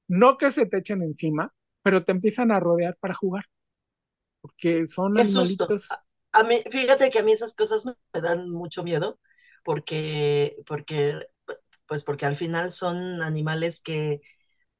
no 0.07 0.37
que 0.37 0.51
se 0.51 0.65
te 0.67 0.79
echen 0.79 1.03
encima, 1.03 1.53
pero 1.83 2.03
te 2.03 2.11
empiezan 2.11 2.51
a 2.51 2.59
rodear 2.59 2.97
para 2.99 3.13
jugar. 3.15 3.45
Porque 4.41 4.87
son 4.89 5.17
Qué 5.17 5.21
animalitos. 5.21 6.01
A, 6.31 6.43
mí, 6.43 6.61
fíjate 6.71 7.09
que 7.09 7.19
a 7.19 7.23
mí 7.23 7.31
esas 7.33 7.53
cosas 7.53 7.85
me 7.85 7.95
dan 8.21 8.49
mucho 8.49 8.83
miedo, 8.83 9.19
porque, 9.63 10.57
porque 10.65 11.27
pues 11.87 12.03
porque 12.05 12.25
al 12.25 12.35
final 12.37 12.71
son 12.71 13.21
animales 13.23 13.81
que, 13.81 14.21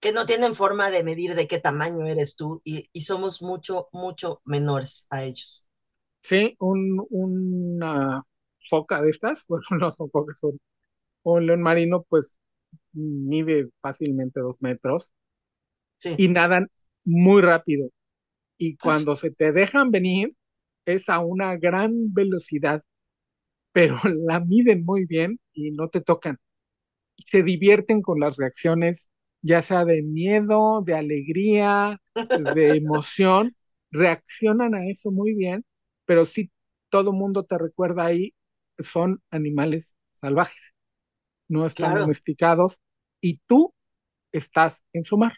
que 0.02 0.12
no 0.14 0.26
tienen 0.28 0.56
forma 0.56 0.92
de 0.92 1.04
medir 1.04 1.36
de 1.36 1.48
qué 1.48 1.60
tamaño 1.60 2.06
eres 2.08 2.36
tú 2.38 2.62
y, 2.66 2.90
y 2.94 3.02
somos 3.02 3.42
mucho, 3.44 3.90
mucho 3.94 4.42
menores 4.46 5.08
a 5.12 5.24
ellos. 5.26 5.68
Sí, 6.24 6.56
un, 6.60 7.06
una 7.10 8.24
foca 8.70 9.02
de 9.02 9.10
estas, 9.10 9.46
bueno, 9.48 9.64
no 9.80 9.92
son 9.92 10.10
focas, 10.12 10.38
son 10.40 10.60
un 11.24 11.48
león 11.48 11.62
marino, 11.64 12.04
pues 12.10 12.40
mide 12.94 13.70
fácilmente 13.82 14.40
dos 14.42 14.58
metros 14.62 15.14
Sí. 15.98 16.18
y 16.18 16.28
nadan 16.30 16.70
muy 17.06 17.42
rápido. 17.42 17.90
Y 18.58 18.78
cuando 18.78 19.16
se 19.18 19.32
te 19.32 19.52
dejan 19.54 19.92
venir, 19.92 20.36
es 20.86 21.10
a 21.10 21.20
una 21.22 21.58
gran 21.58 22.14
velocidad, 22.14 22.84
pero 23.72 23.96
la 24.28 24.40
miden 24.40 24.86
muy 24.86 25.06
bien 25.06 25.40
y 25.54 25.72
no 25.72 25.90
te 25.90 26.02
tocan. 26.02 26.38
Y 27.18 27.24
se 27.24 27.44
divierten 27.44 28.02
con 28.02 28.20
las 28.20 28.38
reacciones, 28.38 29.12
ya 29.42 29.62
sea 29.62 29.86
de 29.86 30.02
miedo, 30.04 30.82
de 30.86 30.96
alegría, 30.96 32.00
de 32.34 32.78
emoción, 32.78 33.56
reaccionan 33.92 34.76
a 34.76 34.88
eso 34.90 35.12
muy 35.12 35.36
bien, 35.36 35.66
pero 36.06 36.26
sí 36.26 36.52
todo 36.90 37.14
mundo 37.14 37.46
te 37.46 37.58
recuerda 37.58 38.06
ahí, 38.06 38.34
son 38.80 39.22
animales 39.32 39.96
salvajes, 40.14 40.74
no 41.48 41.66
están 41.66 41.96
Claro, 41.96 41.98
domesticados 41.98 42.80
y 43.22 43.40
tú 43.48 43.74
estás 44.32 44.84
en 44.94 45.04
su 45.06 45.18
mar. 45.18 45.34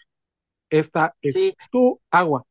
Esta 0.73 1.15
es 1.21 1.33
sí. 1.33 1.55
tu 1.71 2.01
agua. 2.11 2.45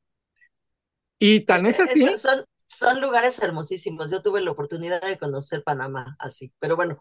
Y 1.19 1.47
tan 1.47 1.65
es 1.67 1.81
e- 1.87 1.97
así, 1.97 2.17
son, 2.19 2.45
son 2.67 3.01
lugares 3.01 3.39
hermosísimos. 3.41 4.11
Yo 4.11 4.23
tuve 4.23 4.41
la 4.41 4.51
oportunidad 4.53 5.01
de 5.03 5.19
conocer 5.19 5.63
Panamá 5.65 6.17
así, 6.19 6.53
pero 6.59 6.77
bueno, 6.77 6.99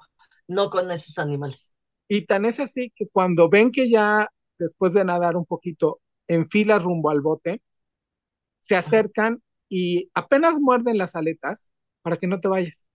no 0.47 0.69
con 0.69 0.91
esos 0.91 1.17
animales. 1.19 1.73
y 2.07 2.25
tan 2.25 2.45
es 2.45 2.60
así 2.60 2.91
que 2.95 3.07
cuando 3.07 3.49
ven 3.49 3.71
que 3.71 3.89
ya 3.89 4.29
después 4.60 4.93
de 4.93 5.05
nadar 5.05 5.36
un 5.38 5.45
poquito 5.45 6.01
enfilas 6.27 6.84
rumbo 6.84 7.10
al 7.10 7.21
bote, 7.21 7.62
se 8.62 8.75
acercan 8.75 9.41
y 9.69 10.10
apenas 10.13 10.60
muerden 10.60 10.97
las 10.97 11.15
aletas 11.15 11.71
para 12.01 12.17
que 12.17 12.27
no 12.27 12.39
te 12.39 12.47
vayas, 12.47 12.88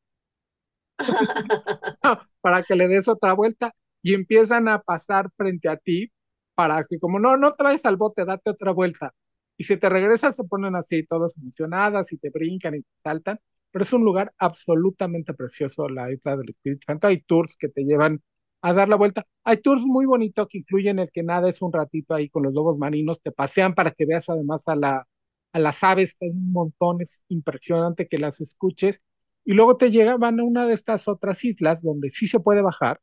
para 2.41 2.63
que 2.65 2.75
le 2.77 2.89
des 2.89 3.09
otra 3.09 3.33
vuelta 3.35 3.73
y 4.03 4.15
empiezan 4.15 4.69
a 4.69 4.81
pasar 4.81 5.31
frente 5.37 5.69
a 5.69 5.77
ti 5.77 6.11
para 6.57 6.85
que 6.89 6.99
como 7.01 7.21
no, 7.21 7.37
no 7.39 7.55
vayas 7.59 7.87
al 7.87 7.97
bote, 7.99 8.25
date 8.27 8.51
otra 8.51 8.73
vuelta. 8.73 9.15
Y 9.59 9.65
si 9.65 9.77
te 9.79 9.89
regresas 9.91 10.37
se 10.37 10.45
ponen 10.45 10.77
así 10.77 11.05
todas 11.07 11.37
emocionadas 11.39 12.13
y 12.13 12.19
te 12.19 12.31
brincan 12.31 12.77
y 12.77 12.83
te 12.83 12.89
saltan, 13.05 13.41
pero 13.71 13.85
es 13.85 13.93
un 13.93 14.05
lugar 14.05 14.33
absolutamente 14.39 15.35
precioso, 15.35 15.89
la 15.89 16.13
isla 16.13 16.37
del 16.37 16.51
Espíritu 16.51 16.85
Santo. 16.87 17.07
Hay 17.09 17.23
tours 17.23 17.57
que 17.57 17.69
te 17.69 17.85
llevan 17.85 18.23
a 18.63 18.73
dar 18.73 18.89
la 18.89 18.97
vuelta. 18.97 19.27
Hay 19.45 19.59
tours 19.59 19.83
muy 19.85 20.07
bonitos 20.07 20.49
que 20.49 20.59
incluyen 20.59 20.99
el 20.99 21.11
que 21.13 21.23
nada 21.23 21.49
es 21.49 21.63
un 21.63 21.73
ratito 21.73 22.15
ahí 22.15 22.29
con 22.31 22.43
los 22.45 22.55
lobos 22.55 22.79
marinos, 22.79 23.21
te 23.23 23.33
pasean 23.33 23.75
para 23.75 23.93
que 23.93 24.07
veas 24.07 24.29
además 24.29 24.67
a 24.69 24.77
la 24.77 25.07
a 25.53 25.59
las 25.59 25.83
aves, 25.85 26.15
que 26.19 26.27
hay 26.27 26.33
un 26.33 26.53
montón, 26.53 27.01
es 27.01 27.25
impresionante 27.29 28.09
que 28.09 28.19
las 28.19 28.41
escuches, 28.43 29.03
y 29.45 29.55
luego 29.55 29.77
te 29.79 29.91
llegan 29.91 30.23
a 30.23 30.45
una 30.45 30.67
de 30.67 30.75
estas 30.75 31.09
otras 31.09 31.45
islas 31.45 31.83
donde 31.83 32.11
sí 32.11 32.27
se 32.27 32.41
puede 32.41 32.63
bajar, 32.63 33.01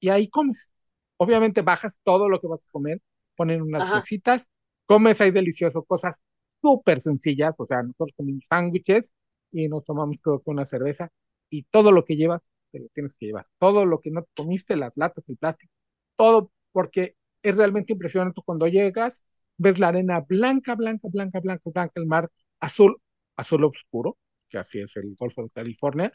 y 0.00 0.10
ahí 0.10 0.28
comes. 0.28 0.70
Obviamente 1.18 1.62
bajas 1.62 1.98
todo 2.04 2.28
lo 2.28 2.40
que 2.40 2.46
vas 2.46 2.60
a 2.62 2.70
comer, 2.72 3.00
ponen 3.36 3.62
unas 3.62 3.84
Ajá. 3.84 3.94
mesitas, 3.94 4.50
comes 4.86 5.20
ahí 5.20 5.30
delicioso, 5.30 5.84
cosas 5.84 6.20
súper 6.62 7.00
sencillas, 7.00 7.54
o 7.58 7.66
sea, 7.66 7.82
nosotros 7.82 8.12
comemos 8.16 8.44
sándwiches 8.48 9.12
y 9.52 9.68
nos 9.68 9.84
tomamos 9.84 10.16
creo 10.22 10.40
que 10.42 10.50
una 10.50 10.66
cerveza, 10.66 11.10
y 11.50 11.62
todo 11.64 11.92
lo 11.92 12.04
que 12.04 12.16
llevas, 12.16 12.42
te 12.72 12.80
lo 12.80 12.88
tienes 12.92 13.12
que 13.18 13.26
llevar. 13.26 13.46
Todo 13.58 13.86
lo 13.86 14.00
que 14.00 14.10
no 14.10 14.22
te 14.22 14.30
comiste, 14.36 14.76
las 14.76 14.92
latas, 14.96 15.24
el 15.28 15.36
plástico, 15.36 15.72
todo, 16.16 16.50
porque 16.72 17.16
es 17.42 17.56
realmente 17.56 17.92
impresionante 17.92 18.42
cuando 18.44 18.66
llegas, 18.66 19.24
ves 19.56 19.78
la 19.78 19.88
arena 19.88 20.20
blanca, 20.20 20.74
blanca, 20.74 21.08
blanca, 21.10 21.40
blanca, 21.40 21.70
blanca, 21.70 21.92
el 21.96 22.06
mar 22.06 22.30
azul, 22.60 22.96
azul 23.36 23.64
oscuro, 23.64 24.18
que 24.48 24.58
así 24.58 24.80
es 24.80 24.96
el 24.96 25.14
Golfo 25.18 25.42
de 25.42 25.50
California, 25.50 26.12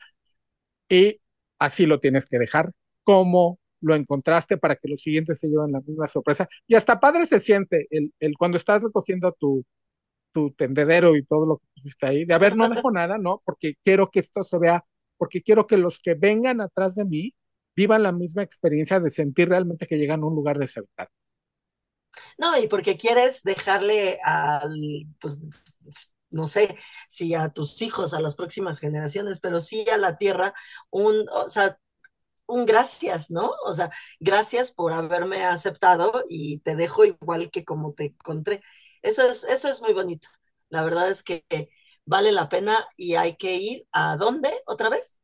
y 0.89 1.21
así 1.59 1.85
lo 1.85 1.99
tienes 1.99 2.25
que 2.27 2.39
dejar 2.39 2.71
como 3.03 3.59
lo 3.81 3.95
encontraste 3.95 4.57
para 4.57 4.75
que 4.75 4.87
los 4.87 5.01
siguientes 5.01 5.39
se 5.39 5.47
lleven 5.47 5.71
la 5.71 5.81
misma 5.81 6.07
sorpresa. 6.07 6.47
Y 6.67 6.75
hasta 6.75 6.99
padre 6.99 7.25
se 7.25 7.39
siente 7.39 7.87
el, 7.91 8.13
el 8.19 8.37
cuando 8.37 8.57
estás 8.57 8.81
recogiendo 8.81 9.33
tu, 9.33 9.65
tu 10.31 10.51
tendedero 10.51 11.15
y 11.15 11.25
todo 11.25 11.45
lo 11.45 11.57
que 11.57 11.65
pusiste 11.75 12.05
ahí, 12.05 12.25
de 12.25 12.33
a 12.33 12.37
ver, 12.37 12.55
no 12.55 12.69
dejo 12.69 12.91
nada, 12.91 13.17
¿no? 13.17 13.41
Porque 13.45 13.75
quiero 13.83 14.09
que 14.09 14.19
esto 14.19 14.43
se 14.43 14.57
vea, 14.59 14.85
porque 15.17 15.41
quiero 15.41 15.67
que 15.67 15.77
los 15.77 15.99
que 15.99 16.15
vengan 16.15 16.61
atrás 16.61 16.95
de 16.95 17.05
mí 17.05 17.33
vivan 17.75 18.03
la 18.03 18.11
misma 18.11 18.43
experiencia 18.43 18.99
de 18.99 19.09
sentir 19.09 19.49
realmente 19.49 19.87
que 19.87 19.97
llegan 19.97 20.23
a 20.23 20.27
un 20.27 20.35
lugar 20.35 20.57
de 20.57 20.67
seguridad. 20.67 21.07
No, 22.37 22.57
y 22.57 22.67
porque 22.67 22.97
quieres 22.97 23.41
dejarle 23.43 24.19
al, 24.23 25.05
pues, 25.19 25.39
no 26.29 26.45
sé, 26.45 26.75
si 27.07 27.33
a 27.35 27.49
tus 27.49 27.81
hijos, 27.81 28.13
a 28.13 28.19
las 28.19 28.35
próximas 28.35 28.79
generaciones, 28.79 29.39
pero 29.39 29.59
sí 29.59 29.85
a 29.89 29.97
la 29.97 30.17
tierra, 30.17 30.53
un, 30.89 31.25
o 31.29 31.49
sea, 31.49 31.77
un 32.51 32.65
gracias, 32.65 33.31
¿no? 33.31 33.51
O 33.65 33.73
sea, 33.73 33.89
gracias 34.19 34.71
por 34.71 34.93
haberme 34.93 35.43
aceptado 35.45 36.23
y 36.29 36.59
te 36.59 36.75
dejo 36.75 37.05
igual 37.05 37.49
que 37.51 37.65
como 37.65 37.93
te 37.93 38.05
encontré. 38.05 38.61
Eso 39.01 39.27
es, 39.29 39.43
eso 39.43 39.69
es 39.69 39.81
muy 39.81 39.93
bonito. 39.93 40.27
La 40.69 40.83
verdad 40.83 41.09
es 41.09 41.23
que 41.23 41.45
vale 42.05 42.31
la 42.31 42.49
pena 42.49 42.85
y 42.97 43.15
hay 43.15 43.35
que 43.35 43.55
ir 43.55 43.87
a 43.91 44.15
dónde 44.17 44.51
otra 44.65 44.89
vez. 44.89 45.19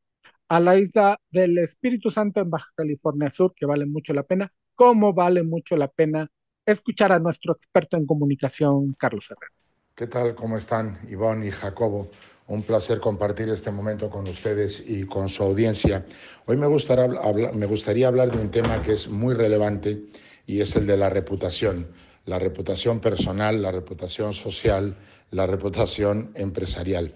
A 0.49 0.59
la 0.59 0.77
isla 0.77 1.17
del 1.31 1.57
Espíritu 1.57 2.11
Santo 2.11 2.41
en 2.41 2.49
Baja 2.49 2.67
California 2.75 3.29
Sur, 3.29 3.53
que 3.55 3.65
vale 3.65 3.85
mucho 3.85 4.13
la 4.13 4.23
pena, 4.23 4.51
como 4.75 5.13
vale 5.13 5.43
mucho 5.43 5.77
la 5.77 5.87
pena 5.87 6.29
escuchar 6.65 7.11
a 7.13 7.19
nuestro 7.19 7.53
experto 7.53 7.97
en 7.97 8.05
comunicación, 8.05 8.93
Carlos 8.99 9.25
Herrera. 9.29 9.53
¿Qué 9.95 10.07
tal? 10.07 10.33
¿Cómo 10.35 10.55
están 10.57 10.99
Ivonne 11.09 11.47
y 11.47 11.51
Jacobo? 11.51 12.09
Un 12.47 12.63
placer 12.63 13.01
compartir 13.01 13.49
este 13.49 13.71
momento 13.71 14.09
con 14.09 14.25
ustedes 14.29 14.81
y 14.87 15.03
con 15.03 15.27
su 15.27 15.43
audiencia. 15.43 16.05
Hoy 16.45 16.55
me 16.55 16.65
gustaría, 16.65 17.09
me 17.51 17.65
gustaría 17.65 18.07
hablar 18.07 18.31
de 18.31 18.37
un 18.37 18.51
tema 18.51 18.81
que 18.81 18.93
es 18.93 19.09
muy 19.09 19.35
relevante 19.35 20.03
y 20.45 20.61
es 20.61 20.73
el 20.77 20.87
de 20.87 20.95
la 20.95 21.09
reputación. 21.09 21.87
La 22.23 22.39
reputación 22.39 23.01
personal, 23.01 23.61
la 23.61 23.73
reputación 23.73 24.33
social, 24.33 24.95
la 25.29 25.45
reputación 25.45 26.31
empresarial. 26.35 27.15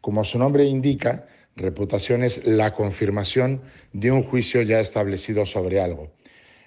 Como 0.00 0.24
su 0.24 0.36
nombre 0.36 0.64
indica, 0.64 1.26
reputación 1.54 2.24
es 2.24 2.44
la 2.44 2.74
confirmación 2.74 3.62
de 3.92 4.10
un 4.10 4.24
juicio 4.24 4.62
ya 4.62 4.80
establecido 4.80 5.46
sobre 5.46 5.80
algo. 5.80 6.10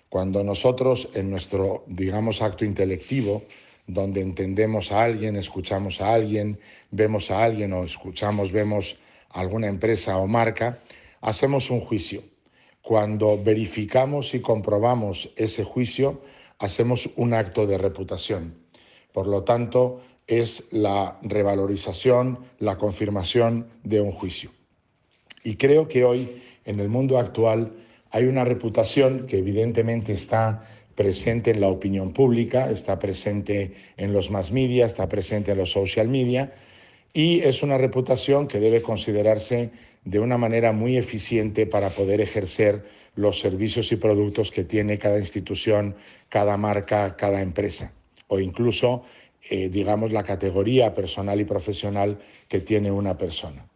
Cuando 0.07 0.41
nosotros 0.41 1.09
en 1.15 1.31
nuestro, 1.31 1.83
digamos, 1.87 2.41
acto 2.41 2.63
intelectivo, 2.63 3.43
donde 3.87 4.21
entendemos 4.21 4.91
a 4.91 5.03
alguien, 5.03 5.35
escuchamos 5.35 6.01
a 6.01 6.13
alguien, 6.13 6.59
vemos 6.91 7.31
a 7.31 7.43
alguien 7.43 7.73
o 7.73 7.83
escuchamos, 7.83 8.51
vemos 8.51 8.97
alguna 9.29 9.67
empresa 9.67 10.17
o 10.17 10.27
marca, 10.27 10.79
hacemos 11.21 11.69
un 11.69 11.81
juicio. 11.81 12.23
Cuando 12.81 13.41
verificamos 13.41 14.33
y 14.33 14.41
comprobamos 14.41 15.31
ese 15.35 15.63
juicio, 15.63 16.21
hacemos 16.59 17.09
un 17.15 17.33
acto 17.33 17.67
de 17.67 17.77
reputación. 17.77 18.55
Por 19.11 19.27
lo 19.27 19.43
tanto, 19.43 20.01
es 20.27 20.67
la 20.71 21.19
revalorización, 21.21 22.39
la 22.59 22.77
confirmación 22.77 23.67
de 23.83 24.01
un 24.01 24.11
juicio. 24.11 24.51
Y 25.43 25.55
creo 25.55 25.87
que 25.87 26.03
hoy, 26.03 26.41
en 26.65 26.79
el 26.79 26.89
mundo 26.89 27.19
actual, 27.19 27.73
hay 28.09 28.25
una 28.25 28.45
reputación 28.45 29.25
que 29.27 29.37
evidentemente 29.37 30.13
está 30.13 30.67
presente 30.95 31.51
en 31.51 31.61
la 31.61 31.67
opinión 31.67 32.13
pública, 32.13 32.71
está 32.71 32.97
presente 32.99 33.73
en 33.97 34.13
los 34.13 34.31
mass 34.31 34.51
media, 34.51 34.85
está 34.85 35.07
presente 35.09 35.51
en 35.51 35.57
los 35.57 35.71
social 35.71 36.07
media 36.07 36.53
y 37.13 37.41
es 37.41 37.63
una 37.63 37.77
reputación 37.77 38.47
que 38.47 38.59
debe 38.59 38.81
considerarse 38.81 39.71
de 40.03 40.19
una 40.19 40.37
manera 40.37 40.71
muy 40.71 40.97
eficiente 40.97 41.65
para 41.65 41.89
poder 41.89 42.21
ejercer 42.21 42.83
los 43.15 43.39
servicios 43.39 43.91
y 43.91 43.95
productos 43.95 44.51
que 44.51 44.63
tiene 44.63 44.97
cada 44.97 45.19
institución, 45.19 45.95
cada 46.29 46.57
marca, 46.57 47.15
cada 47.15 47.41
empresa 47.41 47.93
o 48.27 48.39
incluso, 48.39 49.03
eh, 49.49 49.69
digamos, 49.69 50.11
la 50.11 50.23
categoría 50.23 50.93
personal 50.93 51.39
y 51.39 51.45
profesional 51.45 52.17
que 52.47 52.61
tiene 52.61 52.91
una 52.91 53.17
persona. 53.17 53.67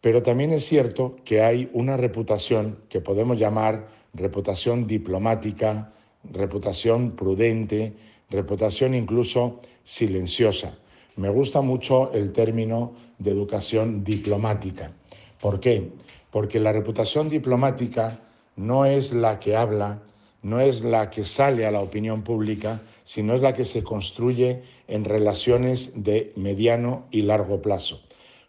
Pero 0.00 0.22
también 0.22 0.52
es 0.52 0.64
cierto 0.64 1.16
que 1.24 1.42
hay 1.42 1.68
una 1.72 1.96
reputación 1.96 2.78
que 2.88 3.00
podemos 3.00 3.38
llamar 3.38 3.88
reputación 4.14 4.86
diplomática, 4.86 5.92
reputación 6.24 7.12
prudente, 7.12 7.94
reputación 8.30 8.94
incluso 8.94 9.60
silenciosa. 9.84 10.78
Me 11.16 11.28
gusta 11.28 11.60
mucho 11.60 12.12
el 12.12 12.32
término 12.32 12.92
de 13.18 13.30
educación 13.30 14.04
diplomática. 14.04 14.92
¿Por 15.40 15.60
qué? 15.60 15.90
Porque 16.30 16.60
la 16.60 16.72
reputación 16.72 17.28
diplomática 17.28 18.20
no 18.56 18.84
es 18.84 19.12
la 19.12 19.40
que 19.40 19.56
habla, 19.56 20.02
no 20.42 20.60
es 20.60 20.82
la 20.82 21.10
que 21.10 21.24
sale 21.24 21.66
a 21.66 21.70
la 21.70 21.80
opinión 21.80 22.22
pública, 22.22 22.82
sino 23.04 23.34
es 23.34 23.40
la 23.40 23.54
que 23.54 23.64
se 23.64 23.82
construye 23.82 24.62
en 24.88 25.04
relaciones 25.04 26.04
de 26.04 26.32
mediano 26.36 27.06
y 27.10 27.22
largo 27.22 27.60
plazo, 27.60 28.00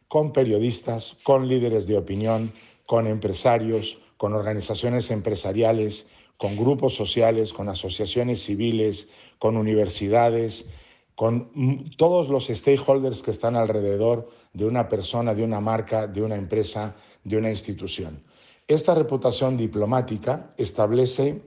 con 0.08 0.32
periodistas, 0.32 1.18
con 1.24 1.48
líderes 1.48 1.88
de 1.88 1.98
opinión, 1.98 2.52
con 2.86 3.08
empresarios, 3.08 4.02
con 4.18 4.34
organizaciones 4.34 5.12
empresariales, 5.12 6.08
con 6.42 6.58
grupos 6.58 6.96
sociales, 6.96 7.54
con 7.54 7.70
asociaciones 7.70 8.42
civiles, 8.42 9.10
con 9.38 9.58
universidades, 9.58 10.66
con 11.14 11.92
todos 11.98 12.30
los 12.30 12.48
stakeholders 12.48 13.22
que 13.22 13.30
están 13.30 13.56
alrededor 13.56 14.28
de 14.52 14.66
una 14.66 14.90
persona, 14.90 15.36
de 15.36 15.44
una 15.44 15.60
marca, 15.60 16.08
de 16.08 16.24
una 16.24 16.36
empresa, 16.36 16.96
de 17.24 17.38
una 17.38 17.52
institución. 17.52 18.24
Esta 18.68 18.96
reputación 18.96 19.56
diplomática 19.56 20.56
establece 20.58 21.44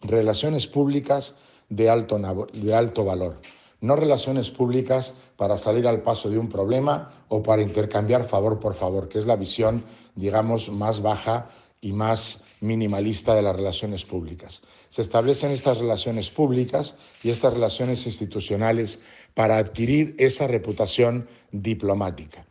relaciones 0.00 0.66
públicas 0.68 1.34
de 1.68 1.90
alto, 1.90 2.18
de 2.50 2.74
alto 2.74 3.04
valor, 3.04 3.42
no 3.82 3.94
relaciones 3.94 4.50
públicas 4.50 5.12
para 5.36 5.58
salir 5.58 5.86
al 5.86 6.00
paso 6.00 6.30
de 6.30 6.38
un 6.38 6.48
problema 6.48 7.10
o 7.28 7.42
para 7.42 7.60
intercambiar 7.60 8.26
favor 8.26 8.58
por 8.58 8.72
favor, 8.72 9.06
que 9.06 9.18
es 9.18 9.26
la 9.26 9.36
visión, 9.36 9.84
digamos, 10.14 10.70
más 10.70 11.02
baja 11.02 11.50
y 11.84 11.92
más 11.92 12.40
minimalista 12.60 13.34
de 13.34 13.42
las 13.42 13.54
relaciones 13.54 14.06
públicas. 14.06 14.62
Se 14.88 15.02
establecen 15.02 15.50
estas 15.50 15.76
relaciones 15.78 16.30
públicas 16.30 16.96
y 17.22 17.28
estas 17.28 17.52
relaciones 17.52 18.06
institucionales 18.06 19.00
para 19.34 19.58
adquirir 19.58 20.14
esa 20.18 20.46
reputación 20.46 21.28
diplomática. 21.52 22.46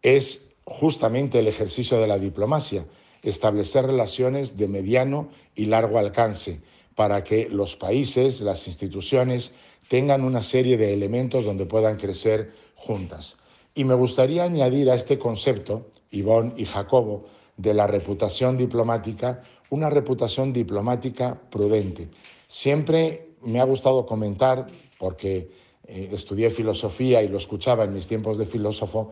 Es 0.00 0.52
justamente 0.64 1.40
el 1.40 1.48
ejercicio 1.48 1.98
de 1.98 2.06
la 2.06 2.20
diplomacia, 2.20 2.86
establecer 3.24 3.84
relaciones 3.84 4.56
de 4.56 4.68
mediano 4.68 5.28
y 5.56 5.66
largo 5.66 5.98
alcance 5.98 6.60
para 6.94 7.24
que 7.24 7.48
los 7.48 7.74
países, 7.74 8.40
las 8.40 8.68
instituciones, 8.68 9.50
tengan 9.88 10.22
una 10.22 10.44
serie 10.44 10.76
de 10.76 10.94
elementos 10.94 11.44
donde 11.44 11.66
puedan 11.66 11.96
crecer 11.96 12.52
juntas. 12.76 13.38
Y 13.74 13.82
me 13.82 13.94
gustaría 13.94 14.44
añadir 14.44 14.88
a 14.88 14.94
este 14.94 15.18
concepto, 15.18 15.90
Ivonne 16.12 16.52
y 16.56 16.64
Jacobo, 16.64 17.26
de 17.58 17.74
la 17.74 17.86
reputación 17.86 18.56
diplomática, 18.56 19.42
una 19.68 19.90
reputación 19.90 20.52
diplomática 20.54 21.38
prudente. 21.50 22.08
Siempre 22.46 23.32
me 23.42 23.60
ha 23.60 23.64
gustado 23.64 24.06
comentar, 24.06 24.66
porque 24.98 25.50
eh, 25.86 26.08
estudié 26.12 26.50
filosofía 26.50 27.22
y 27.22 27.28
lo 27.28 27.36
escuchaba 27.36 27.84
en 27.84 27.92
mis 27.92 28.06
tiempos 28.06 28.38
de 28.38 28.46
filósofo, 28.46 29.10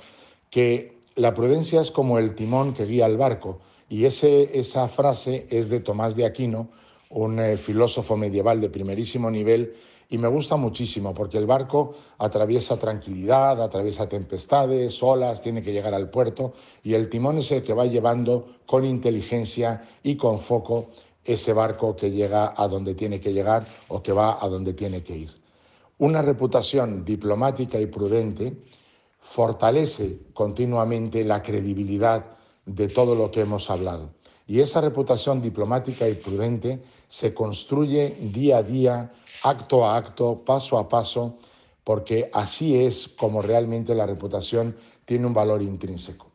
que 0.48 0.96
la 1.16 1.34
prudencia 1.34 1.80
es 1.80 1.90
como 1.90 2.18
el 2.18 2.34
timón 2.34 2.72
que 2.72 2.86
guía 2.86 3.06
el 3.06 3.16
barco. 3.16 3.60
Y 3.88 4.04
ese, 4.04 4.58
esa 4.58 4.88
frase 4.88 5.46
es 5.50 5.68
de 5.68 5.80
Tomás 5.80 6.16
de 6.16 6.24
Aquino, 6.24 6.70
un 7.10 7.38
eh, 7.38 7.56
filósofo 7.56 8.16
medieval 8.16 8.60
de 8.60 8.70
primerísimo 8.70 9.30
nivel 9.30 9.74
y 10.08 10.18
me 10.18 10.28
gusta 10.28 10.56
muchísimo 10.56 11.12
porque 11.12 11.38
el 11.38 11.46
barco 11.46 11.94
atraviesa 12.18 12.78
tranquilidad, 12.78 13.60
atraviesa 13.60 14.08
tempestades, 14.08 15.02
olas, 15.02 15.42
tiene 15.42 15.62
que 15.62 15.72
llegar 15.72 15.94
al 15.94 16.10
puerto 16.10 16.52
y 16.84 16.94
el 16.94 17.08
timón 17.08 17.38
es 17.38 17.50
el 17.52 17.62
que 17.62 17.74
va 17.74 17.86
llevando 17.86 18.46
con 18.66 18.84
inteligencia 18.84 19.82
y 20.02 20.16
con 20.16 20.40
foco 20.40 20.90
ese 21.24 21.52
barco 21.52 21.96
que 21.96 22.10
llega 22.10 22.54
a 22.56 22.68
donde 22.68 22.94
tiene 22.94 23.20
que 23.20 23.32
llegar 23.32 23.66
o 23.88 24.02
que 24.02 24.12
va 24.12 24.38
a 24.40 24.48
donde 24.48 24.74
tiene 24.74 25.02
que 25.02 25.16
ir. 25.16 25.30
Una 25.98 26.22
reputación 26.22 27.04
diplomática 27.04 27.80
y 27.80 27.86
prudente 27.86 28.56
fortalece 29.20 30.20
continuamente 30.32 31.24
la 31.24 31.42
credibilidad 31.42 32.36
de 32.64 32.88
todo 32.88 33.14
lo 33.14 33.30
que 33.30 33.40
hemos 33.40 33.70
hablado. 33.70 34.10
Y 34.46 34.60
esa 34.60 34.80
reputación 34.80 35.42
diplomática 35.42 36.08
y 36.08 36.14
prudente 36.14 36.80
se 37.08 37.34
construye 37.34 38.16
día 38.32 38.58
a 38.58 38.62
día, 38.62 39.10
acto 39.48 39.86
a 39.86 39.96
acto, 39.96 40.42
paso 40.44 40.78
a 40.78 40.88
paso, 40.88 41.36
porque 41.84 42.30
así 42.32 42.84
es 42.84 43.08
como 43.08 43.42
realmente 43.42 43.94
la 43.94 44.06
reputación 44.06 44.76
tiene 45.04 45.26
un 45.26 45.34
valor 45.34 45.62
intrínseco. 45.62 46.32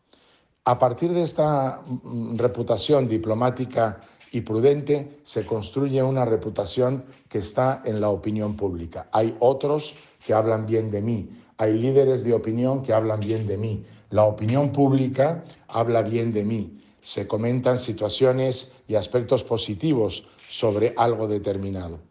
A 0.65 0.77
partir 0.77 1.11
de 1.11 1.23
esta 1.23 1.81
mm, 1.85 2.37
reputación 2.37 3.07
diplomática 3.07 4.01
y 4.31 4.41
prudente 4.41 5.19
se 5.23 5.45
construye 5.45 6.01
una 6.01 6.23
reputación 6.23 7.03
que 7.27 7.39
está 7.39 7.81
en 7.83 7.99
la 7.99 8.09
opinión 8.09 8.55
pública. 8.55 9.09
Hay 9.11 9.35
otros 9.39 9.95
que 10.25 10.33
hablan 10.33 10.65
bien 10.65 10.89
de 10.89 11.01
mí, 11.01 11.29
hay 11.57 11.73
líderes 11.73 12.23
de 12.23 12.33
opinión 12.33 12.81
que 12.81 12.93
hablan 12.93 13.19
bien 13.19 13.45
de 13.47 13.57
mí, 13.57 13.83
la 14.11 14.23
opinión 14.23 14.71
pública 14.71 15.43
habla 15.67 16.01
bien 16.01 16.31
de 16.31 16.43
mí 16.43 16.81
se 17.01 17.27
comentan 17.27 17.79
situaciones 17.79 18.71
y 18.87 18.95
aspectos 18.95 19.43
positivos 19.43 20.27
sobre 20.49 20.93
algo 20.97 21.27
determinado. 21.27 22.10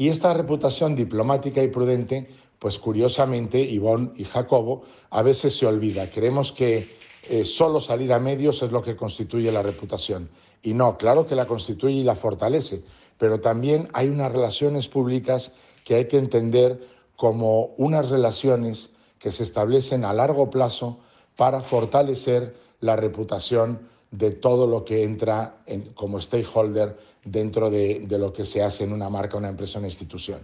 Y 0.00 0.08
esta 0.08 0.32
reputación 0.32 0.96
diplomática 0.96 1.62
y 1.62 1.68
prudente, 1.68 2.26
pues 2.58 2.78
curiosamente, 2.78 3.60
Ivonne 3.60 4.12
y 4.16 4.24
Jacobo, 4.24 4.80
a 5.10 5.20
veces 5.20 5.54
se 5.54 5.66
olvida. 5.66 6.08
Creemos 6.08 6.52
que 6.52 6.88
eh, 7.28 7.44
solo 7.44 7.80
salir 7.80 8.10
a 8.14 8.18
medios 8.18 8.62
es 8.62 8.72
lo 8.72 8.80
que 8.80 8.96
constituye 8.96 9.52
la 9.52 9.62
reputación. 9.62 10.30
Y 10.62 10.72
no, 10.72 10.96
claro 10.96 11.26
que 11.26 11.34
la 11.34 11.46
constituye 11.46 11.96
y 11.96 12.02
la 12.02 12.16
fortalece, 12.16 12.82
pero 13.18 13.40
también 13.40 13.88
hay 13.92 14.08
unas 14.08 14.32
relaciones 14.32 14.88
públicas 14.88 15.52
que 15.84 15.96
hay 15.96 16.06
que 16.06 16.16
entender 16.16 16.80
como 17.14 17.74
unas 17.76 18.08
relaciones 18.08 18.88
que 19.18 19.30
se 19.30 19.42
establecen 19.42 20.06
a 20.06 20.14
largo 20.14 20.48
plazo 20.48 21.00
para 21.36 21.60
fortalecer 21.60 22.56
la 22.80 22.96
reputación 22.96 23.80
de 24.10 24.30
todo 24.30 24.66
lo 24.66 24.82
que 24.82 25.04
entra 25.04 25.62
como 25.94 26.22
stakeholder 26.22 26.96
dentro 27.24 27.70
de, 27.70 28.06
lo 28.08 28.32
que 28.32 28.44
se 28.44 28.62
hace 28.62 28.84
en 28.84 28.92
una 28.92 29.08
marca, 29.08 29.36
una 29.36 29.48
empresa, 29.48 29.78
una 29.78 29.88
institución. 29.88 30.40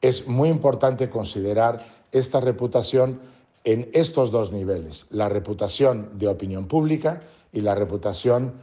Es 0.00 0.26
muy 0.26 0.48
importante 0.48 1.10
considerar 1.10 1.84
esta 2.12 2.40
reputación 2.40 3.20
en 3.64 3.90
estos 3.92 4.30
dos 4.30 4.52
niveles, 4.52 5.06
la 5.10 5.28
reputación 5.28 6.18
de 6.18 6.28
opinión 6.28 6.68
pública 6.68 7.22
y 7.52 7.60
la 7.60 7.74
reputación 7.74 8.54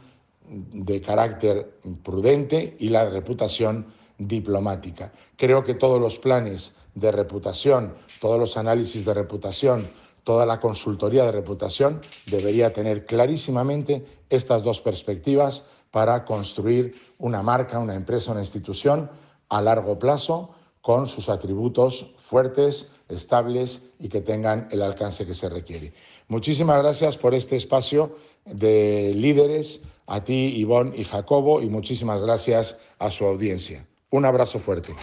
de 0.48 1.00
carácter 1.00 1.78
prudente 2.02 2.76
y 2.78 2.88
la 2.88 3.08
reputación 3.10 3.86
diplomática. 4.18 5.12
Creo 5.36 5.64
que 5.64 5.74
todos 5.74 6.00
los 6.00 6.18
planes 6.18 6.74
de 6.94 7.12
reputación, 7.12 7.94
todos 8.20 8.38
los 8.38 8.56
análisis 8.56 9.04
de 9.04 9.12
reputación, 9.12 9.88
toda 10.24 10.46
la 10.46 10.58
consultoría 10.58 11.24
de 11.24 11.32
reputación 11.32 12.00
debería 12.26 12.72
tener 12.72 13.06
clarísimamente 13.06 14.04
estas 14.28 14.62
dos 14.64 14.80
perspectivas 14.80 15.64
para 15.90 16.24
construir 16.24 16.94
una 17.18 17.42
marca, 17.42 17.78
una 17.78 17.94
empresa, 17.94 18.32
una 18.32 18.40
institución 18.40 19.10
a 19.48 19.60
largo 19.60 19.98
plazo 19.98 20.50
con 20.80 21.06
sus 21.06 21.28
atributos 21.28 22.14
fuertes, 22.28 22.90
estables 23.08 23.82
y 23.98 24.08
que 24.08 24.20
tengan 24.20 24.68
el 24.70 24.82
alcance 24.82 25.26
que 25.26 25.34
se 25.34 25.48
requiere. 25.48 25.92
Muchísimas 26.28 26.78
gracias 26.78 27.16
por 27.16 27.34
este 27.34 27.56
espacio 27.56 28.16
de 28.44 29.12
líderes, 29.14 29.80
a 30.06 30.22
ti, 30.22 30.54
Ivonne 30.56 30.96
y 30.96 31.04
Jacobo, 31.04 31.60
y 31.60 31.68
muchísimas 31.68 32.20
gracias 32.20 32.76
a 32.98 33.10
su 33.10 33.24
audiencia. 33.24 33.86
Un 34.10 34.24
abrazo 34.24 34.58
fuerte. 34.58 34.94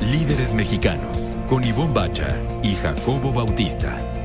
Líderes 0.00 0.54
Mexicanos, 0.54 1.32
con 1.48 1.64
Ivonne 1.64 1.94
Bacha 1.94 2.28
y 2.62 2.74
Jacobo 2.74 3.32
Bautista. 3.32 4.15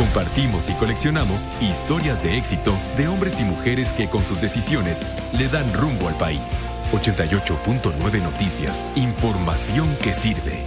Compartimos 0.00 0.70
y 0.70 0.72
coleccionamos 0.76 1.46
historias 1.60 2.22
de 2.22 2.38
éxito 2.38 2.72
de 2.96 3.06
hombres 3.06 3.38
y 3.38 3.44
mujeres 3.44 3.92
que 3.92 4.08
con 4.08 4.24
sus 4.24 4.40
decisiones 4.40 5.02
le 5.38 5.46
dan 5.48 5.70
rumbo 5.74 6.08
al 6.08 6.16
país. 6.16 6.70
88.9 6.90 8.22
Noticias, 8.22 8.88
información 8.96 9.94
que 10.02 10.14
sirve. 10.14 10.66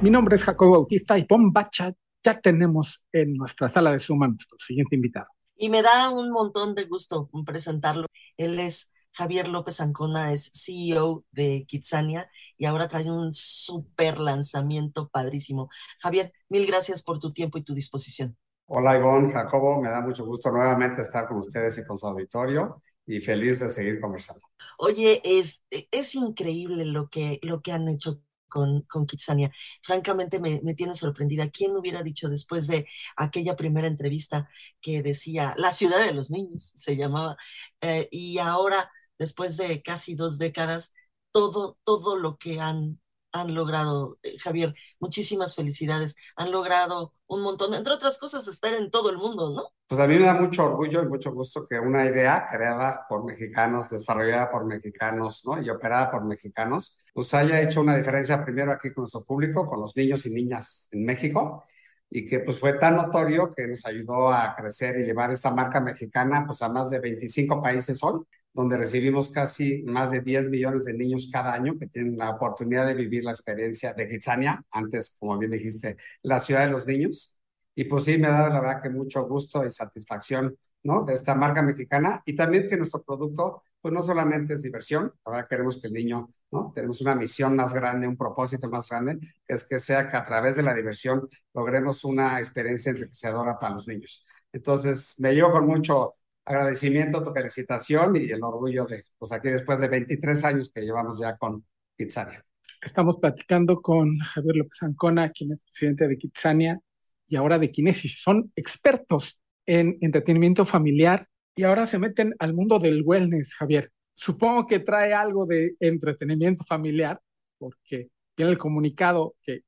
Mi 0.00 0.08
nombre 0.08 0.36
es 0.36 0.42
Jacobo 0.44 0.70
Bautista 0.70 1.18
y 1.18 1.26
Ivonne 1.28 1.50
Bacha 1.52 1.92
ya 2.24 2.40
tenemos 2.40 3.02
en 3.12 3.34
nuestra 3.34 3.68
sala 3.68 3.92
de 3.92 3.98
suma 3.98 4.28
nuestro 4.28 4.56
siguiente 4.58 4.96
invitado. 4.96 5.26
Y 5.56 5.68
me 5.68 5.82
da 5.82 6.08
un 6.08 6.30
montón 6.30 6.74
de 6.74 6.84
gusto 6.84 7.28
presentarlo. 7.44 8.06
Él 8.38 8.58
es 8.58 8.90
Javier 9.12 9.48
López 9.48 9.78
Ancona 9.82 10.32
es 10.32 10.50
CEO 10.54 11.26
de 11.32 11.66
Kitsania 11.68 12.30
y 12.56 12.64
ahora 12.64 12.88
trae 12.88 13.10
un 13.10 13.34
súper 13.34 14.18
lanzamiento 14.18 15.10
padrísimo. 15.10 15.68
Javier, 15.98 16.32
mil 16.48 16.66
gracias 16.66 17.02
por 17.02 17.18
tu 17.18 17.34
tiempo 17.34 17.58
y 17.58 17.62
tu 17.62 17.74
disposición. 17.74 18.38
Hola 18.72 18.96
Ivonne, 18.96 19.32
Jacobo, 19.32 19.80
me 19.82 19.88
da 19.88 20.00
mucho 20.00 20.24
gusto 20.24 20.48
nuevamente 20.52 21.00
estar 21.00 21.26
con 21.26 21.38
ustedes 21.38 21.76
y 21.78 21.84
con 21.84 21.98
su 21.98 22.06
auditorio 22.06 22.80
y 23.04 23.18
feliz 23.18 23.58
de 23.58 23.68
seguir 23.68 24.00
conversando. 24.00 24.46
Oye, 24.78 25.20
es, 25.24 25.60
es 25.70 26.14
increíble 26.14 26.84
lo 26.84 27.08
que, 27.08 27.40
lo 27.42 27.62
que 27.62 27.72
han 27.72 27.88
hecho 27.88 28.22
con, 28.48 28.82
con 28.82 29.06
Kitsania. 29.06 29.50
Francamente 29.82 30.38
me, 30.38 30.60
me, 30.62 30.74
tiene 30.74 30.94
sorprendida. 30.94 31.50
¿Quién 31.50 31.76
hubiera 31.76 32.04
dicho 32.04 32.28
después 32.28 32.68
de 32.68 32.86
aquella 33.16 33.56
primera 33.56 33.88
entrevista 33.88 34.48
que 34.80 35.02
decía 35.02 35.52
La 35.56 35.72
ciudad 35.72 36.06
de 36.06 36.12
los 36.12 36.30
niños 36.30 36.72
se 36.76 36.96
llamaba? 36.96 37.36
Eh, 37.80 38.06
y 38.12 38.38
ahora 38.38 38.88
después 39.18 39.56
de 39.56 39.82
casi 39.82 40.14
dos 40.14 40.38
décadas, 40.38 40.94
todo, 41.32 41.76
todo 41.82 42.16
lo 42.16 42.38
que 42.38 42.60
han, 42.60 43.00
han 43.32 43.54
logrado, 43.54 44.18
eh, 44.22 44.38
Javier. 44.38 44.74
Muchísimas 44.98 45.54
felicidades. 45.54 46.16
Han 46.36 46.50
logrado 46.50 47.14
un 47.26 47.42
montón, 47.42 47.74
entre 47.74 47.94
otras 47.94 48.18
cosas, 48.18 48.46
estar 48.48 48.72
en 48.74 48.90
todo 48.90 49.10
el 49.10 49.18
mundo, 49.18 49.50
¿no? 49.50 49.70
Pues 49.86 50.00
a 50.00 50.06
mí 50.06 50.18
me 50.18 50.26
da 50.26 50.34
mucho 50.34 50.64
orgullo 50.64 51.02
y 51.02 51.08
mucho 51.08 51.32
gusto 51.32 51.66
que 51.66 51.78
una 51.78 52.04
idea 52.04 52.48
creada 52.50 53.06
por 53.08 53.24
mexicanos, 53.24 53.90
desarrollada 53.90 54.50
por 54.50 54.64
mexicanos, 54.64 55.42
¿no? 55.44 55.60
Y 55.62 55.70
operada 55.70 56.10
por 56.10 56.24
mexicanos, 56.24 56.98
pues 57.12 57.32
haya 57.34 57.60
hecho 57.60 57.80
una 57.80 57.96
diferencia 57.96 58.44
primero 58.44 58.72
aquí 58.72 58.92
con 58.92 59.02
nuestro 59.02 59.24
público, 59.24 59.66
con 59.66 59.80
los 59.80 59.96
niños 59.96 60.26
y 60.26 60.30
niñas 60.30 60.88
en 60.92 61.04
México, 61.04 61.64
y 62.08 62.26
que 62.26 62.40
pues 62.40 62.58
fue 62.58 62.74
tan 62.74 62.96
notorio 62.96 63.54
que 63.54 63.68
nos 63.68 63.86
ayudó 63.86 64.32
a 64.32 64.54
crecer 64.56 64.98
y 64.98 65.04
llevar 65.04 65.30
esta 65.30 65.52
marca 65.52 65.80
mexicana 65.80 66.44
pues 66.46 66.60
a 66.62 66.68
más 66.68 66.90
de 66.90 66.98
25 66.98 67.62
países 67.62 68.02
hoy 68.02 68.20
donde 68.52 68.76
recibimos 68.76 69.28
casi 69.28 69.82
más 69.84 70.10
de 70.10 70.20
10 70.20 70.48
millones 70.48 70.84
de 70.84 70.94
niños 70.94 71.30
cada 71.32 71.54
año 71.54 71.76
que 71.78 71.86
tienen 71.86 72.16
la 72.18 72.30
oportunidad 72.30 72.86
de 72.86 72.94
vivir 72.94 73.24
la 73.24 73.30
experiencia 73.32 73.92
de 73.94 74.08
Kitsania, 74.08 74.64
antes, 74.70 75.16
como 75.18 75.38
bien 75.38 75.52
dijiste, 75.52 75.96
la 76.22 76.40
ciudad 76.40 76.66
de 76.66 76.72
los 76.72 76.86
niños. 76.86 77.38
Y 77.74 77.84
pues 77.84 78.04
sí, 78.04 78.18
me 78.18 78.28
da 78.28 78.48
la 78.48 78.60
verdad 78.60 78.82
que 78.82 78.90
mucho 78.90 79.26
gusto 79.26 79.64
y 79.64 79.70
satisfacción, 79.70 80.56
¿no? 80.82 81.04
De 81.04 81.14
esta 81.14 81.34
marca 81.34 81.62
mexicana 81.62 82.22
y 82.26 82.34
también 82.34 82.68
que 82.68 82.76
nuestro 82.76 83.02
producto, 83.02 83.62
pues 83.80 83.94
no 83.94 84.02
solamente 84.02 84.54
es 84.54 84.62
diversión, 84.62 85.12
ahora 85.24 85.46
queremos 85.46 85.80
que 85.80 85.86
el 85.86 85.94
niño, 85.94 86.30
¿no? 86.50 86.72
Tenemos 86.74 87.00
una 87.00 87.14
misión 87.14 87.54
más 87.56 87.72
grande, 87.72 88.08
un 88.08 88.16
propósito 88.16 88.68
más 88.68 88.88
grande, 88.88 89.18
que 89.46 89.54
es 89.54 89.64
que 89.64 89.78
sea 89.78 90.10
que 90.10 90.16
a 90.16 90.24
través 90.24 90.56
de 90.56 90.62
la 90.62 90.74
diversión 90.74 91.28
logremos 91.54 92.04
una 92.04 92.38
experiencia 92.40 92.90
enriquecedora 92.90 93.58
para 93.58 93.74
los 93.74 93.86
niños. 93.86 94.24
Entonces, 94.52 95.14
me 95.18 95.32
llevo 95.34 95.52
con 95.52 95.66
mucho 95.66 96.16
agradecimiento, 96.44 97.22
tu 97.22 97.32
felicitación 97.32 98.16
y 98.16 98.30
el 98.30 98.42
orgullo 98.42 98.84
de, 98.86 99.04
pues 99.18 99.32
aquí 99.32 99.48
después 99.48 99.80
de 99.80 99.88
23 99.88 100.44
años 100.44 100.70
que 100.74 100.82
llevamos 100.82 101.18
ya 101.20 101.36
con 101.36 101.64
Kitsania. 101.96 102.44
Estamos 102.82 103.18
platicando 103.18 103.80
con 103.82 104.18
Javier 104.18 104.56
López 104.56 104.82
Ancona, 104.82 105.30
quien 105.30 105.52
es 105.52 105.60
presidente 105.60 106.08
de 106.08 106.16
Kitsania 106.16 106.80
y 107.28 107.36
ahora 107.36 107.58
de 107.58 107.70
Kinesis. 107.70 108.22
Son 108.22 108.50
expertos 108.56 109.40
en 109.66 109.96
entretenimiento 110.00 110.64
familiar 110.64 111.26
y 111.54 111.64
ahora 111.64 111.86
se 111.86 111.98
meten 111.98 112.34
al 112.38 112.54
mundo 112.54 112.78
del 112.78 113.02
wellness, 113.04 113.54
Javier. 113.54 113.92
Supongo 114.14 114.66
que 114.66 114.80
trae 114.80 115.12
algo 115.12 115.46
de 115.46 115.74
entretenimiento 115.78 116.64
familiar, 116.64 117.20
porque 117.58 118.08
tiene 118.34 118.52
el 118.52 118.58
comunicado 118.58 119.34
que 119.42 119.60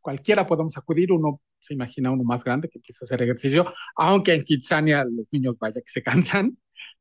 cualquiera 0.00 0.46
podemos 0.46 0.76
acudir, 0.76 1.12
uno 1.12 1.40
se 1.60 1.74
imagina 1.74 2.10
uno 2.10 2.24
más 2.24 2.42
grande 2.42 2.68
que 2.68 2.80
quiere 2.80 2.98
hacer 3.00 3.22
ejercicio, 3.22 3.66
aunque 3.96 4.34
en 4.34 4.42
Kitsania 4.42 5.04
los 5.04 5.26
niños 5.30 5.58
vaya 5.58 5.80
que 5.80 5.90
se 5.90 6.02
cansan. 6.02 6.56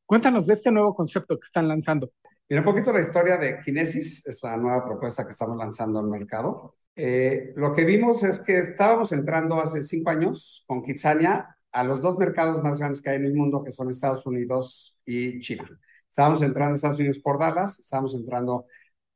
Cuéntanos 0.05 0.47
de 0.47 0.53
este 0.53 0.71
nuevo 0.71 0.93
concepto 0.95 1.39
que 1.39 1.45
están 1.45 1.67
lanzando. 1.67 2.11
Mira 2.49 2.61
un 2.61 2.65
poquito 2.65 2.91
la 2.91 2.99
historia 2.99 3.37
de 3.37 3.59
Kinesis, 3.59 4.25
esta 4.25 4.57
nueva 4.57 4.83
propuesta 4.83 5.23
que 5.23 5.31
estamos 5.31 5.57
lanzando 5.57 5.99
al 5.99 6.07
mercado. 6.07 6.75
Eh, 6.95 7.53
lo 7.55 7.73
que 7.73 7.85
vimos 7.85 8.23
es 8.23 8.39
que 8.39 8.57
estábamos 8.57 9.11
entrando 9.11 9.59
hace 9.59 9.83
cinco 9.83 10.09
años 10.09 10.63
con 10.67 10.81
Kitsania 10.81 11.55
a 11.71 11.83
los 11.83 12.01
dos 12.01 12.17
mercados 12.17 12.61
más 12.63 12.79
grandes 12.79 13.01
que 13.01 13.11
hay 13.11 13.17
en 13.17 13.25
el 13.25 13.35
mundo, 13.35 13.63
que 13.63 13.71
son 13.71 13.89
Estados 13.89 14.25
Unidos 14.25 14.97
y 15.05 15.39
China. 15.39 15.69
Estábamos 16.09 16.41
entrando 16.41 16.73
a 16.73 16.75
Estados 16.75 16.97
Unidos 16.97 17.19
por 17.19 17.39
Dallas, 17.39 17.79
estábamos 17.79 18.15
entrando 18.15 18.65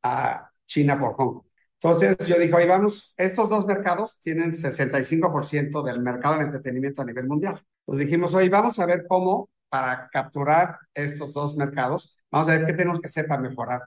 a 0.03 0.49
China 0.67 0.99
por 0.99 1.13
Hong 1.13 1.33
Kong. 1.33 1.43
Entonces 1.83 2.15
yo 2.27 2.39
dije, 2.39 2.53
oye, 2.53 2.65
vamos, 2.65 3.13
estos 3.17 3.49
dos 3.49 3.65
mercados 3.65 4.17
tienen 4.19 4.53
65% 4.53 5.83
del 5.83 5.99
mercado 5.99 6.35
del 6.35 6.47
entretenimiento 6.47 7.01
a 7.01 7.05
nivel 7.05 7.27
mundial. 7.27 7.61
Entonces 7.85 8.05
dijimos, 8.07 8.33
oye, 8.33 8.49
vamos 8.49 8.79
a 8.79 8.85
ver 8.85 9.05
cómo 9.07 9.49
para 9.69 10.09
capturar 10.09 10.77
estos 10.93 11.33
dos 11.33 11.55
mercados, 11.57 12.17
vamos 12.31 12.47
a 12.47 12.57
ver 12.57 12.65
qué 12.65 12.73
tenemos 12.73 12.99
que 12.99 13.07
hacer 13.07 13.27
para 13.27 13.41
mejorar 13.41 13.81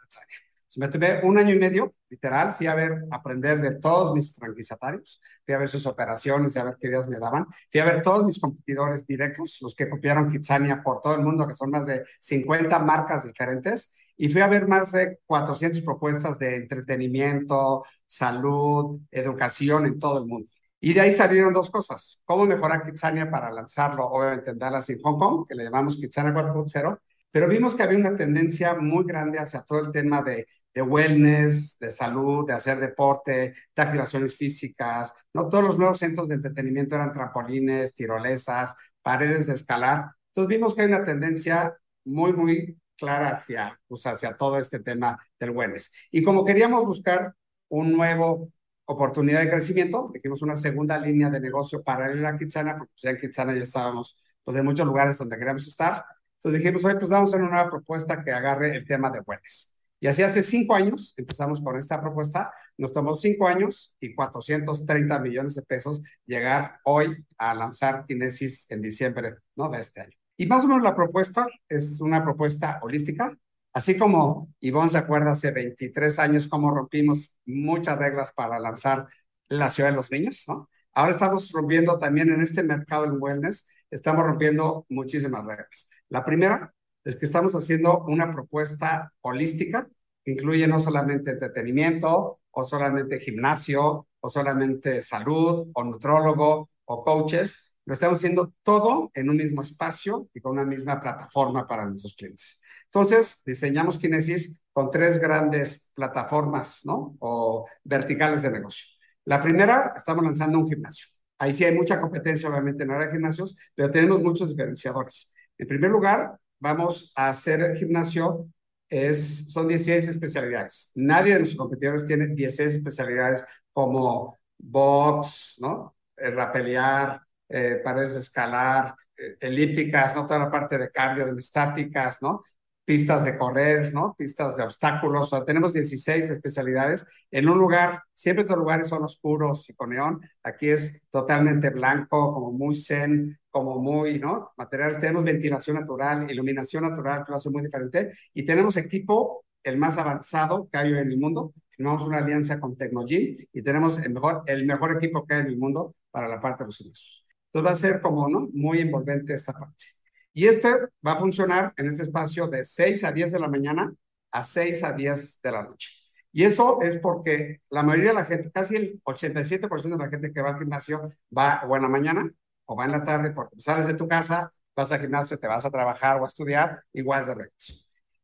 me 0.76 0.88
tuve 0.88 1.20
un 1.24 1.38
año 1.38 1.54
y 1.54 1.58
medio, 1.58 1.94
literal, 2.08 2.54
fui 2.54 2.66
a 2.66 2.74
ver, 2.74 3.04
aprender 3.10 3.60
de 3.60 3.78
todos 3.78 4.14
mis 4.14 4.34
franquiciatarios, 4.34 5.20
fui 5.44 5.54
a 5.54 5.58
ver 5.58 5.68
sus 5.68 5.86
operaciones 5.86 6.54
y 6.54 6.58
a 6.58 6.64
ver 6.64 6.76
qué 6.78 6.88
ideas 6.88 7.08
me 7.08 7.18
daban, 7.18 7.46
fui 7.70 7.80
a 7.80 7.84
ver 7.84 8.02
todos 8.02 8.24
mis 8.24 8.38
competidores 8.38 9.06
directos, 9.06 9.58
los 9.62 9.74
que 9.74 9.88
copiaron 9.88 10.30
Kitsania 10.30 10.82
por 10.82 11.00
todo 11.00 11.14
el 11.14 11.22
mundo, 11.22 11.46
que 11.46 11.54
son 11.54 11.70
más 11.70 11.86
de 11.86 12.04
50 12.20 12.78
marcas 12.80 13.24
diferentes, 13.24 13.92
y 14.16 14.28
fui 14.28 14.40
a 14.40 14.48
ver 14.48 14.66
más 14.66 14.92
de 14.92 15.18
400 15.26 15.80
propuestas 15.82 16.38
de 16.38 16.56
entretenimiento, 16.56 17.84
salud, 18.06 19.00
educación 19.10 19.86
en 19.86 19.98
todo 19.98 20.18
el 20.18 20.26
mundo. 20.26 20.50
Y 20.80 20.94
de 20.94 21.00
ahí 21.00 21.12
salieron 21.12 21.52
dos 21.52 21.70
cosas. 21.70 22.20
Cómo 22.24 22.46
mejorar 22.46 22.84
Kitsania 22.84 23.30
para 23.30 23.50
lanzarlo, 23.50 24.06
obviamente 24.06 24.50
en 24.50 24.58
Dallas 24.58 24.88
y 24.90 25.00
Hong 25.02 25.18
Kong, 25.18 25.46
que 25.48 25.54
le 25.54 25.64
llamamos 25.64 25.96
Kitsania 25.96 26.32
4.0, 26.32 26.98
pero 27.30 27.48
vimos 27.48 27.74
que 27.74 27.82
había 27.82 27.98
una 27.98 28.16
tendencia 28.16 28.74
muy 28.74 29.04
grande 29.04 29.38
hacia 29.38 29.62
todo 29.62 29.80
el 29.80 29.90
tema 29.92 30.22
de, 30.22 30.46
de 30.74 30.82
wellness, 30.82 31.78
de 31.78 31.90
salud, 31.90 32.46
de 32.46 32.52
hacer 32.52 32.78
deporte, 32.78 33.54
de 33.74 33.82
activaciones 33.82 34.36
físicas. 34.36 35.12
No 35.32 35.48
todos 35.48 35.64
los 35.64 35.78
nuevos 35.78 35.98
centros 35.98 36.28
de 36.28 36.34
entretenimiento 36.36 36.94
eran 36.96 37.12
trampolines, 37.12 37.94
tirolesas, 37.94 38.74
paredes 39.02 39.46
de 39.46 39.54
escalar. 39.54 40.10
Entonces 40.28 40.48
vimos 40.56 40.74
que 40.74 40.82
hay 40.82 40.88
una 40.88 41.04
tendencia 41.04 41.76
muy, 42.04 42.32
muy 42.32 42.78
clara 42.96 43.30
hacia, 43.30 43.78
pues, 43.88 44.06
hacia 44.06 44.36
todo 44.36 44.58
este 44.58 44.80
tema 44.80 45.18
del 45.38 45.50
wellness. 45.50 45.92
Y 46.10 46.22
como 46.22 46.44
queríamos 46.44 46.84
buscar 46.84 47.34
un 47.68 47.92
nuevo 47.92 48.50
oportunidad 48.86 49.40
de 49.40 49.50
crecimiento, 49.50 50.10
dijimos 50.14 50.42
una 50.42 50.56
segunda 50.56 50.98
línea 50.98 51.30
de 51.30 51.40
negocio 51.40 51.82
paralela 51.82 52.30
a 52.30 52.38
Kitsana, 52.38 52.78
porque 52.78 52.94
ya 52.96 53.10
en 53.10 53.18
Kitsana 53.18 53.54
ya 53.54 53.62
estábamos 53.62 54.16
pues, 54.44 54.56
en 54.56 54.64
muchos 54.64 54.86
lugares 54.86 55.18
donde 55.18 55.36
queríamos 55.36 55.66
estar. 55.66 56.04
Entonces 56.38 56.60
dijimos, 56.60 56.84
oye, 56.84 56.96
pues 56.96 57.08
vamos 57.08 57.34
a 57.34 57.36
una 57.38 57.48
nueva 57.48 57.70
propuesta 57.70 58.22
que 58.22 58.30
agarre 58.32 58.76
el 58.76 58.86
tema 58.86 59.10
de 59.10 59.20
wellness. 59.26 59.70
Y 59.98 60.08
así 60.08 60.22
hace 60.22 60.42
cinco 60.42 60.74
años 60.74 61.14
empezamos 61.16 61.60
con 61.60 61.76
esta 61.76 62.00
propuesta. 62.00 62.52
Nos 62.76 62.92
tomó 62.92 63.14
cinco 63.14 63.48
años 63.48 63.94
y 63.98 64.14
430 64.14 65.18
millones 65.20 65.54
de 65.54 65.62
pesos 65.62 66.02
llegar 66.26 66.80
hoy 66.84 67.16
a 67.38 67.54
lanzar 67.54 68.04
Kinesis 68.06 68.70
en 68.70 68.82
diciembre 68.82 69.36
¿no? 69.56 69.68
de 69.70 69.80
este 69.80 70.02
año. 70.02 70.16
Y 70.36 70.46
más 70.46 70.64
o 70.64 70.68
menos 70.68 70.82
la 70.82 70.94
propuesta 70.94 71.46
es 71.68 72.00
una 72.00 72.22
propuesta 72.22 72.80
holística, 72.82 73.36
así 73.72 73.96
como 73.96 74.52
Ivonne 74.60 74.90
se 74.90 74.98
acuerda 74.98 75.32
hace 75.32 75.50
23 75.50 76.18
años 76.18 76.48
cómo 76.48 76.70
rompimos 76.70 77.34
muchas 77.46 77.98
reglas 77.98 78.32
para 78.32 78.58
lanzar 78.58 79.06
la 79.48 79.70
ciudad 79.70 79.90
de 79.90 79.96
los 79.96 80.10
niños, 80.10 80.44
¿no? 80.48 80.68
Ahora 80.92 81.12
estamos 81.12 81.50
rompiendo 81.52 81.98
también 81.98 82.30
en 82.30 82.40
este 82.40 82.62
mercado 82.62 83.02
del 83.02 83.18
wellness, 83.18 83.66
estamos 83.90 84.24
rompiendo 84.24 84.86
muchísimas 84.88 85.44
reglas. 85.44 85.88
La 86.08 86.24
primera 86.24 86.74
es 87.04 87.16
que 87.16 87.26
estamos 87.26 87.54
haciendo 87.54 88.04
una 88.06 88.32
propuesta 88.32 89.12
holística 89.20 89.88
que 90.24 90.32
incluye 90.32 90.66
no 90.66 90.80
solamente 90.80 91.32
entretenimiento, 91.32 92.40
o 92.50 92.64
solamente 92.64 93.20
gimnasio, 93.20 94.08
o 94.18 94.28
solamente 94.30 95.02
salud, 95.02 95.68
o 95.74 95.84
nutrólogo, 95.84 96.70
o 96.86 97.04
coaches, 97.04 97.65
lo 97.86 97.94
estamos 97.94 98.18
haciendo 98.18 98.52
todo 98.62 99.10
en 99.14 99.30
un 99.30 99.36
mismo 99.36 99.62
espacio 99.62 100.28
y 100.34 100.40
con 100.40 100.52
una 100.52 100.64
misma 100.64 101.00
plataforma 101.00 101.66
para 101.66 101.86
nuestros 101.86 102.14
clientes. 102.14 102.60
Entonces, 102.86 103.42
diseñamos 103.46 103.98
Kinesis 103.98 104.56
con 104.72 104.90
tres 104.90 105.18
grandes 105.18 105.88
plataformas, 105.94 106.80
¿no? 106.84 107.16
O 107.20 107.66
verticales 107.84 108.42
de 108.42 108.50
negocio. 108.50 108.86
La 109.24 109.42
primera, 109.42 109.92
estamos 109.96 110.24
lanzando 110.24 110.58
un 110.58 110.68
gimnasio. 110.68 111.06
Ahí 111.38 111.54
sí 111.54 111.64
hay 111.64 111.74
mucha 111.74 112.00
competencia, 112.00 112.48
obviamente, 112.48 112.84
en 112.84 112.90
área 112.90 113.06
de 113.06 113.12
gimnasios, 113.12 113.56
pero 113.74 113.90
tenemos 113.90 114.20
muchos 114.22 114.50
diferenciadores. 114.50 115.32
En 115.56 115.68
primer 115.68 115.90
lugar, 115.90 116.36
vamos 116.58 117.12
a 117.16 117.28
hacer 117.28 117.60
el 117.60 117.76
gimnasio, 117.76 118.48
es, 118.88 119.52
son 119.52 119.68
16 119.68 120.08
especialidades. 120.08 120.90
Nadie 120.94 121.34
de 121.34 121.38
nuestros 121.40 121.58
competidores 121.58 122.04
tiene 122.06 122.28
16 122.28 122.76
especialidades 122.76 123.44
como 123.72 124.38
box, 124.58 125.58
¿no? 125.60 125.96
El 126.16 126.34
rapelear, 126.34 127.25
eh, 127.48 127.80
paredes 127.84 128.14
de 128.14 128.20
escalar, 128.20 128.94
eh, 129.16 129.36
elípticas, 129.40 130.14
¿no? 130.14 130.26
Toda 130.26 130.40
la 130.40 130.50
parte 130.50 130.78
de 130.78 130.90
cardio, 130.90 131.26
de 131.26 131.40
estáticas, 131.40 132.20
¿no? 132.22 132.44
Pistas 132.84 133.24
de 133.24 133.36
correr, 133.36 133.92
¿no? 133.92 134.14
Pistas 134.16 134.56
de 134.56 134.62
obstáculos. 134.62 135.24
O 135.24 135.36
sea, 135.36 135.44
tenemos 135.44 135.72
16 135.72 136.30
especialidades 136.30 137.04
en 137.30 137.48
un 137.48 137.58
lugar, 137.58 138.02
siempre 138.14 138.42
estos 138.44 138.56
lugares 138.58 138.88
son 138.88 139.02
oscuros 139.04 139.68
y 139.68 139.74
con 139.74 139.90
neón. 139.90 140.20
Aquí 140.42 140.68
es 140.68 140.94
totalmente 141.10 141.70
blanco, 141.70 142.32
como 142.32 142.52
muy 142.52 142.74
zen, 142.74 143.38
como 143.50 143.78
muy, 143.80 144.18
¿no? 144.18 144.52
Materiales. 144.56 144.98
Tenemos 144.98 145.24
ventilación 145.24 145.76
natural, 145.76 146.30
iluminación 146.30 146.84
natural, 146.84 147.24
que 147.24 147.32
lo 147.32 147.36
hace 147.36 147.50
muy 147.50 147.62
diferente. 147.62 148.12
Y 148.34 148.44
tenemos 148.44 148.76
equipo, 148.76 149.44
el 149.64 149.78
más 149.78 149.98
avanzado 149.98 150.68
que 150.70 150.78
hay 150.78 150.90
en 150.90 151.10
el 151.10 151.18
mundo. 151.18 151.54
Tenemos 151.76 152.04
una 152.04 152.18
alianza 152.18 152.60
con 152.60 152.76
Tecnogym 152.76 153.36
y 153.52 153.62
tenemos 153.62 153.98
el 154.00 154.12
mejor, 154.12 154.42
el 154.46 154.64
mejor 154.66 154.96
equipo 154.96 155.26
que 155.26 155.34
hay 155.34 155.40
en 155.40 155.46
el 155.48 155.58
mundo 155.58 155.94
para 156.10 156.28
la 156.28 156.40
parte 156.40 156.64
de 156.64 156.68
los 156.68 156.80
ingresos. 156.80 157.25
Entonces 157.56 157.72
va 157.72 157.74
a 157.74 157.92
ser 157.92 158.02
como, 158.02 158.28
¿no? 158.28 158.50
Muy 158.52 158.80
envolvente 158.80 159.32
esta 159.32 159.54
parte. 159.54 159.86
Y 160.34 160.46
este 160.46 160.68
va 161.06 161.12
a 161.12 161.16
funcionar 161.16 161.72
en 161.78 161.86
este 161.88 162.02
espacio 162.02 162.46
de 162.48 162.62
6 162.62 163.02
a 163.04 163.12
10 163.12 163.32
de 163.32 163.40
la 163.40 163.48
mañana 163.48 163.94
a 164.30 164.42
6 164.42 164.84
a 164.84 164.92
10 164.92 165.40
de 165.40 165.52
la 165.52 165.62
noche. 165.62 165.88
Y 166.32 166.44
eso 166.44 166.82
es 166.82 166.96
porque 166.96 167.62
la 167.70 167.82
mayoría 167.82 168.10
de 168.10 168.16
la 168.16 168.24
gente, 168.26 168.50
casi 168.52 168.76
el 168.76 169.00
87% 169.04 169.96
de 169.96 170.04
la 170.04 170.10
gente 170.10 170.34
que 170.34 170.42
va 170.42 170.50
al 170.50 170.58
gimnasio 170.58 171.14
va 171.36 171.62
o 171.66 171.74
en 171.76 171.82
la 171.82 171.88
mañana 171.88 172.30
o 172.66 172.76
va 172.76 172.84
en 172.84 172.90
la 172.90 173.02
tarde 173.04 173.30
porque 173.30 173.58
sales 173.58 173.86
de 173.86 173.94
tu 173.94 174.06
casa, 174.06 174.52
vas 174.76 174.92
al 174.92 175.00
gimnasio, 175.00 175.38
te 175.38 175.48
vas 175.48 175.64
a 175.64 175.70
trabajar 175.70 176.20
o 176.20 176.24
a 176.24 176.28
estudiar, 176.28 176.82
igual 176.92 177.24
de 177.24 177.34
regreso. 177.36 177.72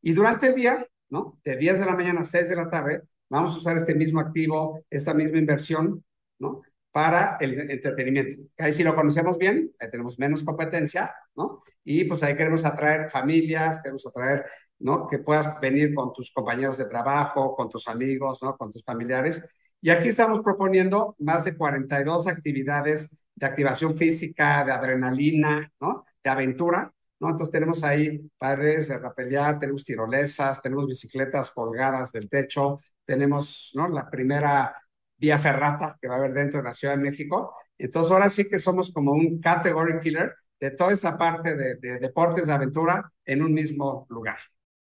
Y 0.02 0.12
durante 0.12 0.48
el 0.48 0.54
día, 0.56 0.86
¿no? 1.08 1.40
De 1.42 1.56
10 1.56 1.78
de 1.78 1.86
la 1.86 1.96
mañana 1.96 2.20
a 2.20 2.24
6 2.24 2.50
de 2.50 2.56
la 2.56 2.68
tarde, 2.68 3.00
vamos 3.30 3.54
a 3.54 3.56
usar 3.56 3.76
este 3.76 3.94
mismo 3.94 4.20
activo, 4.20 4.84
esta 4.90 5.14
misma 5.14 5.38
inversión, 5.38 6.04
¿no? 6.38 6.60
Para 6.92 7.38
el 7.40 7.70
entretenimiento. 7.70 8.42
Ahí 8.58 8.72
si 8.72 8.84
lo 8.84 8.94
conocemos 8.94 9.38
bien, 9.38 9.72
ahí 9.80 9.90
tenemos 9.90 10.18
menos 10.18 10.44
competencia, 10.44 11.14
¿no? 11.34 11.62
Y 11.84 12.04
pues 12.04 12.22
ahí 12.22 12.36
queremos 12.36 12.64
atraer 12.64 13.10
familias, 13.10 13.80
queremos 13.82 14.06
atraer, 14.06 14.44
¿no? 14.78 15.08
Que 15.08 15.18
puedas 15.18 15.58
venir 15.60 15.94
con 15.94 16.12
tus 16.12 16.30
compañeros 16.30 16.76
de 16.78 16.84
trabajo, 16.84 17.56
con 17.56 17.70
tus 17.70 17.88
amigos, 17.88 18.42
¿no? 18.42 18.56
Con 18.56 18.70
tus 18.70 18.84
familiares. 18.84 19.42
Y 19.80 19.90
aquí 19.90 20.08
estamos 20.08 20.42
proponiendo 20.42 21.16
más 21.18 21.44
de 21.44 21.56
42 21.56 22.26
actividades 22.26 23.10
de 23.34 23.46
activación 23.46 23.96
física, 23.96 24.62
de 24.64 24.72
adrenalina, 24.72 25.72
¿no? 25.80 26.04
De 26.22 26.30
aventura, 26.30 26.92
¿no? 27.20 27.30
Entonces 27.30 27.50
tenemos 27.50 27.82
ahí 27.84 28.30
paredes 28.36 28.88
de 28.88 28.98
rapelear, 28.98 29.58
tenemos 29.58 29.82
tirolesas, 29.84 30.60
tenemos 30.60 30.86
bicicletas 30.86 31.50
colgadas 31.50 32.12
del 32.12 32.28
techo, 32.28 32.78
tenemos, 33.06 33.72
¿no? 33.74 33.88
La 33.88 34.10
primera 34.10 34.76
vía 35.22 35.38
ferrata 35.38 35.96
que 36.00 36.08
va 36.08 36.16
a 36.16 36.18
haber 36.18 36.34
dentro 36.34 36.58
de 36.60 36.64
la 36.64 36.74
Ciudad 36.74 36.96
de 36.96 37.02
México. 37.02 37.54
Entonces 37.78 38.12
ahora 38.12 38.28
sí 38.28 38.48
que 38.48 38.58
somos 38.58 38.92
como 38.92 39.12
un 39.12 39.40
category 39.40 40.00
killer 40.00 40.34
de 40.60 40.70
toda 40.72 40.92
esta 40.92 41.16
parte 41.16 41.56
de, 41.56 41.76
de 41.76 41.98
deportes 41.98 42.46
de 42.46 42.52
aventura 42.52 43.10
en 43.24 43.42
un 43.42 43.52
mismo 43.54 44.06
lugar. 44.10 44.38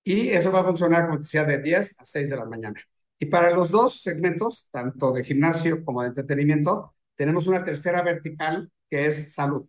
Y 0.04 0.30
eso 0.30 0.52
va 0.52 0.62
a 0.62 0.64
funcionar, 0.64 1.06
como 1.08 1.20
decía, 1.20 1.44
de 1.44 1.60
10 1.62 1.96
a 2.00 2.06
6 2.06 2.30
de 2.30 2.36
la 2.38 2.46
mañana. 2.46 2.80
Y 3.20 3.28
para 3.28 3.52
los 3.52 3.70
dos 3.70 4.02
segmentos, 4.02 4.68
tanto 4.72 5.12
de 5.12 5.24
gimnasio 5.24 5.86
como 5.86 6.02
de 6.02 6.08
entretenimiento, 6.10 6.96
tenemos 7.16 7.48
una 7.48 7.64
tercera 7.64 8.02
vertical 8.02 8.72
que 8.90 9.06
es 9.08 9.34
salud. 9.34 9.68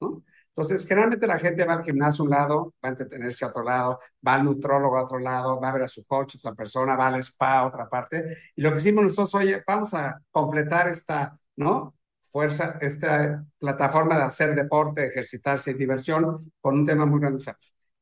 ¿no? 0.00 0.24
Entonces, 0.56 0.86
generalmente 0.86 1.26
la 1.26 1.38
gente 1.38 1.64
va 1.64 1.74
al 1.74 1.84
gimnasio 1.84 2.22
a 2.22 2.24
un 2.26 2.30
lado, 2.30 2.74
va 2.84 2.88
a 2.88 2.92
entretenerse 2.92 3.44
a 3.44 3.48
otro 3.48 3.64
lado, 3.64 4.00
va 4.26 4.34
al 4.34 4.44
nutrólogo 4.44 4.96
a 4.96 5.04
otro 5.04 5.18
lado, 5.18 5.60
va 5.60 5.70
a 5.70 5.72
ver 5.72 5.82
a 5.82 5.88
su 5.88 6.04
coach 6.04 6.36
otra 6.36 6.54
persona, 6.54 6.96
va 6.96 7.08
al 7.08 7.20
spa 7.22 7.58
a 7.60 7.66
otra 7.66 7.88
parte. 7.88 8.38
Y 8.54 8.62
lo 8.62 8.70
que 8.70 8.76
hicimos 8.76 9.04
nosotros, 9.04 9.34
oye, 9.34 9.62
vamos 9.66 9.94
a 9.94 10.20
completar 10.30 10.88
esta, 10.88 11.36
¿no? 11.56 11.94
fuerza, 12.34 12.78
esta 12.80 13.44
plataforma 13.60 14.16
de 14.16 14.24
hacer 14.24 14.56
deporte, 14.56 15.06
ejercitarse 15.06 15.70
y 15.70 15.74
diversión 15.74 16.52
con 16.60 16.80
un 16.80 16.84
tema 16.84 17.06
muy 17.06 17.20
grande. 17.20 17.44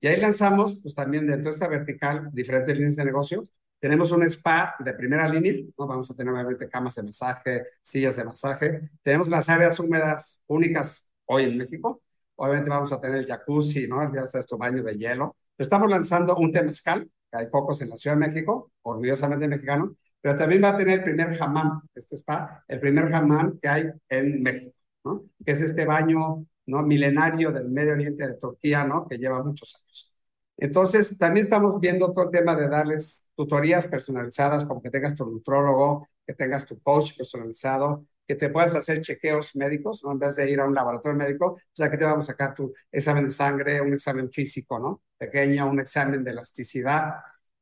Y 0.00 0.06
ahí 0.06 0.18
lanzamos, 0.18 0.80
pues 0.80 0.94
también 0.94 1.26
dentro 1.26 1.50
de 1.50 1.54
esta 1.54 1.68
vertical, 1.68 2.30
diferentes 2.32 2.74
líneas 2.74 2.96
de 2.96 3.04
negocio. 3.04 3.44
Tenemos 3.78 4.10
un 4.10 4.22
spa 4.22 4.74
de 4.78 4.94
primera 4.94 5.28
línea, 5.28 5.52
¿no? 5.78 5.86
vamos 5.86 6.10
a 6.10 6.14
tener 6.14 6.32
obviamente 6.32 6.66
camas 6.66 6.94
de 6.94 7.02
masaje, 7.02 7.66
sillas 7.82 8.16
de 8.16 8.24
masaje. 8.24 8.90
Tenemos 9.02 9.28
las 9.28 9.50
áreas 9.50 9.78
húmedas 9.78 10.40
únicas 10.46 11.06
hoy 11.26 11.44
en 11.44 11.58
México. 11.58 12.00
Obviamente 12.42 12.70
vamos 12.70 12.92
a 12.92 13.00
tener 13.00 13.18
el 13.18 13.26
jacuzzi, 13.26 13.86
¿no? 13.86 14.12
Ya 14.12 14.26
sabes, 14.26 14.46
tu 14.48 14.58
baño 14.58 14.82
de 14.82 14.98
hielo. 14.98 15.36
Estamos 15.56 15.88
lanzando 15.88 16.34
un 16.34 16.50
temazcal, 16.50 17.08
que 17.30 17.38
hay 17.38 17.46
pocos 17.46 17.80
en 17.82 17.90
la 17.90 17.96
Ciudad 17.96 18.16
de 18.16 18.28
México, 18.28 18.72
orgullosamente 18.82 19.46
mexicano, 19.46 19.94
pero 20.20 20.36
también 20.36 20.60
va 20.64 20.70
a 20.70 20.76
tener 20.76 20.98
el 20.98 21.04
primer 21.04 21.40
hammam, 21.40 21.82
este 21.94 22.16
spa, 22.16 22.64
el 22.66 22.80
primer 22.80 23.14
hammam 23.14 23.60
que 23.60 23.68
hay 23.68 23.90
en 24.08 24.42
México, 24.42 24.74
¿no? 25.04 25.22
Que 25.44 25.52
es 25.52 25.62
este 25.62 25.86
baño, 25.86 26.44
¿no? 26.66 26.82
Milenario 26.82 27.52
del 27.52 27.68
Medio 27.68 27.92
Oriente 27.92 28.26
de 28.26 28.34
Turquía, 28.34 28.84
¿no? 28.84 29.06
Que 29.06 29.18
lleva 29.18 29.40
muchos 29.44 29.76
años. 29.76 30.12
Entonces, 30.56 31.16
también 31.16 31.46
estamos 31.46 31.78
viendo 31.78 32.12
todo 32.12 32.24
el 32.24 32.32
tema 32.32 32.56
de 32.56 32.68
darles 32.68 33.24
tutorías 33.36 33.86
personalizadas, 33.86 34.64
como 34.64 34.82
que 34.82 34.90
tengas 34.90 35.14
tu 35.14 35.24
nutrólogo, 35.26 36.08
que 36.26 36.34
tengas 36.34 36.66
tu 36.66 36.80
coach 36.82 37.16
personalizado, 37.16 38.04
que 38.26 38.34
te 38.36 38.50
puedas 38.50 38.74
hacer 38.74 39.00
chequeos 39.00 39.54
médicos, 39.56 40.02
¿no? 40.04 40.12
En 40.12 40.18
vez 40.18 40.36
de 40.36 40.50
ir 40.50 40.60
a 40.60 40.66
un 40.66 40.74
laboratorio 40.74 41.18
médico, 41.18 41.46
o 41.46 41.60
sea, 41.72 41.90
que 41.90 41.96
te 41.98 42.04
vamos 42.04 42.24
a 42.24 42.32
sacar 42.32 42.54
tu 42.54 42.72
examen 42.90 43.26
de 43.26 43.32
sangre, 43.32 43.80
un 43.80 43.92
examen 43.94 44.30
físico, 44.30 44.78
¿no? 44.78 45.02
Pequeño, 45.18 45.68
un 45.68 45.80
examen 45.80 46.24
de 46.24 46.30
elasticidad, 46.30 47.14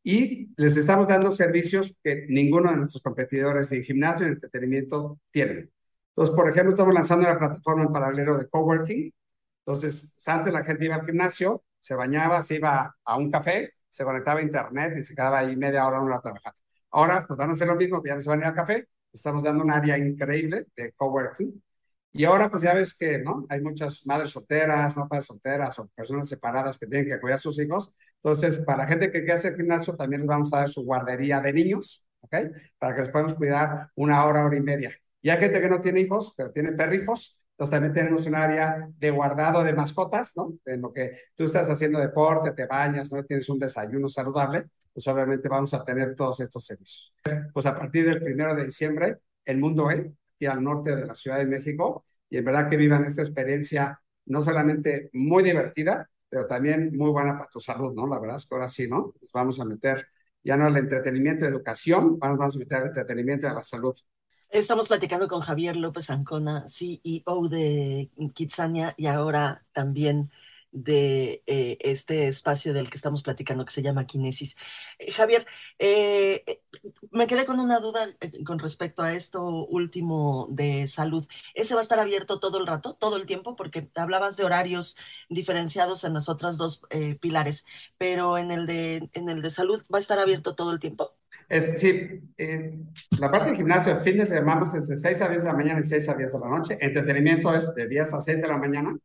y 0.02 0.52
les 0.56 0.76
estamos 0.76 1.06
dando 1.08 1.30
servicios 1.30 1.94
que 2.02 2.26
ninguno 2.28 2.70
de 2.70 2.78
nuestros 2.78 3.02
competidores 3.02 3.68
de 3.70 3.82
gimnasio 3.82 4.26
y 4.26 4.30
entretenimiento 4.30 5.20
tienen. 5.30 5.70
Entonces, 6.10 6.34
por 6.34 6.50
ejemplo, 6.50 6.72
estamos 6.72 6.94
lanzando 6.94 7.26
una 7.26 7.38
plataforma 7.38 7.82
en 7.84 7.92
paralelo 7.92 8.38
de 8.38 8.48
coworking. 8.48 9.12
Entonces, 9.64 10.14
antes 10.26 10.52
la 10.52 10.64
gente 10.64 10.86
iba 10.86 10.96
al 10.96 11.06
gimnasio, 11.06 11.64
se 11.78 11.94
bañaba, 11.94 12.42
se 12.42 12.56
iba 12.56 12.96
a 13.04 13.16
un 13.16 13.30
café, 13.30 13.74
se 13.88 14.04
conectaba 14.04 14.40
a 14.40 14.42
internet 14.42 14.94
y 14.98 15.02
se 15.04 15.14
quedaba 15.14 15.38
ahí 15.40 15.56
media 15.56 15.86
hora, 15.86 16.00
una 16.00 16.14
hora 16.14 16.22
trabajando. 16.22 16.58
Ahora, 16.90 17.26
pues 17.26 17.36
van 17.38 17.50
a 17.50 17.52
hacer 17.52 17.68
lo 17.68 17.76
mismo, 17.76 18.02
ya 18.04 18.14
no 18.14 18.20
se 18.22 18.28
van 18.30 18.40
a 18.40 18.42
ir 18.42 18.48
al 18.48 18.54
café. 18.54 18.88
Estamos 19.12 19.42
dando 19.42 19.64
un 19.64 19.70
área 19.70 19.98
increíble 19.98 20.66
de 20.76 20.92
coworking. 20.92 21.62
Y 22.12 22.24
ahora, 22.24 22.50
pues 22.50 22.62
ya 22.62 22.74
ves 22.74 22.94
que, 22.94 23.18
¿no? 23.20 23.46
Hay 23.48 23.60
muchas 23.60 24.04
madres 24.06 24.32
solteras, 24.32 24.96
no 24.96 25.08
padres 25.08 25.26
solteras 25.26 25.78
o 25.78 25.88
personas 25.88 26.28
separadas 26.28 26.76
que 26.78 26.86
tienen 26.86 27.08
que 27.08 27.20
cuidar 27.20 27.36
a 27.36 27.38
sus 27.40 27.60
hijos. 27.60 27.92
Entonces, 28.16 28.58
para 28.58 28.78
la 28.78 28.86
gente 28.88 29.10
que 29.12 29.20
quiere 29.20 29.34
hacer 29.34 29.56
gimnasio, 29.56 29.96
también 29.96 30.22
les 30.22 30.28
vamos 30.28 30.52
a 30.52 30.58
dar 30.58 30.68
su 30.68 30.84
guardería 30.84 31.40
de 31.40 31.52
niños, 31.52 32.04
¿ok? 32.20 32.36
Para 32.78 32.94
que 32.94 33.02
les 33.02 33.10
podamos 33.10 33.34
cuidar 33.34 33.90
una 33.94 34.24
hora, 34.24 34.44
hora 34.44 34.56
y 34.56 34.60
media. 34.60 34.92
Y 35.22 35.30
hay 35.30 35.38
gente 35.38 35.60
que 35.60 35.68
no 35.68 35.80
tiene 35.80 36.00
hijos, 36.00 36.34
pero 36.36 36.50
tiene 36.52 36.72
perrijos. 36.72 37.38
Entonces, 37.52 37.70
también 37.72 37.94
tenemos 37.94 38.26
un 38.26 38.34
área 38.34 38.88
de 38.98 39.10
guardado 39.10 39.62
de 39.62 39.72
mascotas, 39.72 40.32
¿no? 40.36 40.54
En 40.64 40.80
lo 40.82 40.92
que 40.92 41.12
tú 41.36 41.44
estás 41.44 41.68
haciendo 41.70 42.00
deporte, 42.00 42.52
te 42.52 42.66
bañas, 42.66 43.12
¿no? 43.12 43.22
Tienes 43.24 43.48
un 43.48 43.58
desayuno 43.58 44.08
saludable, 44.08 44.66
pues 44.92 45.06
obviamente 45.08 45.48
vamos 45.48 45.72
a 45.74 45.84
tener 45.84 46.14
todos 46.14 46.40
estos 46.40 46.64
servicios. 46.64 47.14
Pues 47.52 47.66
a 47.66 47.76
partir 47.76 48.06
del 48.06 48.22
primero 48.22 48.54
de 48.54 48.64
diciembre, 48.64 49.18
el 49.44 49.58
mundo 49.58 49.90
E, 49.90 50.12
aquí 50.34 50.46
al 50.46 50.62
norte 50.62 50.94
de 50.96 51.06
la 51.06 51.14
Ciudad 51.14 51.38
de 51.38 51.46
México, 51.46 52.04
y 52.28 52.38
en 52.38 52.44
verdad 52.44 52.68
que 52.68 52.76
vivan 52.76 53.04
esta 53.04 53.22
experiencia 53.22 54.00
no 54.26 54.40
solamente 54.40 55.10
muy 55.12 55.42
divertida, 55.42 56.08
pero 56.28 56.46
también 56.46 56.96
muy 56.96 57.10
buena 57.10 57.36
para 57.36 57.50
tu 57.50 57.60
salud, 57.60 57.92
¿no? 57.92 58.06
La 58.06 58.20
verdad 58.20 58.36
es 58.36 58.46
que 58.46 58.54
ahora 58.54 58.68
sí, 58.68 58.88
¿no? 58.88 59.12
Nos 59.20 59.32
vamos 59.32 59.58
a 59.60 59.64
meter 59.64 60.06
ya 60.42 60.56
no 60.56 60.66
al 60.66 60.76
entretenimiento 60.76 61.44
de 61.44 61.50
educación, 61.50 62.18
vamos 62.18 62.54
a 62.54 62.58
meter 62.58 62.78
al 62.78 62.86
entretenimiento 62.88 63.46
de 63.46 63.54
la 63.54 63.62
salud. 63.62 63.94
Estamos 64.48 64.88
platicando 64.88 65.28
con 65.28 65.40
Javier 65.42 65.76
López 65.76 66.10
Ancona, 66.10 66.64
CEO 66.66 67.48
de 67.48 68.10
Kitsania 68.34 68.94
y 68.96 69.06
ahora 69.06 69.64
también 69.72 70.30
de 70.72 71.42
eh, 71.46 71.78
este 71.80 72.28
espacio 72.28 72.72
del 72.72 72.90
que 72.90 72.96
estamos 72.96 73.22
platicando 73.22 73.64
que 73.64 73.72
se 73.72 73.82
llama 73.82 74.06
Kinesis. 74.06 74.56
Eh, 74.98 75.12
Javier, 75.12 75.46
eh, 75.78 76.62
me 77.10 77.26
quedé 77.26 77.46
con 77.46 77.60
una 77.60 77.80
duda 77.80 78.08
con 78.44 78.58
respecto 78.58 79.02
a 79.02 79.12
esto 79.12 79.66
último 79.66 80.48
de 80.50 80.86
salud. 80.86 81.26
¿Ese 81.54 81.74
va 81.74 81.80
a 81.80 81.82
estar 81.82 81.98
abierto 81.98 82.40
todo 82.40 82.58
el 82.58 82.66
rato, 82.66 82.94
todo 82.94 83.16
el 83.16 83.26
tiempo? 83.26 83.56
Porque 83.56 83.90
hablabas 83.96 84.36
de 84.36 84.44
horarios 84.44 84.96
diferenciados 85.28 86.04
en 86.04 86.14
las 86.14 86.28
otras 86.28 86.56
dos 86.56 86.82
pilares, 87.20 87.64
pero 87.98 88.38
en 88.38 88.50
el, 88.50 88.66
de, 88.66 89.10
en 89.12 89.28
el 89.28 89.42
de 89.42 89.50
salud 89.50 89.82
va 89.92 89.98
a 89.98 90.00
estar 90.00 90.18
abierto 90.18 90.54
todo 90.54 90.72
el 90.72 90.78
tiempo. 90.78 91.16
Es, 91.48 91.80
sí, 91.80 92.20
la 93.18 93.30
parte 93.30 93.50
de 93.50 93.56
gimnasio, 93.56 94.00
fitness, 94.00 94.30
llamamos 94.30 94.72
desde 94.72 94.96
6 94.96 95.22
a 95.22 95.28
10 95.28 95.42
de 95.42 95.48
la 95.48 95.56
mañana 95.56 95.80
y 95.80 95.84
6 95.84 96.08
a 96.08 96.14
10 96.14 96.32
de 96.32 96.38
la 96.38 96.48
noche. 96.48 96.78
Entretenimiento 96.80 97.52
es 97.54 97.74
de 97.74 97.88
10 97.88 98.14
a 98.14 98.20
6 98.20 98.40
de 98.40 98.48
la 98.48 98.56
mañana 98.56 98.96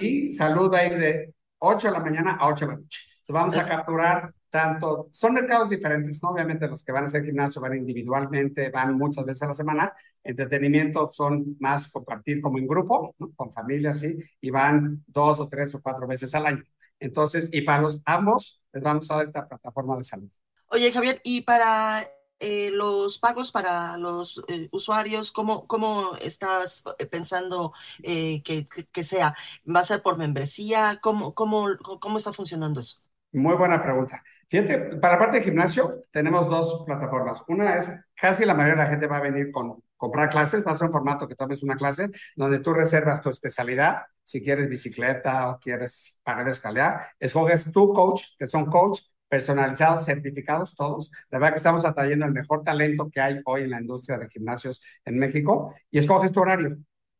y 0.00 0.32
salud 0.32 0.72
va 0.72 0.78
a 0.78 0.86
ir 0.86 0.98
de 0.98 1.34
8 1.58 1.88
de 1.88 1.92
la 1.92 2.00
mañana 2.00 2.32
a 2.32 2.48
8 2.48 2.66
de 2.66 2.72
la 2.72 2.78
noche. 2.78 3.00
Entonces 3.18 3.34
vamos 3.34 3.56
a 3.56 3.76
capturar 3.76 4.34
tanto, 4.50 5.08
son 5.12 5.34
mercados 5.34 5.70
diferentes, 5.70 6.22
¿no? 6.22 6.30
Obviamente 6.30 6.66
los 6.66 6.82
que 6.82 6.92
van 6.92 7.04
a 7.04 7.06
hacer 7.06 7.24
gimnasio 7.24 7.62
van 7.62 7.76
individualmente, 7.76 8.70
van 8.70 8.98
muchas 8.98 9.24
veces 9.24 9.42
a 9.44 9.46
la 9.48 9.54
semana. 9.54 9.92
Entretenimiento 10.24 11.08
son 11.10 11.56
más 11.60 11.90
compartir 11.90 12.40
como 12.40 12.58
en 12.58 12.66
grupo, 12.66 13.14
¿no? 13.18 13.30
Con 13.36 13.52
familias, 13.52 14.00
sí, 14.00 14.18
y 14.40 14.50
van 14.50 15.04
dos 15.06 15.38
o 15.38 15.48
tres 15.48 15.74
o 15.74 15.80
cuatro 15.80 16.06
veces 16.06 16.34
al 16.34 16.46
año. 16.46 16.64
Entonces, 16.98 17.48
y 17.52 17.62
para 17.62 17.82
los 17.82 18.00
ambos, 18.04 18.62
les 18.72 18.82
vamos 18.82 19.10
a 19.10 19.16
dar 19.16 19.26
esta 19.26 19.48
plataforma 19.48 19.96
de 19.96 20.04
salud. 20.04 20.28
Oye, 20.66 20.92
Javier, 20.92 21.20
y 21.24 21.42
para 21.42 22.04
eh, 22.40 22.70
los 22.72 23.18
pagos 23.18 23.52
para 23.52 23.96
los 23.98 24.42
eh, 24.48 24.68
usuarios, 24.72 25.30
¿cómo, 25.30 25.66
¿cómo, 25.66 26.16
estás 26.20 26.82
eh, 26.98 27.06
pensando 27.06 27.72
que, 28.02 28.64
que, 28.92 29.02
sea? 29.04 29.34
¿Va 29.68 29.80
a 29.80 29.84
ser 29.84 30.02
por 30.02 30.16
membresía? 30.16 30.98
¿Cómo, 31.02 31.34
cómo, 31.34 31.68
¿Cómo 32.00 32.18
está 32.18 32.32
funcionando 32.32 32.80
eso? 32.80 33.00
Muy 33.32 33.54
buena 33.54 33.82
pregunta. 33.82 34.22
Fíjate, 34.48 34.96
para 34.96 35.14
la 35.14 35.18
parte 35.20 35.36
de 35.36 35.44
gimnasio 35.44 36.04
tenemos 36.10 36.48
dos 36.48 36.82
plataformas. 36.84 37.42
Una 37.46 37.76
es, 37.76 37.92
casi 38.14 38.44
la 38.44 38.54
mayoría 38.54 38.76
de 38.76 38.84
la 38.84 38.90
gente 38.90 39.06
va 39.06 39.18
a 39.18 39.20
venir 39.20 39.52
con 39.52 39.82
comprar 39.96 40.30
clases, 40.30 40.66
va 40.66 40.72
a 40.72 40.74
ser 40.74 40.86
un 40.86 40.92
formato 40.92 41.28
que 41.28 41.36
tomes 41.36 41.62
una 41.62 41.76
clase 41.76 42.10
donde 42.34 42.58
tú 42.58 42.72
reservas 42.72 43.20
tu 43.20 43.28
especialidad, 43.28 44.06
si 44.24 44.42
quieres 44.42 44.68
bicicleta 44.68 45.50
o 45.50 45.58
quieres 45.60 46.18
pagar 46.22 46.46
de 46.46 46.52
escalear, 46.52 47.06
escoges 47.20 47.70
tu 47.70 47.92
coach, 47.92 48.22
que 48.38 48.48
son 48.48 48.66
coach 48.66 49.00
personalizados, 49.30 50.04
certificados 50.04 50.74
todos. 50.74 51.10
La 51.30 51.38
verdad 51.38 51.54
que 51.54 51.58
estamos 51.58 51.84
atrayendo 51.86 52.26
el 52.26 52.32
mejor 52.32 52.64
talento 52.64 53.08
que 53.10 53.20
hay 53.20 53.40
hoy 53.46 53.62
en 53.62 53.70
la 53.70 53.80
industria 53.80 54.18
de 54.18 54.28
gimnasios 54.28 54.82
en 55.04 55.18
México 55.18 55.74
y 55.90 55.98
escoges 55.98 56.32
tu 56.32 56.40
horario. 56.40 56.76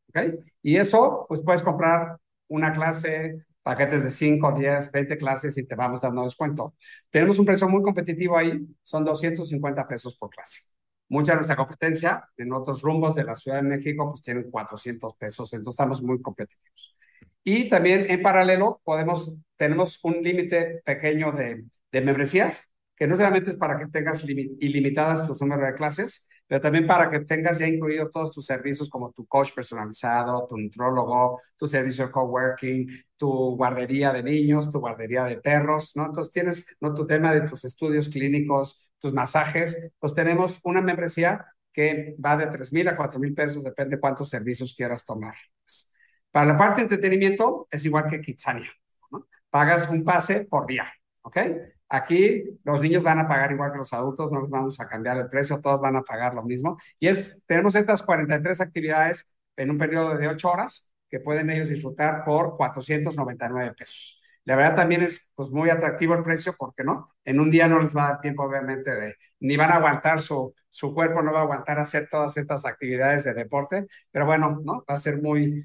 ¿ok? 0.09 0.35
Y 0.63 0.77
eso, 0.77 1.25
pues 1.29 1.41
puedes 1.43 1.63
comprar 1.63 2.19
una 2.49 2.73
clase, 2.73 3.47
paquetes 3.63 4.03
de 4.05 4.11
5, 4.11 4.53
10, 4.53 4.91
20 4.91 5.19
clases 5.19 5.57
y 5.57 5.67
te 5.67 5.77
vamos 5.77 6.01
dando 6.01 6.25
descuento. 6.25 6.75
Tenemos 7.11 7.39
un 7.39 7.47
precio 7.47 7.69
muy 7.69 7.83
competitivo 7.83 8.37
ahí, 8.37 8.67
son 8.83 9.05
250 9.05 9.87
pesos 9.87 10.17
por 10.17 10.31
clase. 10.31 10.63
Mucha 11.09 11.33
de 11.33 11.37
nuestra 11.37 11.57
competencia 11.57 12.29
en 12.37 12.53
otros 12.53 12.83
rumbos 12.83 13.15
de 13.15 13.25
la 13.25 13.37
Ciudad 13.37 13.59
de 13.59 13.69
México 13.69 14.11
pues 14.11 14.23
tienen 14.23 14.51
400 14.51 15.15
pesos, 15.17 15.53
entonces 15.53 15.75
estamos 15.75 16.03
muy 16.03 16.21
competitivos. 16.21 16.97
Y 17.45 17.69
también 17.69 18.07
en 18.09 18.21
paralelo 18.23 18.81
podemos, 18.85 19.33
tenemos 19.57 20.01
un 20.05 20.23
límite 20.23 20.83
pequeño 20.85 21.33
de 21.33 21.65
de 21.93 22.01
membresías, 22.01 22.68
que 22.97 23.07
no 23.07 23.16
solamente 23.16 23.51
es 23.51 23.57
para 23.57 23.78
que 23.78 23.86
tengas 23.86 24.22
ilimitadas 24.24 25.26
tus 25.26 25.41
números 25.41 25.66
de 25.66 25.74
clases, 25.74 26.28
pero 26.47 26.61
también 26.61 26.86
para 26.86 27.09
que 27.09 27.20
tengas 27.20 27.59
ya 27.59 27.66
incluido 27.66 28.11
todos 28.11 28.32
tus 28.32 28.45
servicios 28.45 28.91
como 28.91 29.12
tu 29.12 29.24
coach 29.26 29.53
personalizado, 29.55 30.47
tu 30.49 30.59
nutrólogo, 30.59 31.41
tu 31.57 31.66
servicio 31.66 32.07
de 32.07 32.11
coworking, 32.11 32.88
tu 33.16 33.57
guardería 33.57 34.12
de 34.12 34.22
niños, 34.22 34.68
tu 34.68 34.80
guardería 34.80 35.24
de 35.24 35.38
perros, 35.41 35.93
¿no? 35.95 36.07
Entonces 36.07 36.32
tienes, 36.32 36.66
¿no? 36.80 36.93
Tu 36.93 37.07
tema 37.07 37.32
de 37.32 37.43
tus 37.43 37.64
estudios 37.64 38.09
clínicos, 38.09 38.91
tus 38.99 39.12
masajes, 39.12 39.91
pues 39.99 40.12
tenemos 40.12 40.61
una 40.64 40.82
membresía 40.82 41.47
que 41.72 42.16
va 42.24 42.36
de 42.36 42.49
3 42.49 42.72
mil 42.72 42.88
a 42.88 42.97
4 42.97 43.20
mil 43.20 43.32
pesos, 43.32 43.62
depende 43.62 44.01
cuántos 44.01 44.28
servicios 44.28 44.74
quieras 44.74 45.05
tomar. 45.05 45.36
Para 46.32 46.47
la 46.47 46.59
parte 46.59 46.80
de 46.80 46.82
entretenimiento 46.82 47.68
es 47.70 47.84
igual 47.84 48.09
que 48.09 48.20
Kitsania 48.20 48.70
pagas 49.51 49.88
un 49.91 50.05
pase 50.05 50.47
por 50.47 50.66
día, 50.66 50.93
¿ok? 51.22 51.38
Aquí 51.91 52.45
los 52.64 52.80
niños 52.80 53.03
van 53.03 53.18
a 53.18 53.26
pagar 53.26 53.53
igual 53.53 53.72
que 53.72 53.78
los 53.78 53.93
adultos, 53.93 54.30
no 54.30 54.41
les 54.43 54.51
vamos 54.51 54.80
a 54.80 54.88
cambiar 54.88 55.16
el 55.18 55.28
precio, 55.28 55.61
todos 55.61 55.80
van 55.80 55.97
a 55.97 56.03
pagar 56.03 56.34
lo 56.34 56.43
mismo. 56.45 56.78
Y 57.01 57.09
es, 57.09 57.43
tenemos 57.47 57.74
estas 57.74 58.03
43 58.03 58.61
actividades 58.61 59.26
en 59.57 59.70
un 59.70 59.78
periodo 59.78 60.16
de 60.16 60.28
8 60.28 60.51
horas 60.51 60.86
que 61.11 61.20
pueden 61.20 61.51
ellos 61.51 61.68
disfrutar 61.68 62.24
por 62.24 62.57
499 62.57 63.74
pesos. 63.74 64.20
La 64.45 64.57
verdad 64.57 64.76
también 64.76 65.03
es 65.03 65.28
pues, 65.34 65.51
muy 65.51 65.68
atractivo 65.68 66.14
el 66.14 66.22
precio 66.22 66.55
porque 66.57 66.84
no, 66.84 67.14
en 67.24 67.41
un 67.41 67.51
día 67.51 67.68
no 67.68 67.80
les 67.80 67.95
va 67.95 68.07
a 68.07 68.11
dar 68.12 68.20
tiempo 68.20 68.45
obviamente 68.45 68.95
de, 68.95 69.16
ni 69.41 69.57
van 69.57 69.70
a 69.70 69.74
aguantar 69.74 70.20
su, 70.20 70.55
su 70.70 70.95
cuerpo, 70.95 71.22
no 71.22 71.32
va 71.32 71.41
a 71.41 71.43
aguantar 71.43 71.78
hacer 71.78 72.09
todas 72.11 72.36
estas 72.36 72.64
actividades 72.64 73.24
de 73.24 73.34
deporte, 73.34 73.86
pero 74.11 74.26
bueno, 74.26 74.61
¿no? 74.64 74.84
Va 74.88 74.95
a 74.95 75.01
ser 75.01 75.20
muy, 75.20 75.64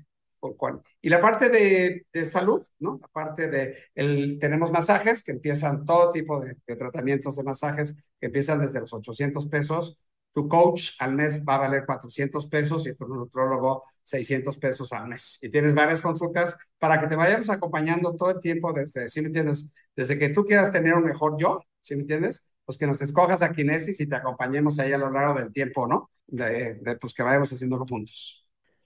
y 1.01 1.09
la 1.09 1.21
parte 1.21 1.49
de, 1.49 2.05
de, 2.11 2.25
salud, 2.25 2.65
¿no? 2.79 2.99
La 3.01 3.07
parte 3.07 3.47
de, 3.47 3.77
el, 3.95 4.37
tenemos 4.39 4.71
masajes 4.71 5.23
que 5.23 5.31
empiezan 5.31 5.85
todo 5.85 6.11
tipo 6.11 6.39
de, 6.39 6.55
de, 6.65 6.75
tratamientos 6.75 7.35
de 7.35 7.43
masajes 7.43 7.93
que 8.19 8.27
empiezan 8.27 8.59
desde 8.59 8.79
los 8.79 8.93
800 8.93 9.47
pesos. 9.47 9.99
Tu 10.33 10.47
coach 10.47 10.91
al 10.99 11.13
mes 11.13 11.43
va 11.43 11.55
a 11.55 11.59
valer 11.59 11.85
400 11.85 12.47
pesos 12.47 12.87
y 12.87 12.93
tu 12.95 13.07
nutrólogo 13.07 13.83
600 14.03 14.57
pesos 14.57 14.93
al 14.93 15.07
mes. 15.07 15.39
Y 15.41 15.49
tienes 15.49 15.73
varias 15.73 16.01
consultas 16.01 16.57
para 16.79 16.99
que 16.99 17.07
te 17.07 17.15
vayamos 17.15 17.49
acompañando 17.49 18.15
todo 18.15 18.31
el 18.31 18.39
tiempo 18.39 18.73
desde, 18.73 19.09
¿sí 19.09 19.21
me 19.21 19.27
entiendes? 19.27 19.69
Desde 19.95 20.17
que 20.19 20.29
tú 20.29 20.43
quieras 20.43 20.71
tener 20.71 20.93
un 20.93 21.03
mejor 21.03 21.37
yo, 21.39 21.61
¿sí 21.81 21.95
me 21.95 22.01
entiendes? 22.01 22.45
Pues 22.65 22.77
que 22.77 22.87
nos 22.87 23.01
escojas 23.01 23.41
a 23.41 23.51
Kinesis 23.51 23.99
y 24.01 24.07
te 24.07 24.15
acompañemos 24.15 24.79
ahí 24.79 24.93
a 24.93 24.97
lo 24.97 25.11
largo 25.11 25.39
del 25.39 25.51
tiempo, 25.53 25.87
¿no? 25.87 26.11
De, 26.27 26.75
de 26.75 26.97
pues 26.97 27.13
que 27.13 27.23
vayamos 27.23 27.51
haciéndolo 27.51 27.85
juntos. 27.85 28.44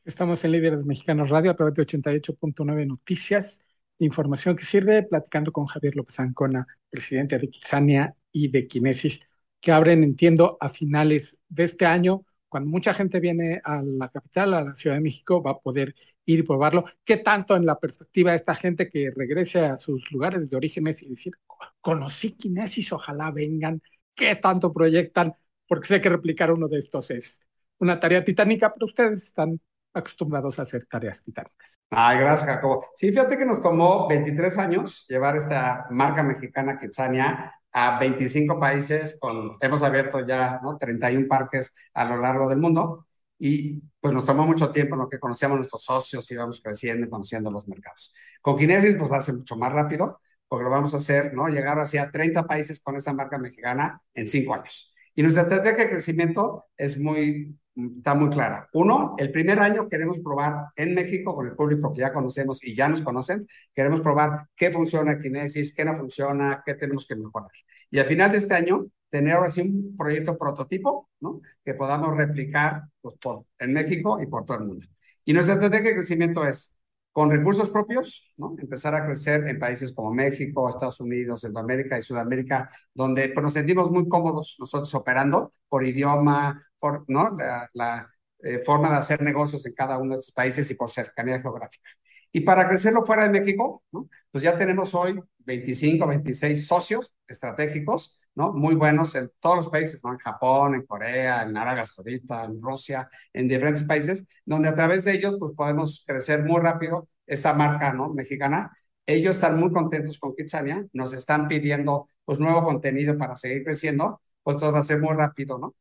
Estamos 0.09 0.43
en 0.43 0.53
Líderes 0.53 0.83
Mexicanos 0.85 1.29
Radio 1.29 1.51
a 1.51 1.55
través 1.55 1.75
de 1.75 1.83
88.9 1.83 2.87
Noticias, 2.87 3.63
información 3.99 4.55
que 4.55 4.65
sirve, 4.65 5.03
platicando 5.03 5.51
con 5.51 5.67
Javier 5.67 5.95
López 5.95 6.19
Ancona, 6.19 6.65
presidente 6.89 7.37
de 7.37 7.47
Kitsania 7.47 8.15
y 8.31 8.47
de 8.47 8.65
Kinesis, 8.67 9.19
que 9.61 9.71
abren, 9.71 10.03
entiendo, 10.03 10.57
a 10.59 10.67
finales 10.69 11.37
de 11.47 11.65
este 11.65 11.85
año. 11.85 12.25
Cuando 12.47 12.71
mucha 12.71 12.95
gente 12.95 13.19
viene 13.19 13.61
a 13.63 13.83
la 13.83 14.09
capital, 14.09 14.55
a 14.55 14.63
la 14.63 14.75
Ciudad 14.75 14.95
de 14.95 15.01
México, 15.03 15.43
va 15.43 15.51
a 15.51 15.59
poder 15.59 15.93
ir 16.25 16.39
y 16.39 16.43
probarlo. 16.43 16.85
¿Qué 17.05 17.17
tanto 17.17 17.55
en 17.55 17.67
la 17.67 17.79
perspectiva 17.79 18.31
de 18.31 18.37
esta 18.37 18.55
gente 18.55 18.89
que 18.89 19.11
regrese 19.15 19.59
a 19.59 19.77
sus 19.77 20.11
lugares 20.11 20.49
de 20.49 20.57
orígenes 20.57 21.03
y 21.03 21.09
decir, 21.09 21.33
conocí 21.81 22.31
Kinesis, 22.31 22.91
ojalá 22.93 23.29
vengan? 23.29 23.79
¿Qué 24.15 24.35
tanto 24.37 24.73
proyectan? 24.73 25.35
Porque 25.67 25.87
sé 25.87 26.01
que 26.01 26.09
replicar 26.09 26.51
uno 26.51 26.67
de 26.67 26.79
estos 26.79 27.11
es 27.11 27.41
una 27.77 27.99
tarea 27.99 28.23
titánica, 28.23 28.73
pero 28.73 28.87
ustedes 28.87 29.23
están 29.23 29.59
acostumbrados 29.99 30.59
a 30.59 30.63
hacer 30.63 30.85
tareas 30.85 31.23
titánicas. 31.23 31.79
Ay, 31.89 32.19
gracias, 32.19 32.49
Jacobo. 32.49 32.87
Sí, 32.95 33.09
fíjate 33.09 33.37
que 33.37 33.45
nos 33.45 33.61
tomó 33.61 34.07
23 34.07 34.57
años 34.57 35.05
llevar 35.07 35.35
esta 35.35 35.87
marca 35.91 36.23
mexicana 36.23 36.79
Kitsania 36.79 37.53
a 37.71 37.99
25 37.99 38.59
países, 38.59 39.17
con, 39.19 39.57
hemos 39.61 39.83
abierto 39.83 40.25
ya 40.25 40.59
¿no? 40.63 40.77
31 40.77 41.27
parques 41.27 41.73
a 41.93 42.05
lo 42.05 42.17
largo 42.17 42.49
del 42.49 42.59
mundo 42.59 43.05
y 43.37 43.81
pues 43.99 44.13
nos 44.13 44.25
tomó 44.25 44.45
mucho 44.45 44.71
tiempo 44.71 44.95
en 44.95 45.01
lo 45.01 45.09
que 45.09 45.19
conocíamos 45.19 45.57
nuestros 45.57 45.83
socios, 45.83 46.29
íbamos 46.31 46.61
creciendo 46.61 47.05
y 47.05 47.09
conociendo 47.09 47.51
los 47.51 47.67
mercados. 47.67 48.13
Con 48.41 48.57
Kinesis 48.57 48.95
pues 48.97 49.11
va 49.11 49.17
a 49.17 49.21
ser 49.21 49.35
mucho 49.35 49.55
más 49.55 49.71
rápido, 49.71 50.19
porque 50.47 50.63
lo 50.63 50.69
vamos 50.69 50.93
a 50.93 50.97
hacer, 50.97 51.33
¿no? 51.33 51.47
Llegar 51.47 51.79
hacia 51.79 52.11
30 52.11 52.45
países 52.47 52.81
con 52.81 52.95
esta 52.95 53.13
marca 53.13 53.37
mexicana 53.37 54.01
en 54.13 54.27
5 54.27 54.53
años. 54.53 54.93
Y 55.15 55.21
nuestra 55.21 55.43
estrategia 55.43 55.83
de 55.83 55.89
crecimiento 55.89 56.65
es 56.75 56.97
muy 56.97 57.57
está 57.97 58.15
muy 58.15 58.29
clara. 58.29 58.69
Uno, 58.73 59.15
el 59.17 59.31
primer 59.31 59.59
año 59.59 59.87
queremos 59.89 60.19
probar 60.19 60.67
en 60.75 60.93
México 60.93 61.35
con 61.35 61.47
el 61.47 61.55
público 61.55 61.93
que 61.93 62.01
ya 62.01 62.13
conocemos 62.13 62.63
y 62.63 62.75
ya 62.75 62.89
nos 62.89 63.01
conocen, 63.01 63.47
queremos 63.73 64.01
probar 64.01 64.47
qué 64.55 64.71
funciona 64.71 65.19
Kinesis, 65.19 65.73
qué 65.73 65.85
no 65.85 65.95
funciona, 65.95 66.63
qué 66.65 66.75
tenemos 66.75 67.05
que 67.05 67.15
mejorar. 67.15 67.51
Y 67.91 67.99
al 67.99 68.05
final 68.05 68.31
de 68.31 68.37
este 68.37 68.53
año, 68.53 68.87
tener 69.09 69.33
ahora 69.33 69.49
sí 69.49 69.61
un 69.61 69.95
proyecto 69.97 70.37
prototipo, 70.37 71.09
¿no? 71.19 71.41
Que 71.63 71.73
podamos 71.73 72.15
replicar 72.15 72.83
pues, 73.01 73.15
por, 73.17 73.45
en 73.57 73.73
México 73.73 74.21
y 74.21 74.27
por 74.27 74.45
todo 74.45 74.57
el 74.57 74.65
mundo. 74.65 74.85
Y 75.25 75.33
nuestra 75.33 75.55
estrategia 75.55 75.89
de 75.89 75.95
crecimiento 75.95 76.45
es 76.45 76.73
con 77.11 77.31
recursos 77.31 77.69
propios, 77.69 78.33
¿no? 78.37 78.55
Empezar 78.59 78.95
a 78.95 79.05
crecer 79.05 79.47
en 79.47 79.59
países 79.59 79.91
como 79.93 80.13
México, 80.13 80.69
Estados 80.69 80.99
Unidos, 80.99 81.41
Centroamérica 81.41 81.97
y 81.97 82.03
Sudamérica, 82.03 82.69
donde 82.93 83.29
pues, 83.29 83.43
nos 83.43 83.53
sentimos 83.53 83.89
muy 83.91 84.07
cómodos 84.07 84.55
nosotros 84.59 84.93
operando 84.95 85.53
por 85.67 85.83
idioma, 85.83 86.63
por 86.79 87.05
¿no? 87.07 87.35
la, 87.37 87.69
la 87.73 88.09
eh, 88.41 88.59
forma 88.59 88.89
de 88.89 88.97
hacer 88.97 89.21
negocios 89.21 89.65
en 89.65 89.73
cada 89.73 89.97
uno 89.97 90.13
de 90.13 90.19
estos 90.19 90.33
países 90.33 90.69
y 90.71 90.75
por 90.75 90.89
cercanía 90.89 91.41
geográfica. 91.41 91.89
Y 92.31 92.41
para 92.41 92.67
crecerlo 92.67 93.05
fuera 93.05 93.23
de 93.23 93.39
México, 93.39 93.83
¿no? 93.91 94.07
pues 94.31 94.43
ya 94.43 94.57
tenemos 94.57 94.93
hoy 94.95 95.19
25, 95.39 96.05
26 96.07 96.67
socios 96.67 97.13
estratégicos, 97.27 98.19
¿no? 98.35 98.53
Muy 98.53 98.75
buenos 98.75 99.15
en 99.15 99.31
todos 99.39 99.57
los 99.57 99.69
países, 99.69 100.01
¿no? 100.03 100.11
En 100.11 100.19
Japón, 100.19 100.75
en 100.75 100.85
Corea, 100.85 101.43
en 101.43 101.57
Arabia 101.57 101.83
Saudita, 101.83 102.45
en 102.45 102.61
Rusia, 102.61 103.09
en 103.33 103.47
diferentes 103.47 103.83
países, 103.83 104.25
donde 104.45 104.69
a 104.69 104.75
través 104.75 105.05
de 105.05 105.13
ellos, 105.13 105.37
pues 105.39 105.53
podemos 105.55 106.03
crecer 106.05 106.43
muy 106.43 106.61
rápido 106.61 107.09
esta 107.25 107.53
marca, 107.53 107.93
¿no? 107.93 108.09
Mexicana. 108.13 108.71
Ellos 109.05 109.35
están 109.35 109.59
muy 109.59 109.71
contentos 109.71 110.19
con 110.19 110.35
Kitsania, 110.35 110.85
nos 110.93 111.13
están 111.13 111.47
pidiendo, 111.47 112.09
pues, 112.25 112.39
nuevo 112.39 112.63
contenido 112.63 113.17
para 113.17 113.35
seguir 113.35 113.63
creciendo, 113.63 114.21
pues 114.43 114.57
todo 114.57 114.71
va 114.71 114.79
a 114.79 114.83
ser 114.83 114.99
muy 114.99 115.15
rápido, 115.15 115.57
¿no? 115.57 115.75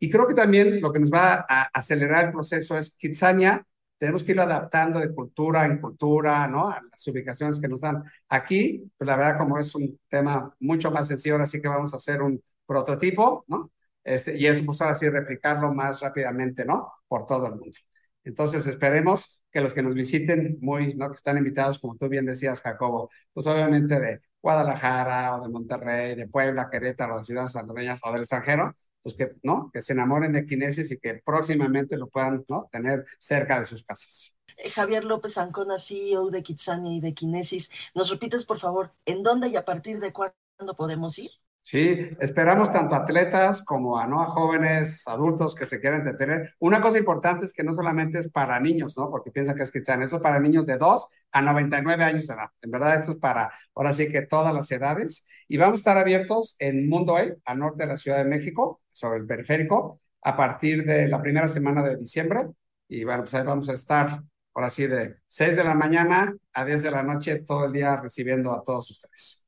Y 0.00 0.10
creo 0.10 0.26
que 0.26 0.34
también 0.34 0.80
lo 0.80 0.92
que 0.92 0.98
nos 0.98 1.10
va 1.12 1.46
a 1.48 1.64
acelerar 1.74 2.26
el 2.26 2.32
proceso 2.32 2.76
es 2.76 2.96
Kitsania, 2.96 3.64
tenemos 3.98 4.24
que 4.24 4.32
irlo 4.32 4.42
adaptando 4.42 4.98
de 4.98 5.14
cultura 5.14 5.66
en 5.66 5.78
cultura, 5.78 6.48
¿no? 6.48 6.68
A 6.68 6.80
las 6.90 7.06
ubicaciones 7.06 7.60
que 7.60 7.68
nos 7.68 7.80
dan. 7.80 8.02
Aquí, 8.30 8.90
pues 8.96 9.06
la 9.06 9.14
verdad, 9.16 9.38
como 9.38 9.58
es 9.58 9.74
un 9.74 10.00
tema 10.08 10.54
mucho 10.58 10.90
más 10.90 11.06
sencillo, 11.08 11.36
así 11.36 11.60
que 11.60 11.68
vamos 11.68 11.92
a 11.92 11.98
hacer 11.98 12.22
un 12.22 12.42
prototipo, 12.66 13.44
¿no? 13.48 13.70
Este, 14.02 14.38
y 14.38 14.46
es 14.46 14.62
pues 14.62 14.80
así 14.82 15.08
replicarlo 15.08 15.72
más 15.74 16.00
rápidamente, 16.00 16.64
¿no? 16.64 16.90
Por 17.08 17.26
todo 17.26 17.46
el 17.48 17.56
mundo. 17.56 17.76
Entonces, 18.24 18.66
esperemos 18.66 19.40
que 19.52 19.60
los 19.60 19.74
que 19.74 19.82
nos 19.82 19.94
visiten, 19.94 20.58
muy, 20.62 20.94
¿no? 20.94 21.08
Que 21.10 21.16
están 21.16 21.36
invitados, 21.36 21.78
como 21.78 21.96
tú 21.96 22.08
bien 22.08 22.24
decías, 22.26 22.60
Jacobo, 22.62 23.10
pues 23.34 23.46
obviamente 23.46 24.00
de 24.00 24.20
Guadalajara 24.40 25.36
o 25.36 25.42
de 25.42 25.48
Monterrey, 25.50 26.14
de 26.14 26.28
Puebla, 26.28 26.70
Querétaro, 26.70 27.18
de 27.18 27.24
ciudades 27.24 27.52
salvadoreñas 27.52 28.00
o 28.02 28.12
del 28.12 28.22
extranjero, 28.22 28.74
pues 29.02 29.14
que, 29.14 29.32
¿no? 29.42 29.70
que 29.72 29.82
se 29.82 29.92
enamoren 29.92 30.32
de 30.32 30.46
Kinesis 30.46 30.90
y 30.92 30.98
que 30.98 31.20
próximamente 31.24 31.96
lo 31.96 32.08
puedan 32.08 32.44
¿no? 32.48 32.68
tener 32.70 33.06
cerca 33.18 33.58
de 33.58 33.66
sus 33.66 33.84
casas. 33.84 34.34
Eh, 34.56 34.70
Javier 34.70 35.04
López 35.04 35.38
Ancona, 35.38 35.78
CEO 35.78 36.30
de 36.30 36.42
Kitsania 36.42 36.92
y 36.92 37.00
de 37.00 37.14
Kinesis, 37.14 37.70
¿nos 37.94 38.10
repites, 38.10 38.44
por 38.44 38.58
favor, 38.58 38.92
en 39.06 39.22
dónde 39.22 39.48
y 39.48 39.56
a 39.56 39.64
partir 39.64 40.00
de 40.00 40.12
cuándo 40.12 40.76
podemos 40.76 41.18
ir? 41.18 41.30
Sí, 41.70 42.10
esperamos 42.18 42.72
tanto 42.72 42.96
atletas 42.96 43.62
como 43.62 43.96
a, 43.96 44.04
¿no? 44.08 44.20
a 44.22 44.26
jóvenes, 44.26 45.06
adultos 45.06 45.54
que 45.54 45.66
se 45.66 45.78
quieran 45.80 46.00
entretener. 46.00 46.56
Una 46.58 46.80
cosa 46.80 46.98
importante 46.98 47.46
es 47.46 47.52
que 47.52 47.62
no 47.62 47.72
solamente 47.72 48.18
es 48.18 48.28
para 48.28 48.58
niños, 48.58 48.98
¿no? 48.98 49.08
Porque 49.08 49.30
piensan 49.30 49.54
que 49.54 49.62
es 49.62 49.70
Kitsania, 49.70 50.06
eso 50.06 50.16
es 50.16 50.22
para 50.22 50.40
niños 50.40 50.66
de 50.66 50.78
2 50.78 51.06
a 51.30 51.42
99 51.42 52.02
años 52.02 52.26
de 52.26 52.34
edad. 52.34 52.48
En 52.60 52.72
verdad, 52.72 52.96
esto 52.96 53.12
es 53.12 53.18
para, 53.18 53.52
ahora 53.72 53.92
sí 53.92 54.08
que 54.10 54.22
todas 54.22 54.52
las 54.52 54.68
edades. 54.72 55.24
Y 55.46 55.58
vamos 55.58 55.78
a 55.78 55.82
estar 55.82 55.96
abiertos 55.96 56.56
en 56.58 56.88
Mundo 56.88 57.16
E, 57.20 57.38
al 57.44 57.58
norte 57.60 57.84
de 57.84 57.86
la 57.86 57.96
Ciudad 57.96 58.18
de 58.18 58.24
México, 58.24 58.80
sobre 58.88 59.20
el 59.20 59.26
periférico, 59.26 60.00
a 60.22 60.36
partir 60.36 60.84
de 60.84 61.06
la 61.06 61.22
primera 61.22 61.46
semana 61.46 61.84
de 61.84 61.96
diciembre. 61.96 62.48
Y 62.88 63.04
bueno, 63.04 63.22
pues 63.22 63.34
ahí 63.34 63.46
vamos 63.46 63.68
a 63.68 63.74
estar, 63.74 64.20
ahora 64.54 64.70
sí, 64.70 64.88
de 64.88 65.18
6 65.28 65.54
de 65.56 65.62
la 65.62 65.74
mañana 65.74 66.34
a 66.52 66.64
10 66.64 66.82
de 66.82 66.90
la 66.90 67.04
noche, 67.04 67.42
todo 67.46 67.66
el 67.66 67.72
día 67.72 67.96
recibiendo 67.96 68.52
a 68.52 68.60
todos 68.64 68.90
ustedes. 68.90 69.39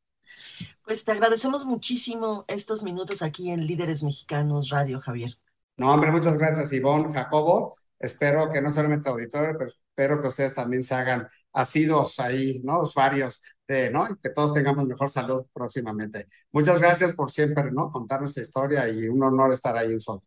Pues 0.85 1.05
te 1.05 1.13
agradecemos 1.13 1.65
muchísimo 1.65 2.45
estos 2.49 2.83
minutos 2.83 3.23
aquí 3.23 3.51
en 3.51 3.67
Líderes 3.67 4.03
Mexicanos 4.03 4.69
Radio, 4.71 5.01
Javier. 5.01 5.39
No, 5.77 5.93
hombre, 5.93 6.11
muchas 6.11 6.37
gracias, 6.39 6.73
Ivonne, 6.73 7.13
Jacobo. 7.13 7.77
Espero 7.99 8.51
que 8.53 8.61
no 8.61 8.71
solamente 8.71 9.09
auditorio, 9.09 9.57
pero 9.59 9.71
espero 9.71 10.21
que 10.21 10.29
ustedes 10.29 10.55
también 10.55 10.83
se 10.83 10.95
hagan 10.95 11.29
asidos 11.53 12.19
ahí, 12.19 12.61
¿no? 12.65 12.81
Usuarios 12.83 13.41
de, 13.67 13.91
¿no? 13.91 14.07
Y 14.11 14.17
que 14.19 14.31
todos 14.31 14.53
tengamos 14.53 14.87
mejor 14.87 15.09
salud 15.11 15.47
próximamente. 15.53 16.29
Muchas 16.51 16.81
gracias 16.81 17.13
por 17.15 17.31
siempre, 17.31 17.71
¿no? 17.71 17.91
Contar 17.91 18.21
nuestra 18.21 18.43
historia 18.43 18.89
y 18.89 19.09
un 19.09 19.23
honor 19.23 19.53
estar 19.53 19.77
ahí 19.77 19.93
en 19.93 20.01
su 20.01 20.21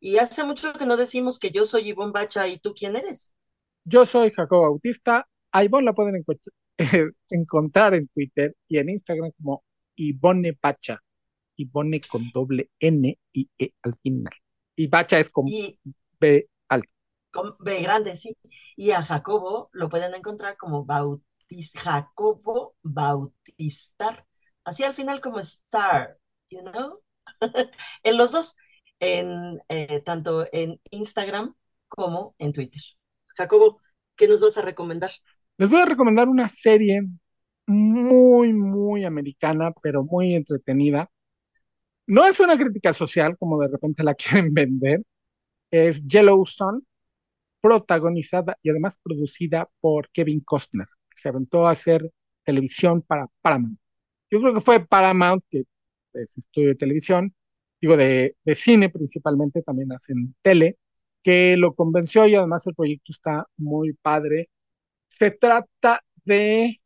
Y 0.00 0.18
hace 0.18 0.44
mucho 0.44 0.72
que 0.72 0.86
no 0.86 0.96
decimos 0.96 1.38
que 1.38 1.50
yo 1.50 1.64
soy 1.64 1.88
Ivonne 1.88 2.12
Bacha 2.12 2.46
y 2.48 2.58
tú 2.58 2.74
quién 2.74 2.96
eres. 2.96 3.32
Yo 3.84 4.06
soy 4.06 4.30
Jacobo 4.30 4.62
Bautista. 4.62 5.28
A 5.52 5.64
Ivonne 5.64 5.86
la 5.86 5.94
pueden 5.94 6.16
encontrar 7.28 7.94
en 7.94 8.08
Twitter 8.08 8.54
y 8.68 8.78
en 8.78 8.90
Instagram 8.90 9.32
como 9.36 9.64
Ivonne 9.96 10.56
Bacha. 10.60 11.00
Ivonne 11.56 12.00
con 12.00 12.30
doble 12.32 12.70
N 12.78 13.18
y 13.32 13.50
E 13.58 13.72
al 13.82 13.94
final. 14.02 14.32
Y 14.76 14.86
Bacha 14.86 15.18
es 15.18 15.30
con 15.30 15.46
B 16.18 16.48
al 16.68 16.84
con 17.30 17.56
B 17.58 17.82
grande, 17.82 18.16
sí. 18.16 18.36
Y 18.76 18.90
a 18.92 19.02
Jacobo 19.02 19.70
lo 19.72 19.88
pueden 19.88 20.14
encontrar 20.14 20.56
como 20.56 20.84
Jacobo 21.74 22.76
Bautistar. 22.82 24.26
Así 24.64 24.84
al 24.84 24.94
final 24.94 25.20
como 25.20 25.38
Star, 25.40 26.18
you 26.50 26.60
know? 26.62 27.00
en 28.02 28.16
los 28.16 28.32
dos, 28.32 28.56
en, 29.00 29.60
eh, 29.68 30.02
tanto 30.02 30.46
en 30.52 30.80
Instagram 30.90 31.54
como 31.88 32.34
en 32.38 32.52
Twitter. 32.52 32.82
Jacobo, 33.36 33.80
¿qué 34.16 34.28
nos 34.28 34.40
vas 34.40 34.58
a 34.58 34.62
recomendar? 34.62 35.10
Les 35.60 35.68
voy 35.68 35.82
a 35.82 35.84
recomendar 35.84 36.26
una 36.26 36.48
serie 36.48 37.02
muy, 37.66 38.52
muy 38.54 39.04
americana, 39.04 39.72
pero 39.82 40.02
muy 40.02 40.34
entretenida. 40.34 41.10
No 42.06 42.26
es 42.26 42.40
una 42.40 42.56
crítica 42.56 42.94
social 42.94 43.36
como 43.38 43.60
de 43.60 43.68
repente 43.68 44.02
la 44.02 44.14
quieren 44.16 44.54
vender, 44.54 45.02
es 45.70 46.02
Yellowstone, 46.06 46.80
protagonizada 47.60 48.58
y 48.62 48.70
además 48.70 48.98
producida 49.02 49.68
por 49.80 50.10
Kevin 50.10 50.40
Costner, 50.40 50.86
que 51.10 51.22
se 51.22 51.28
aventó 51.28 51.66
a 51.66 51.72
hacer 51.72 52.10
televisión 52.44 53.02
para 53.02 53.26
Paramount. 53.42 53.78
Yo 54.30 54.40
creo 54.40 54.54
que 54.54 54.60
fue 54.60 54.86
Paramount, 54.86 55.44
que 55.50 55.64
es 56.14 56.38
estudio 56.38 56.68
de 56.70 56.76
televisión, 56.76 57.34
digo 57.82 57.98
de, 57.98 58.36
de 58.44 58.54
cine 58.54 58.90
principalmente, 58.90 59.62
también 59.62 59.92
hacen 59.92 60.34
tele, 60.42 60.78
que 61.22 61.56
lo 61.58 61.74
convenció 61.74 62.26
y 62.26 62.34
además 62.34 62.66
el 62.66 62.74
proyecto 62.74 63.12
está 63.12 63.46
muy 63.58 63.92
padre. 63.94 64.48
Se 65.10 65.30
trata 65.30 66.02
de 66.24 66.80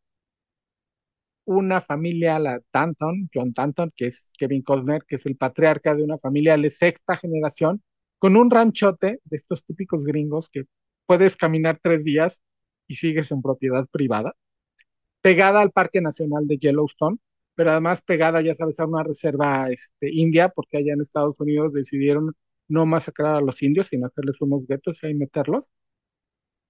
una 1.45 1.81
familia, 1.81 2.39
la 2.39 2.61
Tanton, 2.70 3.29
John 3.33 3.53
Tanton, 3.53 3.93
que 3.97 4.07
es 4.07 4.33
Kevin 4.39 4.62
Costner, 4.62 5.05
que 5.07 5.16
es 5.16 5.27
el 5.27 5.37
patriarca 5.37 5.95
de 5.95 6.03
una 6.03 6.18
familia 6.18 6.57
de 6.57 6.70
sexta 6.70 7.16
generación, 7.16 7.83
con 8.18 8.37
un 8.37 8.51
ranchote 8.51 9.20
de 9.25 9.37
estos 9.37 9.64
típicos 9.64 10.05
gringos 10.05 10.49
que 10.51 10.64
puedes 11.07 11.37
caminar 11.37 11.79
tres 11.83 12.05
días 12.05 12.41
y 12.89 12.95
sigues 12.97 13.31
en 13.33 13.43
propiedad 13.43 13.87
privada, 13.91 14.35
pegada 15.22 15.61
al 15.62 15.72
Parque 15.72 16.01
Nacional 16.01 16.47
de 16.47 16.59
Yellowstone, 16.59 17.18
pero 17.55 17.72
además 17.72 18.03
pegada, 18.03 18.43
ya 18.43 18.55
sabes, 18.55 18.81
a 18.81 18.87
una 18.87 19.03
reserva 19.05 19.68
este, 19.70 20.11
india, 20.12 20.49
porque 20.51 20.79
allá 20.79 20.95
en 20.95 21.03
Estados 21.03 21.37
Unidos 21.41 21.72
decidieron 21.75 22.35
no 22.68 22.87
masacrar 22.87 23.37
a 23.37 23.41
los 23.41 23.62
indios, 23.62 23.89
sino 23.89 24.07
hacerles 24.07 24.41
unos 24.41 24.66
guetos 24.66 24.99
y 25.03 25.07
ahí 25.09 25.14
meterlos. 25.14 25.64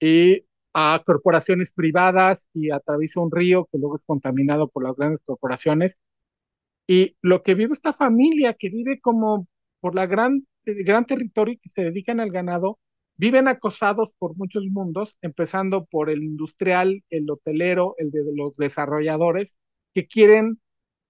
Y 0.01 0.45
a 0.75 1.03
corporaciones 1.07 1.73
privadas 1.73 2.45
y 2.55 2.71
atraviesa 2.71 3.21
un 3.21 3.31
río 3.33 3.69
que 3.73 3.79
luego 3.79 3.97
es 3.97 4.03
contaminado 4.07 4.69
por 4.69 4.85
las 4.85 4.97
grandes 4.97 5.21
corporaciones. 5.25 5.97
Y 6.87 7.17
lo 7.23 7.43
que 7.43 7.55
vive 7.55 7.73
esta 7.73 7.95
familia, 7.95 8.55
que 8.55 8.69
vive 8.71 9.01
como 9.01 9.47
por 9.81 9.95
la 9.95 10.07
gran, 10.07 10.47
gran 10.65 11.07
territorio 11.07 11.59
que 11.63 11.71
se 11.71 11.83
dedican 11.85 12.21
al 12.21 12.31
ganado, 12.31 12.79
viven 13.17 13.49
acosados 13.49 14.13
por 14.19 14.37
muchos 14.37 14.65
mundos, 14.67 15.17
empezando 15.23 15.87
por 15.87 16.11
el 16.11 16.23
industrial, 16.23 17.05
el 17.11 17.31
hotelero, 17.31 17.95
el 17.99 18.11
de 18.11 18.25
los 18.35 18.57
desarrolladores, 18.57 19.57
que 19.95 20.07
quieren, 20.07 20.61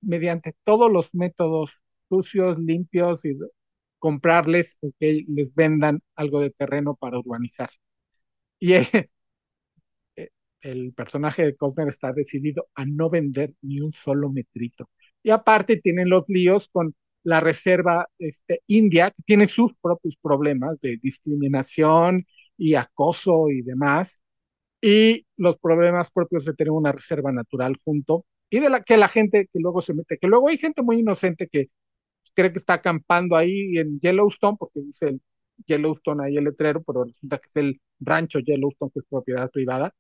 mediante 0.01 0.55
todos 0.65 0.93
los 0.93 1.15
métodos 1.15 1.73
sucios, 2.09 2.59
limpios, 2.59 3.25
y 3.25 3.37
comprarles 3.99 4.77
o 4.83 4.93
que 5.01 5.25
les 5.29 5.55
vendan 5.55 6.01
algo 6.17 6.41
de 6.41 6.51
terreno 6.51 6.97
para 6.97 7.19
urbanizar. 7.19 7.71
Y 8.61 8.75
el 10.65 10.93
personaje 10.95 11.45
de 11.45 11.57
Costner 11.57 11.89
está 11.89 12.12
decidido 12.12 12.69
a 12.75 12.85
no 12.87 13.11
vender 13.11 13.55
ni 13.62 13.81
un 13.81 13.93
solo 13.93 14.31
metrito. 14.31 14.91
Y 15.23 15.31
aparte 15.31 15.81
tienen 15.81 16.09
los 16.11 16.25
líos 16.29 16.69
con 16.73 16.95
la 17.23 17.41
reserva 17.41 18.09
este, 18.19 18.62
india, 18.67 19.11
que 19.11 19.23
tiene 19.25 19.47
sus 19.47 19.75
propios 19.81 20.17
problemas 20.21 20.81
de 20.81 20.99
discriminación 21.03 22.27
y 22.57 22.75
acoso 22.75 23.51
y 23.51 23.62
demás, 23.62 24.23
y 24.81 25.27
los 25.37 25.59
problemas 25.59 26.11
propios 26.11 26.45
de 26.45 26.55
tener 26.55 26.73
una 26.73 26.93
reserva 26.93 27.33
natural 27.33 27.77
junto, 27.85 28.27
y 28.51 28.61
de 28.61 28.71
la 28.71 28.83
que 28.85 28.97
la 28.97 29.09
gente 29.09 29.49
que 29.53 29.61
luego 29.61 29.81
se 29.83 29.95
mete, 29.95 30.19
que 30.19 30.29
luego 30.29 30.49
hay 30.49 30.59
gente 30.59 30.83
muy 30.83 31.01
inocente 31.01 31.49
que 31.49 31.71
cree 32.35 32.53
que 32.53 32.59
está 32.59 32.75
acampando 32.75 33.37
ahí 33.37 33.79
en 33.79 34.01
Yellowstone, 34.01 34.57
porque 34.59 34.81
dice 34.83 35.09
el 35.09 35.23
Yellowstone 35.67 36.25
ahí 36.27 36.37
el 36.37 36.45
letrero, 36.45 36.83
pero 36.83 37.05
resulta 37.05 37.39
que 37.39 37.49
es 37.49 37.57
el 37.57 37.81
rancho 38.01 38.41
Yellowstone, 38.41 38.91
que 38.93 39.01
es 39.01 39.07
propiedad 39.07 39.51
privada, 39.51 39.95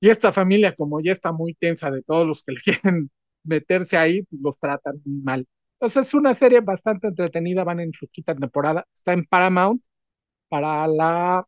y 0.00 0.10
esta 0.10 0.32
familia, 0.32 0.74
como 0.74 1.00
ya 1.00 1.12
está 1.12 1.32
muy 1.32 1.54
tensa 1.54 1.90
de 1.90 2.02
todos 2.02 2.26
los 2.26 2.42
que 2.44 2.52
le 2.52 2.60
quieren 2.64 3.10
meterse 3.44 3.96
ahí, 3.96 4.22
pues 4.24 4.40
los 4.42 4.58
tratan 4.58 5.00
mal. 5.04 5.46
Entonces 5.74 6.08
es 6.08 6.14
una 6.14 6.34
serie 6.34 6.60
bastante 6.60 7.08
entretenida, 7.08 7.64
van 7.64 7.80
en 7.80 7.92
su 7.92 8.08
quinta 8.08 8.34
temporada, 8.34 8.86
está 8.94 9.12
en 9.12 9.24
Paramount, 9.26 9.82
para 10.48 10.86
la 10.86 11.46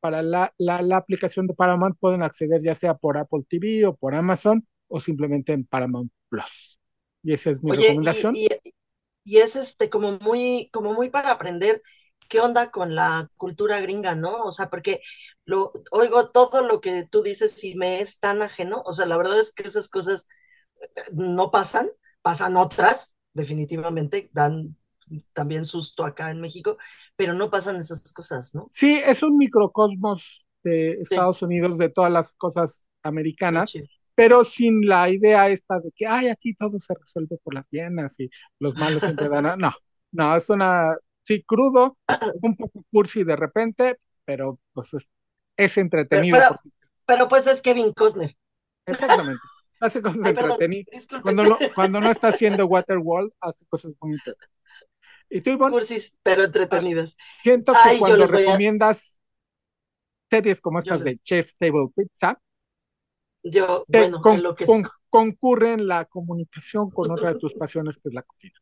para 0.00 0.22
la, 0.22 0.54
la, 0.58 0.96
aplicación 0.96 1.48
de 1.48 1.54
Paramount 1.54 1.96
pueden 1.98 2.22
acceder 2.22 2.62
ya 2.62 2.76
sea 2.76 2.94
por 2.94 3.18
Apple 3.18 3.44
TV 3.48 3.84
o 3.84 3.96
por 3.96 4.14
Amazon 4.14 4.64
o 4.86 5.00
simplemente 5.00 5.52
en 5.52 5.64
Paramount 5.64 6.12
Plus. 6.28 6.80
Y 7.22 7.32
esa 7.32 7.50
es 7.50 7.62
mi 7.62 7.72
recomendación. 7.72 8.34
Y, 8.34 8.48
y, 9.24 9.38
es 9.38 9.56
este 9.56 9.90
como 9.90 10.18
muy, 10.20 10.70
como 10.72 10.94
muy 10.94 11.10
para 11.10 11.32
aprender 11.32 11.82
qué 12.28 12.40
onda 12.40 12.70
con 12.70 12.94
la 12.94 13.30
cultura 13.36 13.80
gringa, 13.80 14.14
¿no? 14.14 14.44
O 14.44 14.50
sea, 14.50 14.68
porque 14.70 15.00
lo 15.44 15.72
oigo 15.90 16.30
todo 16.30 16.62
lo 16.62 16.80
que 16.80 17.06
tú 17.10 17.22
dices 17.22 17.62
y 17.64 17.74
me 17.74 18.00
es 18.00 18.18
tan 18.18 18.42
ajeno, 18.42 18.82
o 18.84 18.92
sea, 18.92 19.06
la 19.06 19.16
verdad 19.16 19.38
es 19.40 19.52
que 19.52 19.64
esas 19.64 19.88
cosas 19.88 20.28
eh, 20.80 21.02
no 21.14 21.50
pasan, 21.50 21.90
pasan 22.22 22.56
otras, 22.56 23.16
definitivamente, 23.32 24.30
dan 24.32 24.76
también 25.32 25.64
susto 25.64 26.04
acá 26.04 26.30
en 26.30 26.40
México, 26.40 26.76
pero 27.16 27.32
no 27.34 27.50
pasan 27.50 27.76
esas 27.76 28.12
cosas, 28.12 28.54
¿no? 28.54 28.70
Sí, 28.74 29.00
es 29.04 29.22
un 29.22 29.38
microcosmos 29.38 30.46
de 30.62 30.92
Estados 30.92 31.42
Unidos, 31.42 31.78
de 31.78 31.88
todas 31.88 32.12
las 32.12 32.34
cosas 32.34 32.88
americanas, 33.02 33.72
pero 34.14 34.44
sin 34.44 34.86
la 34.86 35.08
idea 35.08 35.48
esta 35.48 35.80
de 35.80 35.92
que, 35.94 36.06
ay, 36.06 36.28
aquí 36.28 36.54
todo 36.54 36.78
se 36.78 36.94
resuelve 36.94 37.38
por 37.42 37.54
las 37.54 37.66
piernas 37.68 38.18
y 38.18 38.28
los 38.58 38.74
malos 38.76 39.00
siempre 39.00 39.28
dan, 39.28 39.44
no, 39.58 39.72
no, 40.12 40.36
es 40.36 40.50
una, 40.50 40.96
sí, 41.28 41.42
crudo, 41.42 41.98
un 42.42 42.56
poco 42.56 42.84
cursi 42.90 43.22
de 43.22 43.36
repente, 43.36 43.98
pero 44.24 44.58
pues 44.72 44.90
es, 45.56 45.76
entretenido. 45.76 46.38
Pero, 47.04 47.28
pues 47.28 47.46
es 47.46 47.60
Kevin 47.60 47.92
Costner. 47.92 48.34
Exactamente. 48.86 49.40
Hace 49.80 50.02
cosas 50.02 50.26
entretenidas. 50.26 51.06
Cuando 51.22 51.44
no, 51.44 51.58
cuando 51.74 52.00
no 52.00 52.10
está 52.10 52.28
haciendo 52.28 52.66
Waterworld, 52.66 53.30
hace 53.40 53.64
cosas 53.68 53.92
interesantes. 54.02 54.48
¿Y 55.30 55.40
tú, 55.40 55.56
Cursis, 55.56 56.16
pero 56.24 56.42
entretenidas. 56.42 57.16
Siento 57.42 57.72
que 57.72 57.98
cuando 58.00 58.26
recomiendas 58.26 59.20
series 60.28 60.60
como 60.60 60.80
estas 60.80 61.04
de 61.04 61.18
Chef's 61.18 61.56
Table 61.56 61.90
Pizza, 61.94 62.40
yo, 63.44 63.84
bueno, 63.86 64.20
concurre 65.08 65.74
en 65.74 65.86
la 65.86 66.06
comunicación 66.06 66.90
con 66.90 67.12
otra 67.12 67.34
de 67.34 67.38
tus 67.38 67.54
pasiones, 67.54 67.96
que 67.98 68.08
es 68.08 68.14
la 68.14 68.22
cocina. 68.22 68.58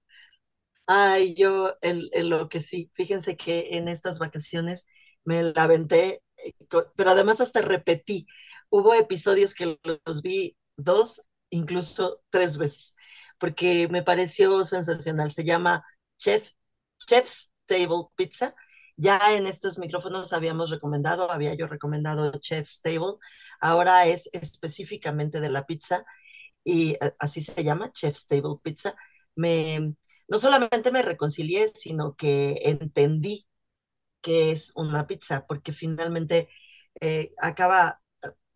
Ay, 0.87 1.34
yo 1.34 1.74
en, 1.82 2.09
lo 2.28 2.49
que 2.49 2.61
sí, 2.61 2.91
fíjense 2.95 3.37
que 3.37 3.70
en 3.72 3.89
estas 3.89 4.18
vacaciones 4.20 4.87
me 5.24 5.43
la 5.43 5.64
aventé, 5.64 6.22
eh, 6.45 6.55
pero 6.97 7.11
además 7.11 7.41
hasta 7.41 7.61
repetí. 7.61 8.26
Hubo 8.70 8.95
episodios 8.95 9.55
que 9.55 9.78
los 9.82 10.22
vi 10.22 10.57
dos, 10.76 11.22
incluso 11.51 12.22
tres 12.30 12.57
veces, 12.59 12.95
porque 13.39 13.89
me 13.89 14.03
pareció 14.03 14.62
sensacional. 14.64 15.30
Se 15.32 15.45
llama 15.45 15.84
Chef, 16.18 16.51
Chef's 16.99 17.51
Table 17.66 18.07
Pizza. 18.14 18.55
Ya 18.97 19.18
en 19.37 19.47
estos 19.47 19.78
micrófonos 19.78 20.32
habíamos 20.32 20.70
recomendado, 20.70 21.30
había 21.30 21.55
yo 21.55 21.66
recomendado 21.66 22.30
Chef's 22.39 22.80
Table. 22.80 23.16
Ahora 23.61 24.07
es 24.07 24.28
específicamente 24.32 25.41
de 25.41 25.51
la 25.51 25.66
pizza 25.66 26.05
y 26.64 26.93
eh, 27.01 27.14
así 27.18 27.41
se 27.41 27.64
llama, 27.64 27.93
Chef's 27.93 28.26
Table 28.26 28.57
Pizza. 28.62 28.95
Me, 29.34 29.95
no 30.29 30.39
solamente 30.39 30.91
me 30.93 31.03
reconcilié, 31.03 31.68
sino 31.74 32.14
que 32.16 32.61
entendí 32.64 33.47
que 34.20 34.51
es 34.53 34.72
una 34.77 35.07
pizza, 35.07 35.47
porque 35.47 35.72
finalmente 35.72 36.49
eh, 37.01 37.33
acaba, 37.39 38.01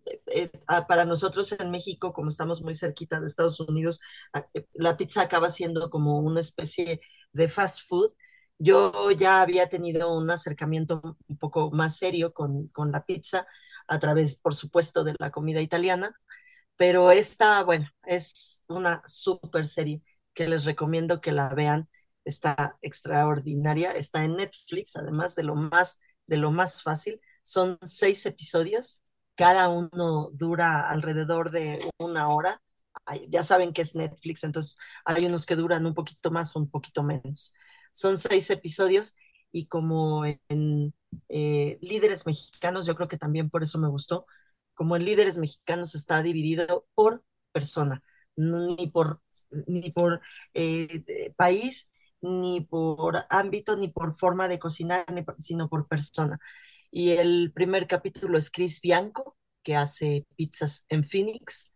eh, 0.06 0.20
eh, 0.26 0.50
para 0.88 1.04
nosotros 1.04 1.52
en 1.52 1.70
México, 1.70 2.12
como 2.12 2.28
estamos 2.28 2.62
muy 2.62 2.74
cerquita 2.74 3.20
de 3.20 3.26
Estados 3.26 3.60
Unidos, 3.60 4.00
la 4.74 4.96
pizza 4.96 5.22
acaba 5.22 5.50
siendo 5.50 5.90
como 5.90 6.18
una 6.20 6.40
especie 6.40 7.00
de 7.32 7.48
fast 7.48 7.86
food. 7.88 8.12
Yo 8.58 9.10
ya 9.12 9.40
había 9.42 9.68
tenido 9.68 10.12
un 10.16 10.30
acercamiento 10.30 11.00
un 11.28 11.38
poco 11.38 11.70
más 11.70 11.96
serio 11.96 12.32
con, 12.34 12.68
con 12.68 12.92
la 12.92 13.04
pizza 13.06 13.46
a 13.88 13.98
través, 13.98 14.36
por 14.36 14.54
supuesto, 14.54 15.04
de 15.04 15.14
la 15.18 15.30
comida 15.30 15.60
italiana, 15.60 16.14
pero 16.76 17.10
esta, 17.12 17.62
bueno, 17.64 17.86
es 18.04 18.60
una 18.68 19.02
súper 19.06 19.66
serie 19.66 20.02
que 20.34 20.48
les 20.48 20.64
recomiendo 20.64 21.20
que 21.20 21.32
la 21.32 21.48
vean. 21.54 21.88
Está 22.24 22.78
extraordinaria, 22.82 23.92
está 23.92 24.24
en 24.24 24.36
Netflix, 24.36 24.96
además 24.96 25.34
de 25.34 25.42
lo 25.44 25.54
más, 25.54 25.98
de 26.26 26.36
lo 26.36 26.50
más 26.50 26.82
fácil. 26.82 27.20
Son 27.42 27.78
seis 27.82 28.26
episodios, 28.26 29.00
cada 29.34 29.68
uno 29.68 30.30
dura 30.32 30.88
alrededor 30.90 31.50
de 31.50 31.90
una 31.98 32.28
hora. 32.28 32.62
ya 33.28 33.44
saben 33.44 33.72
que 33.72 33.82
es 33.82 33.94
Netflix, 33.94 34.44
entonces 34.44 34.76
hay 35.04 35.26
unos 35.26 35.46
que 35.46 35.56
duran 35.56 35.86
un 35.86 35.94
poquito 35.94 36.30
más 36.30 36.54
un 36.56 36.70
poquito 36.70 37.02
menos. 37.02 37.54
Son 37.92 38.18
seis 38.18 38.50
episodios 38.50 39.14
y 39.52 39.66
como 39.66 40.24
en 40.26 40.94
eh, 41.28 41.78
líderes 41.80 42.26
mexicanos, 42.26 42.86
yo 42.86 42.94
creo 42.96 43.08
que 43.08 43.18
también 43.18 43.50
por 43.50 43.62
eso 43.62 43.78
me 43.78 43.88
gustó, 43.88 44.26
como 44.74 44.96
en 44.96 45.04
líderes 45.04 45.38
mexicanos 45.38 45.94
está 45.94 46.22
dividido 46.22 46.86
por 46.94 47.24
persona 47.52 48.02
ni 48.40 48.86
por, 48.88 49.20
ni 49.66 49.90
por 49.90 50.20
eh, 50.54 51.32
país, 51.36 51.90
ni 52.22 52.60
por 52.62 53.24
ámbito, 53.28 53.76
ni 53.76 53.88
por 53.88 54.16
forma 54.16 54.48
de 54.48 54.58
cocinar, 54.58 55.04
sino 55.38 55.68
por 55.68 55.86
persona. 55.86 56.38
Y 56.90 57.10
el 57.10 57.52
primer 57.54 57.86
capítulo 57.86 58.38
es 58.38 58.50
Chris 58.50 58.80
Bianco, 58.80 59.36
que 59.62 59.76
hace 59.76 60.26
pizzas 60.36 60.84
en 60.88 61.04
Phoenix. 61.04 61.72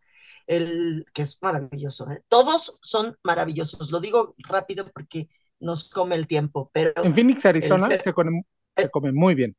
el 0.47 1.05
que 1.13 1.23
es 1.23 1.37
maravilloso. 1.41 2.09
¿eh? 2.11 2.21
Todos 2.27 2.77
son 2.81 3.17
maravillosos. 3.23 3.91
Lo 3.91 3.99
digo 3.99 4.35
rápido 4.37 4.91
porque 4.91 5.29
nos 5.59 5.89
come 5.89 6.15
el 6.15 6.27
tiempo, 6.27 6.69
pero... 6.73 6.91
En 7.03 7.13
Phoenix, 7.15 7.45
Arizona, 7.45 7.87
se, 7.87 8.13
come, 8.13 8.43
se 8.75 8.83
eh, 8.85 8.89
come 8.89 9.11
muy 9.11 9.35
bien. 9.35 9.55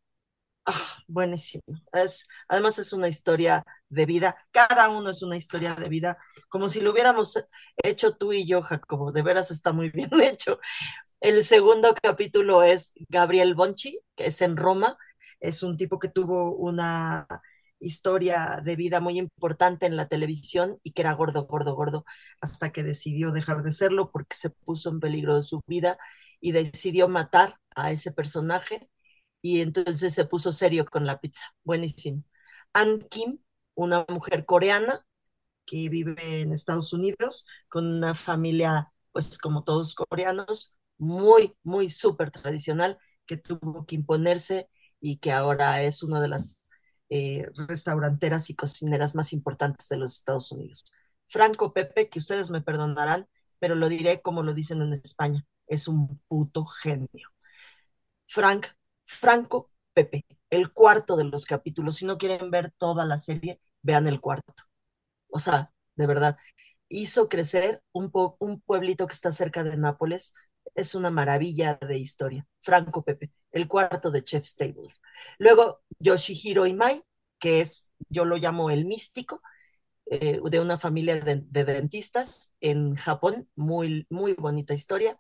Ah, 0.69 0.99
buenísimo. 1.07 1.63
Es, 1.93 2.27
además 2.49 2.79
es 2.81 2.93
una 2.93 3.09
historia 3.09 3.65
de 3.89 4.05
vida. 4.05 4.37
Cada 4.51 4.89
uno 4.89 5.11
es 5.11 5.23
una 5.23 5.37
historia 5.37 5.75
de 5.77 5.89
vida, 5.89 6.19
como 6.49 6.69
si 6.69 6.81
lo 6.81 6.91
hubiéramos 6.93 7.39
hecho 7.77 8.17
tú 8.17 8.33
y 8.33 8.47
yo, 8.47 8.63
Jacobo. 8.63 9.13
De 9.13 9.23
veras 9.23 9.51
está 9.53 9.73
muy 9.73 9.91
bien 9.93 10.11
hecho. 10.21 10.59
El 11.21 11.45
segundo 11.45 11.95
capítulo 12.03 12.63
es 12.65 12.93
Gabriel 13.09 13.55
Bonchi, 13.55 14.01
que 14.17 14.27
es 14.27 14.43
en 14.43 14.57
Roma. 14.57 14.99
Es 15.41 15.63
un 15.63 15.77
tipo 15.77 15.99
que 16.01 16.09
tuvo 16.09 16.55
una 16.57 17.27
historia 17.79 18.61
de 18.65 18.77
vida 18.77 19.01
muy 19.01 19.19
importante 19.19 19.87
en 19.87 19.97
la 19.97 20.09
televisión 20.09 20.79
y 20.83 20.93
que 20.93 21.03
era 21.03 21.13
gordo, 21.13 21.47
gordo, 21.47 21.75
gordo, 21.77 22.05
hasta 22.41 22.73
que 22.73 22.83
decidió 22.83 23.33
dejar 23.33 23.63
de 23.63 23.73
serlo 23.73 24.11
porque 24.11 24.37
se 24.37 24.51
puso 24.51 24.91
en 24.91 25.01
peligro 25.01 25.37
de 25.37 25.43
su 25.43 25.61
vida 25.67 25.99
y 26.41 26.53
decidió 26.53 27.09
matar 27.09 27.59
a 27.75 27.93
ese 27.93 28.13
personaje 28.13 28.89
y 29.43 29.61
entonces 29.61 30.15
se 30.15 30.25
puso 30.27 30.53
serio 30.53 30.87
con 30.87 31.07
la 31.07 31.21
pizza. 31.21 31.45
Buenísimo. 31.65 32.23
Ann 32.73 33.01
Kim, 33.11 33.39
una 33.75 34.05
mujer 34.09 34.45
coreana 34.47 35.05
que 35.67 35.89
vive 35.89 36.43
en 36.43 36.53
Estados 36.53 36.93
Unidos 36.93 37.47
con 37.69 37.87
una 37.87 38.15
familia, 38.15 38.93
pues 39.13 39.39
como 39.39 39.65
todos 39.65 39.95
coreanos, 39.95 40.75
muy, 40.99 41.57
muy 41.63 41.91
súper 41.91 42.31
tradicional, 42.31 42.99
que 43.27 43.37
tuvo 43.37 43.87
que 43.87 43.97
imponerse 43.97 44.69
y 45.01 45.19
que 45.19 45.33
ahora 45.33 45.83
es 45.83 46.03
una 46.03 46.21
de 46.21 46.29
las 46.29 46.59
eh, 47.11 47.49
restauranteras 47.69 48.51
y 48.51 48.55
cocineras 48.57 49.15
más 49.15 49.33
importantes 49.33 49.89
de 49.89 49.97
los 49.99 50.15
Estados 50.17 50.51
Unidos. 50.53 50.85
Franco 51.29 51.73
Pepe, 51.73 52.09
que 52.09 52.19
ustedes 52.19 52.51
me 52.51 52.63
perdonarán, 52.63 53.29
pero 53.59 53.75
lo 53.75 53.89
diré 53.89 54.23
como 54.23 54.43
lo 54.43 54.55
dicen 54.55 54.83
en 54.83 54.93
España, 54.93 55.45
es 55.67 55.89
un 55.89 56.21
puto 56.29 56.65
genio. 56.67 57.29
Frank, 58.27 58.67
Franco 59.07 59.71
Pepe, 59.95 60.27
el 60.51 60.73
cuarto 60.73 61.17
de 61.17 61.25
los 61.25 61.47
capítulos. 61.47 61.97
Si 61.97 62.05
no 62.07 62.19
quieren 62.19 62.51
ver 62.51 62.73
toda 62.77 63.05
la 63.05 63.19
serie, 63.19 63.61
vean 63.83 64.07
el 64.07 64.21
cuarto. 64.21 64.65
O 65.29 65.41
sea, 65.41 65.73
de 65.97 66.07
verdad, 66.07 66.37
hizo 66.89 67.29
crecer 67.29 67.83
un, 67.93 68.11
pueblito 68.11 69.07
que 69.07 69.15
está 69.15 69.33
cerca 69.33 69.65
de 69.65 69.77
Nápoles. 69.77 70.33
Es 70.75 70.95
una 70.95 71.11
maravilla 71.11 71.79
de 71.81 71.99
historia. 71.99 72.47
Franco 72.63 73.05
Pepe 73.05 73.33
el 73.57 73.69
cuarto 73.69 74.11
de 74.11 74.23
Chef's 74.23 74.55
Tables. 74.55 75.01
Luego 75.39 75.81
Yoshihiro 75.99 76.67
Imai, 76.67 77.03
que 77.39 77.61
es, 77.61 77.91
yo 78.09 78.25
lo 78.25 78.37
llamo 78.37 78.71
el 78.71 78.85
místico, 78.85 79.41
eh, 80.07 80.41
de 80.45 80.61
una 80.61 80.79
familia 80.79 81.19
de, 81.21 81.65
dentistas 81.65 82.53
en 82.61 82.95
Japón, 82.95 83.49
muy, 83.57 84.07
muy 84.11 84.35
bonita 84.35 84.75
historia. 84.75 85.19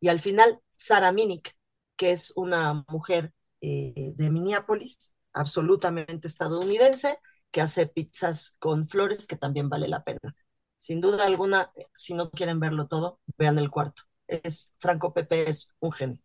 Y 0.00 0.08
al 0.08 0.20
final, 0.20 0.60
Sara 0.68 1.12
Minik, 1.12 1.55
que 1.96 2.12
es 2.12 2.32
una 2.36 2.84
mujer 2.88 3.32
eh, 3.60 4.12
de 4.16 4.30
Minneapolis, 4.30 5.12
absolutamente 5.32 6.28
estadounidense, 6.28 7.18
que 7.50 7.60
hace 7.60 7.86
pizzas 7.86 8.54
con 8.58 8.86
flores, 8.86 9.26
que 9.26 9.36
también 9.36 9.68
vale 9.68 9.88
la 9.88 10.04
pena. 10.04 10.36
Sin 10.76 11.00
duda 11.00 11.24
alguna, 11.26 11.72
si 11.94 12.14
no 12.14 12.30
quieren 12.30 12.60
verlo 12.60 12.86
todo, 12.88 13.20
vean 13.38 13.58
el 13.58 13.70
cuarto. 13.70 14.02
Es 14.26 14.72
Franco 14.78 15.14
Pepe 15.14 15.48
es 15.48 15.74
un 15.80 15.92
genio 15.92 16.22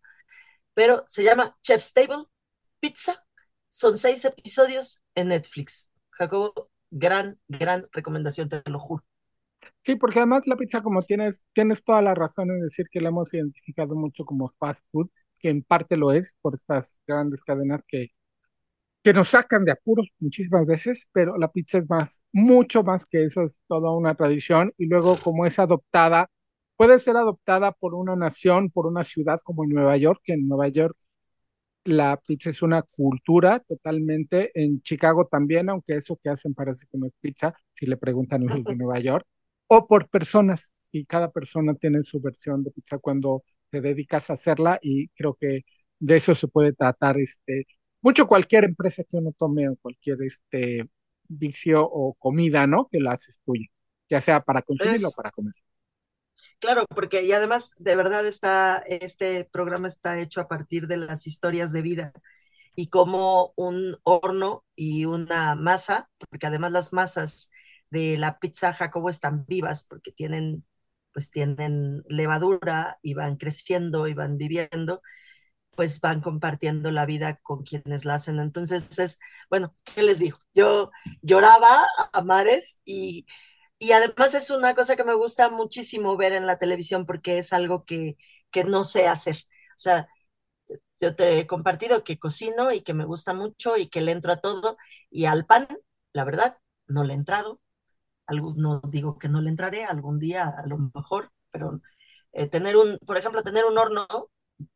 pero 0.73 1.03
se 1.07 1.23
llama 1.23 1.57
Chef's 1.61 1.93
Table 1.93 2.25
Pizza. 2.79 3.23
Son 3.69 3.97
seis 3.97 4.25
episodios 4.25 5.01
en 5.15 5.29
Netflix. 5.29 5.89
Jacobo, 6.11 6.69
gran, 6.89 7.39
gran 7.47 7.85
recomendación, 7.91 8.49
te 8.49 8.61
lo 8.69 8.79
juro. 8.79 9.03
Sí, 9.85 9.95
porque 9.95 10.19
además 10.19 10.43
la 10.45 10.57
pizza, 10.57 10.81
como 10.81 11.01
tienes, 11.01 11.39
tienes 11.53 11.83
toda 11.83 12.01
la 12.01 12.13
razón 12.13 12.49
en 12.51 12.61
decir 12.61 12.87
que 12.91 12.99
la 13.01 13.09
hemos 13.09 13.33
identificado 13.33 13.95
mucho 13.95 14.25
como 14.25 14.53
fast 14.59 14.81
food, 14.91 15.09
que 15.41 15.49
en 15.49 15.63
parte 15.63 15.97
lo 15.97 16.11
es 16.11 16.27
por 16.41 16.55
estas 16.55 16.87
grandes 17.07 17.41
cadenas 17.43 17.81
que, 17.87 18.09
que 19.03 19.13
nos 19.13 19.29
sacan 19.29 19.65
de 19.65 19.71
apuros 19.73 20.07
muchísimas 20.19 20.65
veces, 20.65 21.07
pero 21.11 21.37
la 21.37 21.51
pizza 21.51 21.79
es 21.79 21.89
más, 21.89 22.19
mucho 22.31 22.83
más 22.83 23.05
que 23.05 23.25
eso, 23.25 23.43
es 23.43 23.53
toda 23.67 23.91
una 23.91 24.15
tradición 24.15 24.73
y 24.77 24.87
luego 24.87 25.17
como 25.23 25.45
es 25.45 25.59
adoptada 25.59 26.29
puede 26.81 26.97
ser 26.97 27.15
adoptada 27.15 27.73
por 27.73 27.93
una 27.93 28.15
nación, 28.15 28.71
por 28.71 28.87
una 28.87 29.03
ciudad 29.03 29.39
como 29.43 29.63
en 29.63 29.69
Nueva 29.69 29.97
York, 29.97 30.19
que 30.23 30.33
en 30.33 30.47
Nueva 30.47 30.67
York 30.67 30.97
la 31.83 32.19
pizza 32.25 32.49
es 32.49 32.63
una 32.63 32.81
cultura 32.81 33.59
totalmente, 33.59 34.51
en 34.55 34.81
Chicago 34.81 35.27
también, 35.27 35.69
aunque 35.69 35.95
eso 35.95 36.19
que 36.23 36.29
hacen 36.29 36.55
parece 36.55 36.87
que 36.91 36.97
no 36.97 37.05
es 37.05 37.13
pizza, 37.21 37.53
si 37.75 37.85
le 37.85 37.97
preguntan 37.97 38.41
a 38.43 38.55
los 38.55 38.63
de 38.63 38.75
Nueva 38.75 38.99
York, 38.99 39.27
o 39.67 39.87
por 39.87 40.09
personas, 40.09 40.73
y 40.91 41.05
cada 41.05 41.31
persona 41.31 41.75
tiene 41.75 42.03
su 42.03 42.19
versión 42.19 42.63
de 42.63 42.71
pizza 42.71 42.97
cuando 42.97 43.43
te 43.71 43.81
dedicas 43.81 44.29
a 44.29 44.33
hacerla, 44.33 44.79
y 44.81 45.07
creo 45.09 45.35
que 45.35 45.63
de 45.99 46.17
eso 46.17 46.35
se 46.35 46.47
puede 46.47 46.73
tratar 46.73 47.17
este, 47.19 47.65
mucho 48.01 48.27
cualquier 48.27 48.65
empresa 48.65 49.03
que 49.03 49.17
uno 49.17 49.33
tome 49.37 49.69
o 49.69 49.75
cualquier 49.77 50.17
este 50.23 50.89
vicio 51.27 51.83
o 51.83 52.13
comida, 52.15 52.67
¿no? 52.67 52.87
Que 52.91 52.99
la 52.99 53.13
haces 53.13 53.39
tuya, 53.45 53.67
ya 54.09 54.21
sea 54.21 54.41
para 54.41 54.61
consumirlo 54.61 55.09
o 55.09 55.13
para 55.13 55.31
comer. 55.31 55.53
Claro, 56.59 56.85
porque 56.93 57.23
y 57.23 57.31
además 57.31 57.73
de 57.77 57.95
verdad 57.95 58.25
está, 58.25 58.83
este 58.85 59.45
programa 59.45 59.87
está 59.87 60.19
hecho 60.19 60.41
a 60.41 60.47
partir 60.47 60.87
de 60.87 60.97
las 60.97 61.25
historias 61.25 61.71
de 61.71 61.81
vida 61.81 62.13
y 62.75 62.87
como 62.87 63.53
un 63.55 63.97
horno 64.03 64.65
y 64.75 65.05
una 65.05 65.55
masa, 65.55 66.09
porque 66.29 66.47
además 66.47 66.71
las 66.71 66.93
masas 66.93 67.49
de 67.89 68.17
la 68.17 68.39
pizza 68.39 68.73
Jacobo 68.73 69.09
están 69.09 69.45
vivas 69.47 69.83
porque 69.83 70.11
tienen, 70.11 70.65
pues 71.13 71.31
tienen 71.31 72.03
levadura 72.07 72.99
y 73.01 73.13
van 73.15 73.37
creciendo 73.37 74.07
y 74.07 74.13
van 74.13 74.37
viviendo, 74.37 75.01
pues 75.75 76.01
van 76.01 76.21
compartiendo 76.21 76.91
la 76.91 77.05
vida 77.05 77.37
con 77.43 77.63
quienes 77.63 78.05
la 78.05 78.15
hacen. 78.15 78.39
Entonces 78.39 78.99
es, 78.99 79.19
bueno, 79.49 79.75
¿qué 79.83 80.03
les 80.03 80.19
digo? 80.19 80.39
Yo 80.53 80.91
lloraba 81.21 81.85
a 82.13 82.21
mares 82.21 82.79
y 82.85 83.25
y 83.79 83.91
además 83.93 84.33
es 84.35 84.49
una 84.51 84.75
cosa 84.75 84.95
que 84.95 85.03
me 85.03 85.13
gusta 85.15 85.51
muchísimo 85.51 86.17
ver 86.17 86.33
en 86.33 86.47
la 86.47 86.57
televisión 86.59 87.05
porque 87.05 87.39
es 87.39 87.53
algo 87.53 87.85
que, 87.85 88.17
que 88.51 88.63
no 88.63 88.85
sé 88.85 89.09
hacer. 89.09 89.37
O 89.37 89.79
sea, 89.79 90.07
yo 90.99 91.15
te 91.15 91.39
he 91.39 91.47
compartido 91.47 92.03
que 92.03 92.19
cocino 92.19 92.71
y 92.73 92.81
que 92.83 92.93
me 92.93 93.05
gusta 93.05 93.33
mucho 93.33 93.77
y 93.77 93.89
que 93.89 94.01
le 94.01 94.11
entro 94.13 94.33
a 94.33 94.41
todo 94.41 94.77
y 95.09 95.25
al 95.25 95.45
pan, 95.45 95.67
la 96.13 96.25
verdad, 96.25 96.57
no 96.87 97.03
le 97.05 97.13
he 97.13 97.17
entrado. 97.17 97.60
No 98.31 98.81
digo 98.89 99.17
que 99.17 99.29
no 99.29 99.41
le 99.41 99.49
entraré 99.49 99.85
algún 99.85 100.19
día, 100.19 100.53
a 100.57 100.65
lo 100.67 100.77
mejor, 100.93 101.31
pero 101.51 101.81
eh, 102.33 102.47
tener 102.47 102.77
un, 102.77 102.97
por 103.05 103.17
ejemplo, 103.17 103.43
tener 103.43 103.65
un 103.65 103.77
horno 103.77 104.07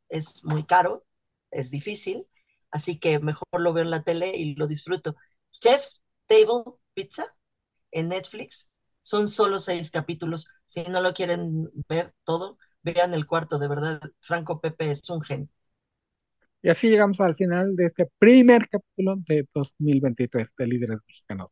es 0.10 0.44
muy 0.44 0.66
caro, 0.66 1.06
es 1.52 1.72
difícil, 1.72 2.28
así 2.72 3.00
que 3.00 3.20
mejor 3.20 3.48
lo 3.60 3.74
veo 3.74 3.84
en 3.84 3.92
la 3.92 4.04
tele 4.04 4.36
y 4.36 4.56
lo 4.56 4.68
disfruto. 4.68 5.16
Chef's 5.52 6.02
Table 6.28 6.64
Pizza 6.94 7.34
en 7.92 8.10
Netflix 8.10 8.70
son 9.02 9.28
solo 9.28 9.60
seis 9.60 9.92
capítulos. 9.92 10.48
Si 10.66 10.84
no 10.84 11.02
lo 11.02 11.14
quieren 11.14 11.70
ver 11.88 12.14
todo, 12.24 12.58
vean 12.82 13.14
el 13.14 13.26
cuarto, 13.28 13.60
de 13.60 13.68
verdad. 13.68 14.02
Franco 14.20 14.60
Pepe 14.60 14.92
es 14.92 15.10
un 15.10 15.22
genio. 15.22 15.50
Y 16.62 16.70
así 16.70 16.90
llegamos 16.90 17.22
al 17.22 17.36
final 17.36 17.76
de 17.76 17.86
este 17.86 18.10
primer 18.18 18.68
capítulo 18.68 19.18
de 19.28 19.48
2023 19.54 20.56
de 20.58 20.68
Líderes 20.68 20.98
Mexicanos. 21.08 21.52